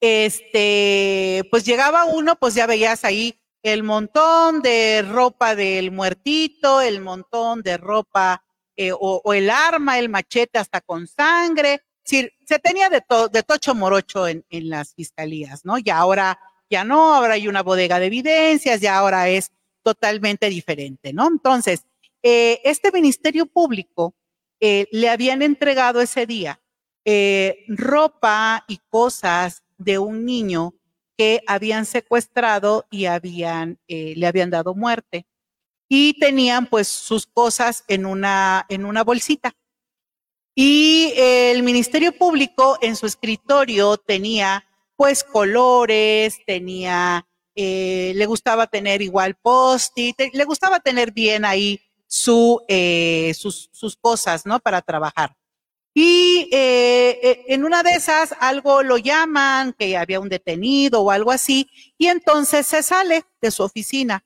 este, 0.00 1.42
pues 1.50 1.64
llegaba 1.64 2.04
uno, 2.04 2.38
pues 2.38 2.54
ya 2.54 2.64
veías 2.68 3.04
ahí 3.04 3.40
el 3.64 3.82
montón 3.82 4.62
de 4.62 5.02
ropa 5.02 5.56
del 5.56 5.90
muertito, 5.90 6.80
el 6.80 7.00
montón 7.00 7.62
de 7.62 7.76
ropa 7.76 8.44
eh, 8.76 8.92
o, 8.94 9.20
el 9.34 9.50
arma, 9.50 9.98
el 9.98 10.10
machete 10.10 10.60
hasta 10.60 10.80
con 10.80 11.08
sangre. 11.08 11.82
Es 12.04 12.30
se 12.46 12.58
tenía 12.60 12.88
de, 12.88 13.00
todo 13.00 13.26
de 13.28 13.42
tocho 13.42 13.74
morocho 13.74 14.28
en, 14.28 14.44
en 14.48 14.68
las 14.68 14.94
fiscalías, 14.94 15.64
¿no? 15.64 15.78
Y 15.78 15.90
ahora 15.90 16.38
ya 16.70 16.84
no, 16.84 17.14
ahora 17.14 17.34
hay 17.34 17.48
una 17.48 17.64
bodega 17.64 17.98
de 17.98 18.06
evidencias, 18.06 18.80
ya 18.80 18.96
ahora 18.96 19.28
es 19.28 19.50
totalmente 19.82 20.48
diferente, 20.48 21.12
¿no? 21.12 21.26
Entonces, 21.26 21.84
eh, 22.22 22.60
este 22.62 22.92
Ministerio 22.92 23.46
Público 23.46 24.14
eh, 24.60 24.86
le 24.92 25.08
habían 25.08 25.42
entregado 25.42 26.00
ese 26.00 26.26
día 26.26 26.61
eh, 27.04 27.64
ropa 27.68 28.64
y 28.68 28.78
cosas 28.88 29.62
de 29.78 29.98
un 29.98 30.24
niño 30.24 30.74
que 31.16 31.42
habían 31.46 31.84
secuestrado 31.84 32.86
y 32.90 33.06
habían, 33.06 33.78
le 33.86 34.26
habían 34.26 34.50
dado 34.50 34.74
muerte. 34.74 35.26
Y 35.88 36.18
tenían 36.18 36.66
pues 36.66 36.88
sus 36.88 37.26
cosas 37.26 37.84
en 37.86 38.06
una, 38.06 38.64
en 38.68 38.86
una 38.86 39.04
bolsita. 39.04 39.54
Y 40.54 41.12
el 41.16 41.62
Ministerio 41.62 42.12
Público 42.12 42.78
en 42.82 42.96
su 42.96 43.06
escritorio 43.06 43.96
tenía 43.96 44.64
pues 44.96 45.24
colores, 45.24 46.38
tenía, 46.46 47.26
eh, 47.54 48.12
le 48.14 48.26
gustaba 48.26 48.66
tener 48.66 49.00
igual 49.02 49.34
post-it, 49.34 50.16
le 50.32 50.44
gustaba 50.44 50.80
tener 50.80 51.10
bien 51.10 51.44
ahí 51.44 51.80
su, 52.06 52.62
eh, 52.68 53.32
sus, 53.34 53.70
sus, 53.72 53.96
cosas, 53.96 54.44
¿no? 54.44 54.60
Para 54.60 54.82
trabajar. 54.82 55.34
Y 55.94 56.48
eh, 56.52 57.44
en 57.48 57.64
una 57.64 57.82
de 57.82 57.92
esas 57.92 58.34
algo 58.40 58.82
lo 58.82 58.96
llaman, 58.96 59.74
que 59.74 59.96
había 59.96 60.20
un 60.20 60.28
detenido 60.28 61.02
o 61.02 61.10
algo 61.10 61.30
así, 61.30 61.68
y 61.98 62.06
entonces 62.06 62.66
se 62.66 62.82
sale 62.82 63.24
de 63.40 63.50
su 63.50 63.62
oficina. 63.62 64.24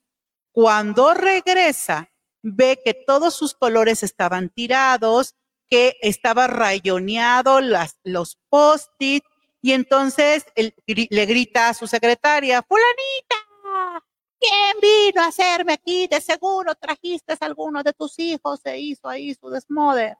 Cuando 0.52 1.12
regresa, 1.12 2.10
ve 2.42 2.80
que 2.84 2.94
todos 2.94 3.34
sus 3.34 3.54
colores 3.54 4.02
estaban 4.02 4.50
tirados, 4.50 5.34
que 5.68 5.96
estaba 6.00 6.46
rayoneado 6.46 7.60
las, 7.60 7.98
los 8.04 8.38
post-it, 8.48 9.24
y 9.60 9.72
entonces 9.72 10.46
le 10.54 11.26
grita 11.26 11.70
a 11.70 11.74
su 11.74 11.88
secretaria, 11.88 12.62
fulanita, 12.62 14.00
¿quién 14.38 14.76
vino 14.80 15.22
a 15.22 15.26
hacerme 15.26 15.72
aquí? 15.72 16.06
De 16.06 16.20
seguro 16.20 16.74
trajiste 16.76 17.32
a 17.32 17.44
alguno 17.44 17.82
de 17.82 17.92
tus 17.92 18.16
hijos, 18.20 18.60
se 18.62 18.78
hizo 18.78 19.08
ahí 19.08 19.34
su 19.34 19.50
desmoder. 19.50 20.16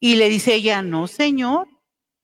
Y 0.00 0.16
le 0.16 0.28
dice 0.28 0.54
ella, 0.54 0.82
no, 0.82 1.06
señor, 1.06 1.68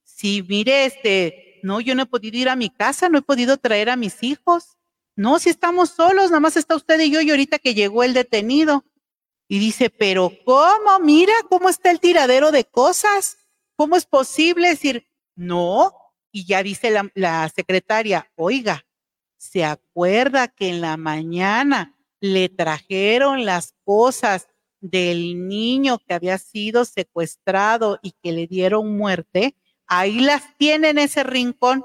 si 0.02 0.42
mire, 0.42 0.86
este, 0.86 1.60
no, 1.62 1.80
yo 1.80 1.94
no 1.94 2.02
he 2.02 2.06
podido 2.06 2.36
ir 2.38 2.48
a 2.48 2.56
mi 2.56 2.70
casa, 2.70 3.08
no 3.08 3.18
he 3.18 3.22
podido 3.22 3.56
traer 3.56 3.90
a 3.90 3.96
mis 3.96 4.22
hijos. 4.22 4.76
No, 5.16 5.38
si 5.38 5.50
estamos 5.50 5.90
solos, 5.90 6.30
nada 6.30 6.40
más 6.40 6.56
está 6.56 6.76
usted 6.76 7.00
y 7.00 7.10
yo 7.10 7.20
y 7.20 7.30
ahorita 7.30 7.58
que 7.58 7.74
llegó 7.74 8.04
el 8.04 8.14
detenido. 8.14 8.84
Y 9.48 9.58
dice, 9.58 9.90
pero 9.90 10.32
¿cómo? 10.44 10.98
Mira 11.00 11.34
cómo 11.48 11.68
está 11.68 11.90
el 11.90 12.00
tiradero 12.00 12.50
de 12.50 12.64
cosas. 12.64 13.38
¿Cómo 13.76 13.96
es 13.96 14.06
posible 14.06 14.68
decir, 14.68 15.08
no, 15.34 15.92
y 16.30 16.46
ya 16.46 16.62
dice 16.62 16.90
la, 17.14 17.48
secretaria, 17.48 18.30
oiga, 18.34 18.84
¿se 19.36 19.64
acuerda 19.64 20.48
que 20.48 20.68
en 20.68 20.80
la 20.80 20.96
mañana 20.96 21.96
le 22.20 22.48
trajeron 22.48 23.44
las 23.44 23.74
cosas 23.84 24.48
del 24.90 25.48
niño 25.48 25.98
que 25.98 26.14
había 26.14 26.36
sido 26.38 26.84
secuestrado 26.84 27.98
y 28.02 28.12
que 28.22 28.32
le 28.32 28.46
dieron 28.46 28.96
muerte? 28.96 29.56
Ahí 29.86 30.20
las 30.20 30.42
tiene 30.58 30.90
en 30.90 30.98
ese 30.98 31.24
rincón. 31.24 31.84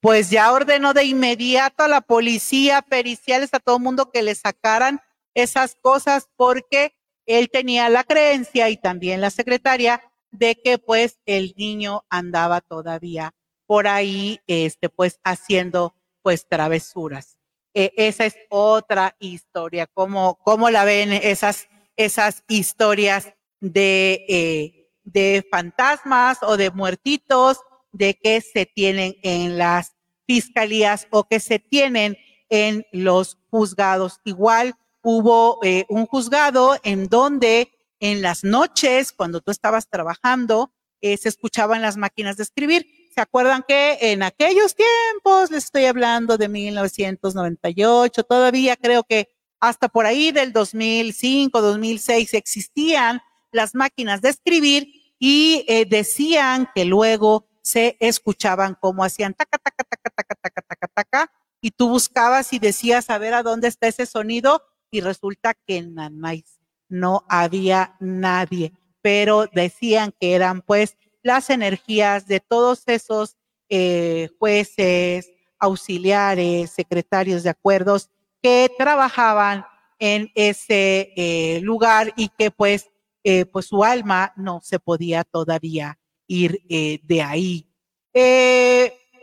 Pues 0.00 0.30
ya 0.30 0.52
ordenó 0.52 0.94
de 0.94 1.04
inmediato 1.04 1.84
a 1.84 1.88
la 1.88 2.00
policía, 2.00 2.82
periciales, 2.82 3.50
a 3.52 3.60
todo 3.60 3.76
el 3.76 3.82
mundo 3.82 4.10
que 4.10 4.22
le 4.22 4.34
sacaran 4.34 5.00
esas 5.34 5.76
cosas 5.80 6.28
porque 6.36 6.94
él 7.26 7.50
tenía 7.50 7.88
la 7.88 8.02
creencia 8.02 8.68
y 8.68 8.76
también 8.76 9.20
la 9.20 9.30
secretaria 9.30 10.02
de 10.30 10.56
que 10.56 10.78
pues 10.78 11.20
el 11.26 11.54
niño 11.56 12.04
andaba 12.08 12.60
todavía 12.60 13.34
por 13.66 13.86
ahí, 13.86 14.40
este, 14.46 14.88
pues 14.88 15.20
haciendo 15.22 15.94
pues 16.22 16.48
travesuras. 16.48 17.38
E, 17.74 17.92
esa 17.96 18.26
es 18.26 18.36
otra 18.50 19.16
historia, 19.18 19.86
¿Cómo, 19.86 20.38
cómo 20.42 20.70
la 20.70 20.84
ven 20.84 21.12
esas, 21.12 21.68
esas 21.96 22.44
historias 22.48 23.32
de, 23.60 24.24
eh, 24.28 24.90
de 25.04 25.46
fantasmas 25.50 26.38
o 26.42 26.56
de 26.56 26.70
muertitos 26.70 27.58
de 27.92 28.14
que 28.14 28.40
se 28.40 28.66
tienen 28.66 29.16
en 29.22 29.58
las 29.58 29.92
fiscalías 30.26 31.06
o 31.10 31.24
que 31.24 31.40
se 31.40 31.58
tienen 31.58 32.16
en 32.48 32.86
los 32.92 33.38
juzgados. 33.50 34.20
Igual 34.24 34.74
hubo 35.02 35.58
eh, 35.62 35.84
un 35.88 36.06
juzgado 36.06 36.76
en 36.82 37.08
donde 37.08 37.70
en 38.00 38.22
las 38.22 38.44
noches, 38.44 39.12
cuando 39.12 39.40
tú 39.40 39.50
estabas 39.50 39.88
trabajando, 39.88 40.72
eh, 41.00 41.16
se 41.16 41.28
escuchaban 41.28 41.82
las 41.82 41.96
máquinas 41.96 42.36
de 42.36 42.44
escribir 42.44 42.86
¿Se 43.14 43.20
acuerdan 43.20 43.62
que 43.68 43.98
en 44.00 44.22
aquellos 44.22 44.74
tiempos, 44.74 45.50
les 45.50 45.64
estoy 45.64 45.84
hablando 45.84 46.38
de 46.38 46.48
1998, 46.48 48.22
todavía 48.24 48.76
creo 48.76 49.04
que 49.04 49.28
hasta 49.62 49.88
por 49.88 50.06
ahí 50.06 50.32
del 50.32 50.52
2005, 50.52 51.62
2006 51.62 52.34
existían 52.34 53.22
las 53.52 53.76
máquinas 53.76 54.20
de 54.20 54.30
escribir 54.30 54.88
y 55.20 55.64
eh, 55.68 55.86
decían 55.88 56.68
que 56.74 56.84
luego 56.84 57.46
se 57.62 57.96
escuchaban 58.00 58.76
como 58.80 59.04
hacían 59.04 59.34
taca, 59.34 59.58
taca, 59.58 59.84
taca, 59.84 60.10
taca, 60.16 60.34
taca, 60.34 60.62
taca, 60.62 60.88
taca, 60.88 61.32
y 61.60 61.70
tú 61.70 61.88
buscabas 61.90 62.52
y 62.52 62.58
decías 62.58 63.08
a 63.08 63.18
ver 63.18 63.34
a 63.34 63.44
dónde 63.44 63.68
está 63.68 63.86
ese 63.86 64.04
sonido 64.04 64.64
y 64.90 65.00
resulta 65.00 65.54
que 65.54 65.76
en 65.76 65.94
Nanais 65.94 66.58
no 66.88 67.24
había 67.28 67.94
nadie, 68.00 68.72
pero 69.00 69.46
decían 69.46 70.12
que 70.20 70.34
eran 70.34 70.62
pues 70.62 70.96
las 71.22 71.50
energías 71.50 72.26
de 72.26 72.40
todos 72.40 72.82
esos 72.86 73.36
eh, 73.68 74.28
jueces, 74.40 75.30
auxiliares, 75.60 76.72
secretarios 76.72 77.44
de 77.44 77.50
acuerdos 77.50 78.10
que 78.42 78.70
trabajaban 78.76 79.64
en 79.98 80.30
ese 80.34 81.12
eh, 81.16 81.60
lugar 81.62 82.12
y 82.16 82.28
que 82.28 82.50
pues, 82.50 82.90
eh, 83.24 83.46
pues 83.46 83.66
su 83.66 83.84
alma 83.84 84.32
no 84.36 84.60
se 84.62 84.78
podía 84.78 85.24
todavía 85.24 85.98
ir 86.26 86.60
de 86.66 87.22
ahí. 87.22 87.68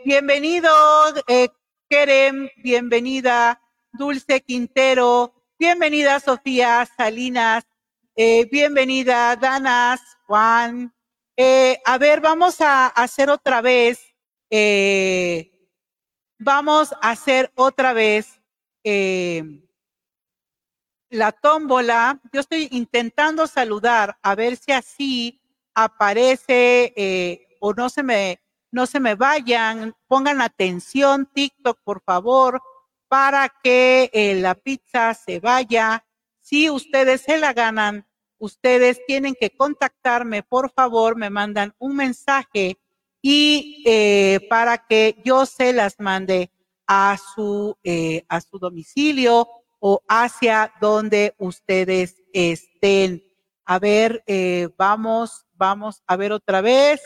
bienvenido, 0.04 0.70
Kerem, 1.88 2.48
bienvenida 2.62 3.60
Dulce 3.92 4.40
Quintero, 4.42 5.34
bienvenida 5.58 6.20
Sofía 6.20 6.88
Salinas, 6.96 7.64
eh, 8.14 8.48
bienvenida 8.50 9.34
Danas, 9.34 10.00
Juan. 10.26 10.94
Eh, 11.36 11.80
a 11.84 11.98
ver, 11.98 12.20
vamos 12.20 12.60
a 12.60 12.86
hacer 12.86 13.28
otra 13.30 13.60
vez, 13.60 14.14
eh, 14.50 15.50
vamos 16.38 16.92
a 17.00 17.10
hacer 17.10 17.50
otra 17.56 17.92
vez 17.92 18.39
la 21.10 21.32
tómbola. 21.32 22.20
Yo 22.32 22.40
estoy 22.40 22.68
intentando 22.72 23.46
saludar 23.46 24.16
a 24.22 24.34
ver 24.34 24.56
si 24.56 24.72
así 24.72 25.40
aparece 25.74 27.46
o 27.60 27.72
no 27.74 27.88
se 27.88 28.02
me 28.02 28.40
no 28.72 28.86
se 28.86 29.00
me 29.00 29.14
vayan, 29.14 29.94
pongan 30.06 30.40
atención 30.40 31.28
TikTok, 31.32 31.80
por 31.82 32.02
favor, 32.02 32.62
para 33.08 33.52
que 33.62 34.10
eh, 34.12 34.36
la 34.36 34.54
pizza 34.54 35.14
se 35.14 35.40
vaya. 35.40 36.04
Si 36.40 36.70
ustedes 36.70 37.22
se 37.22 37.38
la 37.38 37.52
ganan, 37.52 38.06
ustedes 38.38 39.00
tienen 39.06 39.34
que 39.38 39.50
contactarme, 39.50 40.42
por 40.42 40.70
favor, 40.70 41.16
me 41.16 41.30
mandan 41.30 41.74
un 41.78 41.96
mensaje 41.96 42.78
y 43.20 43.82
eh, 43.86 44.46
para 44.48 44.86
que 44.86 45.20
yo 45.24 45.44
se 45.46 45.72
las 45.72 45.98
mande 45.98 46.50
a 46.92 47.16
su, 47.16 47.78
eh, 47.84 48.24
a 48.28 48.40
su 48.40 48.58
domicilio 48.58 49.48
o 49.78 50.02
hacia 50.08 50.72
donde 50.80 51.36
ustedes 51.38 52.16
estén. 52.32 53.22
A 53.64 53.78
ver, 53.78 54.24
vamos, 54.76 55.46
vamos 55.54 56.02
a 56.04 56.16
ver 56.16 56.32
otra 56.32 56.60
vez. 56.60 57.00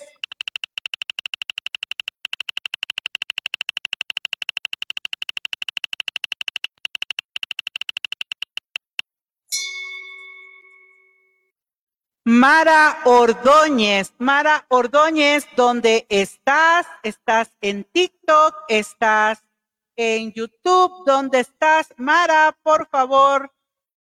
Mara 12.25 13.01
Ordóñez, 13.05 14.15
Mara 14.17 14.65
Ordóñez, 14.71 15.47
¿dónde 15.57 16.07
estás? 16.09 16.87
¿Estás 17.03 17.51
en 17.61 17.85
TikTok? 17.85 18.55
¿Estás 18.69 19.45
en 19.97 20.33
YouTube? 20.33 21.05
¿Dónde 21.07 21.41
estás? 21.41 21.93
Mara, 21.97 22.57
por 22.63 22.89
favor, 22.89 23.53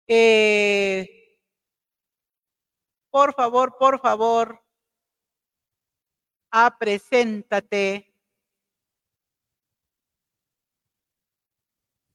eh, 0.07 1.39
por 3.11 3.35
favor, 3.35 3.77
por 3.79 4.01
favor, 4.01 4.63
a 6.51 6.77
preséntate. 6.79 8.07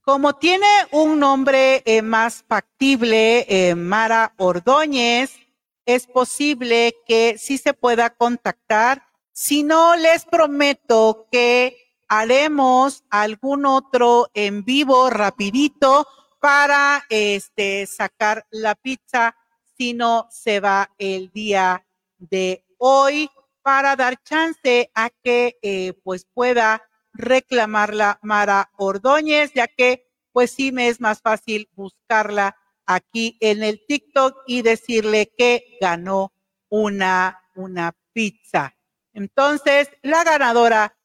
Como 0.00 0.36
tiene 0.36 0.68
un 0.92 1.18
nombre 1.18 1.82
eh, 1.84 2.00
más 2.00 2.44
factible, 2.46 3.44
eh, 3.48 3.74
Mara 3.74 4.34
Ordóñez, 4.36 5.36
es 5.84 6.06
posible 6.06 6.94
que 7.06 7.38
sí 7.38 7.58
se 7.58 7.74
pueda 7.74 8.10
contactar. 8.10 9.02
Si 9.32 9.62
no, 9.62 9.96
les 9.96 10.24
prometo 10.24 11.28
que 11.30 11.85
haremos 12.08 13.04
algún 13.10 13.66
otro 13.66 14.28
en 14.34 14.64
vivo 14.64 15.10
rapidito 15.10 16.06
para 16.40 17.04
este 17.08 17.86
sacar 17.86 18.46
la 18.50 18.74
pizza 18.74 19.36
si 19.76 19.94
no 19.94 20.28
se 20.30 20.60
va 20.60 20.90
el 20.98 21.30
día 21.32 21.84
de 22.18 22.64
hoy 22.78 23.30
para 23.62 23.96
dar 23.96 24.22
chance 24.22 24.90
a 24.94 25.10
que 25.10 25.58
eh, 25.60 25.92
pues 26.04 26.26
pueda 26.32 26.82
reclamarla 27.12 28.18
Mara 28.22 28.70
Ordóñez, 28.76 29.52
ya 29.54 29.66
que 29.66 30.06
pues 30.32 30.52
sí 30.52 30.70
me 30.70 30.88
es 30.88 31.00
más 31.00 31.20
fácil 31.20 31.68
buscarla 31.72 32.56
aquí 32.84 33.36
en 33.40 33.62
el 33.62 33.84
TikTok 33.86 34.44
y 34.46 34.62
decirle 34.62 35.32
que 35.36 35.78
ganó 35.80 36.32
una, 36.68 37.42
una 37.54 37.94
pizza. 38.12 38.76
Entonces, 39.12 39.90
la 40.02 40.24
ganadora 40.24 40.95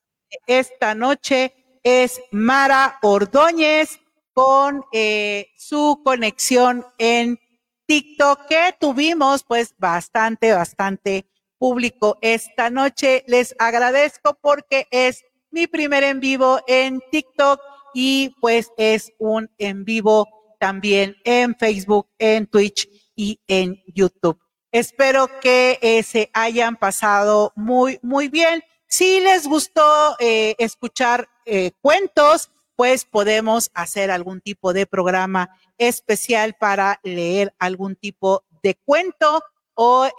esta 0.47 0.95
noche 0.95 1.53
es 1.83 2.21
Mara 2.31 2.99
Ordóñez 3.01 3.99
con 4.33 4.83
eh, 4.93 5.47
su 5.57 6.01
conexión 6.03 6.85
en 6.97 7.39
TikTok 7.85 8.47
que 8.47 8.75
tuvimos 8.79 9.43
pues 9.43 9.75
bastante, 9.77 10.53
bastante 10.53 11.25
público 11.57 12.17
esta 12.21 12.69
noche. 12.69 13.23
Les 13.27 13.55
agradezco 13.59 14.37
porque 14.41 14.87
es 14.91 15.23
mi 15.51 15.67
primer 15.67 16.03
en 16.03 16.19
vivo 16.19 16.61
en 16.67 17.01
TikTok 17.11 17.59
y 17.93 18.35
pues 18.39 18.71
es 18.77 19.11
un 19.19 19.49
en 19.57 19.83
vivo 19.83 20.27
también 20.59 21.17
en 21.25 21.55
Facebook, 21.55 22.07
en 22.17 22.47
Twitch 22.47 22.87
y 23.15 23.39
en 23.47 23.81
YouTube. 23.87 24.39
Espero 24.71 25.27
que 25.41 25.77
eh, 25.81 26.01
se 26.03 26.29
hayan 26.33 26.77
pasado 26.77 27.51
muy, 27.55 27.99
muy 28.01 28.29
bien. 28.29 28.63
Si 28.91 29.21
les 29.21 29.47
gustó 29.47 30.17
eh, 30.19 30.53
escuchar 30.59 31.29
eh, 31.45 31.71
cuentos, 31.79 32.51
pues 32.75 33.05
podemos 33.05 33.71
hacer 33.73 34.11
algún 34.11 34.41
tipo 34.41 34.73
de 34.73 34.85
programa 34.85 35.49
especial 35.77 36.57
para 36.59 36.99
leer 37.01 37.53
algún 37.57 37.95
tipo 37.95 38.43
de 38.61 38.75
cuento 38.75 39.41
o, 39.75 40.09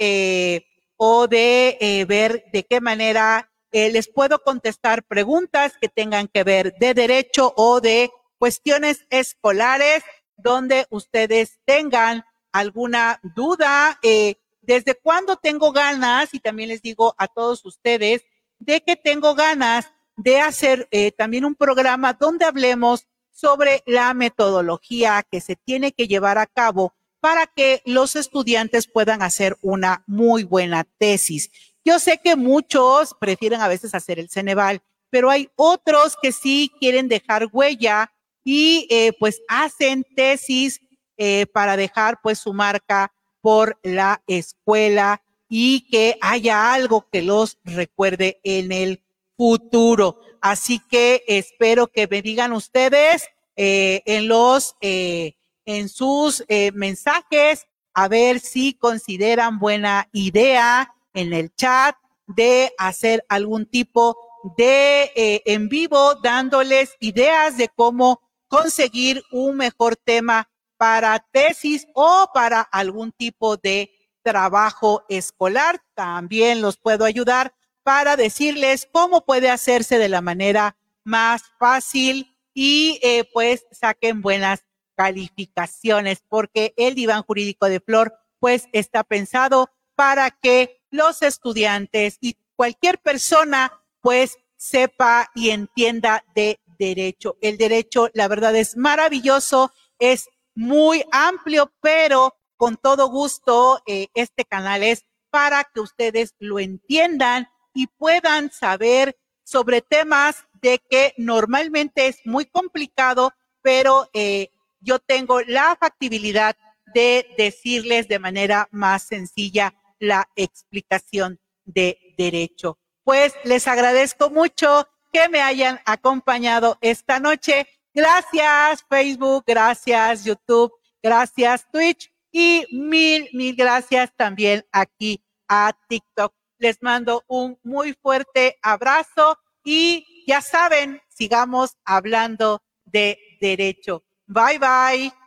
o 0.97 1.29
de 1.29 2.07
ver 2.09 2.45
de 2.51 2.64
qué 2.64 2.81
manera 2.81 3.51
les 3.73 4.09
puedo 4.09 4.39
contestar 4.39 5.05
preguntas 5.05 5.75
que 5.79 5.89
tengan 5.89 6.27
que 6.29 6.43
ver 6.43 6.75
de 6.79 6.95
derecho 6.95 7.53
o 7.57 7.81
de 7.83 8.11
cuestiones 8.39 9.07
escolares 9.11 10.03
donde 10.37 10.87
ustedes 10.91 11.59
tengan 11.64 12.25
alguna 12.53 13.20
duda. 13.37 13.99
Eh, 14.03 14.37
¿Desde 14.61 14.95
cuándo 14.95 15.37
tengo 15.37 15.73
ganas? 15.73 16.35
Y 16.35 16.41
también 16.41 16.68
les 16.68 16.83
digo 16.83 17.14
a 17.18 17.27
todos 17.27 17.64
ustedes 17.64 18.23
de 18.65 18.81
que 18.81 18.97
tengo 18.97 19.35
ganas 19.35 19.93
de 20.17 20.41
hacer 20.41 20.89
eh, 20.91 21.11
también 21.13 21.45
un 21.45 21.55
programa 21.55 22.13
donde 22.13 22.45
hablemos 22.45 23.07
sobre 23.33 23.83
la 23.87 24.15
metodología 24.15 25.25
que 25.29 25.41
se 25.41 25.57
tiene 25.57 25.93
que 25.93 26.07
llevar 26.07 26.39
a 26.39 26.47
cabo 26.47 26.95
para 27.21 27.47
que 27.47 27.83
los 27.85 28.15
estudiantes 28.15 28.87
puedan 28.87 29.23
hacer 29.23 29.57
una 29.63 30.05
muy 30.07 30.45
buena 30.45 30.85
tesis. 30.99 31.51
Yo 31.85 31.99
sé 31.99 32.21
que 32.23 32.37
muchos 32.37 33.15
prefieren 33.19 33.61
a 33.61 33.69
veces 33.69 33.95
hacer 33.95 34.19
el 34.19 34.29
Ceneval, 34.29 34.83
pero 35.11 35.31
hay 35.31 35.51
otros 35.57 36.17
que 36.21 36.31
sí 36.31 36.71
quieren 36.79 37.09
dejar 37.09 37.49
huella 37.53 38.13
y 38.45 38.87
eh, 38.91 39.13
pues 39.19 39.41
hacen 39.49 40.05
tesis 40.15 40.81
eh, 41.17 41.47
para 41.53 41.77
dejar 41.77 42.21
pues 42.23 42.39
su 42.39 42.53
marca 42.53 43.13
por 43.41 43.79
la 43.83 44.23
escuela 44.27 45.23
y 45.55 45.83
que 45.91 46.17
haya 46.23 46.73
algo 46.73 47.07
que 47.13 47.21
los 47.21 47.59
recuerde 47.63 48.41
en 48.43 48.73
el 48.73 49.03
futuro. 49.37 50.19
Así 50.41 50.79
que 50.79 51.25
espero 51.29 51.89
que 51.89 52.09
me 52.09 52.23
digan 52.23 52.55
ustedes 52.55 53.29
eh, 53.55 54.01
en 54.07 54.29
los, 54.29 54.77
en 54.81 55.89
sus 55.91 56.43
mensajes, 56.73 57.67
a 57.93 58.09
ver 58.09 58.41
si 58.41 58.73
consideran 58.73 59.59
buena 59.59 60.09
idea 60.15 60.95
en 61.13 61.35
el 61.35 61.55
chat 61.55 61.97
de 62.27 62.73
hacer 62.79 63.23
algún 63.29 63.67
tipo 63.67 64.17
de 64.57 65.43
en 65.45 65.69
vivo 65.69 66.15
dándoles 66.23 66.97
ideas 66.99 67.59
de 67.59 67.69
cómo 67.69 68.23
conseguir 68.49 69.23
un 69.31 69.59
mejor 69.59 69.97
tema 69.97 70.49
para 70.79 71.19
tesis 71.31 71.87
o 71.93 72.31
para 72.33 72.63
algún 72.63 73.13
tipo 73.13 73.59
de 73.59 73.91
trabajo 74.23 75.05
escolar. 75.09 75.83
También 75.95 76.61
los 76.61 76.77
puedo 76.77 77.05
ayudar 77.05 77.55
para 77.83 78.16
decirles 78.16 78.89
cómo 78.93 79.25
puede 79.25 79.51
hacerse 79.51 79.99
de 79.99 80.09
la 80.09 80.20
manera 80.20 80.77
más 81.05 81.43
fácil 81.59 82.37
y 82.55 83.01
eh, 83.03 83.29
pues 83.33 83.66
saquen 83.73 84.23
buenas 84.23 84.64
calificaciones 84.95 86.23
porque 86.29 86.75
el 86.77 86.95
diván 86.95 87.23
jurídico 87.23 87.66
de 87.66 87.81
Flor 87.81 88.14
pues 88.39 88.68
está 88.73 89.05
pensado 89.05 89.70
para 89.95 90.31
que 90.31 90.83
los 90.91 91.23
estudiantes 91.23 92.18
y 92.20 92.37
cualquier 92.57 92.99
persona 92.99 93.73
pues 94.01 94.39
sepa 94.57 95.31
y 95.35 95.51
entienda 95.51 96.25
de 96.35 96.61
derecho. 96.79 97.37
El 97.41 97.57
derecho, 97.57 98.11
la 98.14 98.29
verdad, 98.29 98.55
es 98.55 98.77
maravilloso, 98.77 99.73
es 99.99 100.29
muy 100.55 101.05
amplio, 101.11 101.73
pero 101.81 102.37
con 102.63 102.77
todo 102.77 103.09
gusto, 103.09 103.83
eh, 103.89 104.07
este 104.15 104.45
canal 104.45 104.85
es 104.85 105.05
para 105.31 105.65
que 105.65 105.81
ustedes 105.81 106.37
lo 106.39 106.61
entiendan 106.61 107.49
y 107.75 107.89
puedan 107.89 108.53
saber 108.53 109.19
sobre 109.43 109.81
temas 109.81 110.45
de 110.61 110.81
que 110.89 111.13
normalmente 111.17 112.07
es 112.07 112.21
muy 112.25 112.45
complicado, 112.47 113.33
pero 113.63 114.09
eh, 114.13 114.51
yo 114.79 115.01
tengo 115.01 115.41
la 115.41 115.75
factibilidad 115.75 116.57
de 116.95 117.27
decirles 117.37 118.07
de 118.07 118.21
manera 118.21 118.69
más 118.71 119.03
sencilla 119.09 119.75
la 119.99 120.29
explicación 120.37 121.41
de 121.65 121.99
derecho. 122.17 122.79
Pues 123.03 123.35
les 123.43 123.67
agradezco 123.67 124.31
mucho 124.31 124.87
que 125.13 125.29
me 125.29 125.41
hayan 125.41 125.81
acompañado 125.85 126.79
esta 126.81 127.19
noche 127.19 127.67
Gracias 127.93 128.87
Facebook, 128.89 129.43
gracias 129.45 130.25
YouTube, 130.25 130.73
gracias 131.03 131.67
Twitch 131.73 132.12
y 132.33 132.66
mil, 132.72 133.28
mil 133.33 133.55
gracias 133.55 134.11
también 134.16 134.64
aquí 134.72 135.22
a 135.49 135.72
TikTok. 135.89 136.35
Les 136.59 136.83
mando 136.83 137.22
un 137.28 137.59
muy 137.62 137.93
fuerte 137.93 138.59
abrazo 138.62 139.39
y 139.64 140.24
ya 140.26 140.41
saben, 140.41 141.01
sigamos 141.09 141.76
hablando 141.85 142.62
de 142.85 143.18
derecho. 143.41 144.05
Bye 144.26 144.59
bye. 144.59 145.22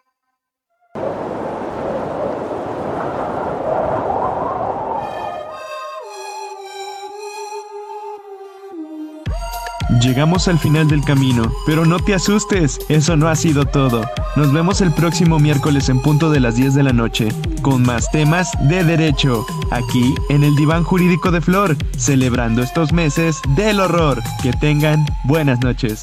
Llegamos 10.05 10.47
al 10.47 10.59
final 10.59 10.87
del 10.87 11.03
camino, 11.03 11.51
pero 11.65 11.83
no 11.83 11.97
te 11.97 12.13
asustes, 12.13 12.79
eso 12.89 13.17
no 13.17 13.27
ha 13.27 13.35
sido 13.35 13.65
todo. 13.65 14.05
Nos 14.35 14.53
vemos 14.53 14.79
el 14.81 14.91
próximo 14.91 15.39
miércoles 15.39 15.89
en 15.89 15.99
punto 15.99 16.29
de 16.29 16.39
las 16.39 16.55
10 16.55 16.75
de 16.75 16.83
la 16.83 16.93
noche, 16.93 17.29
con 17.63 17.81
más 17.81 18.11
temas 18.11 18.51
de 18.69 18.83
derecho, 18.83 19.47
aquí 19.71 20.13
en 20.29 20.43
el 20.43 20.55
Diván 20.55 20.83
Jurídico 20.83 21.31
de 21.31 21.41
Flor, 21.41 21.75
celebrando 21.97 22.61
estos 22.61 22.93
meses 22.93 23.41
del 23.55 23.79
horror. 23.79 24.21
Que 24.43 24.53
tengan 24.53 25.07
buenas 25.23 25.61
noches. 25.61 26.01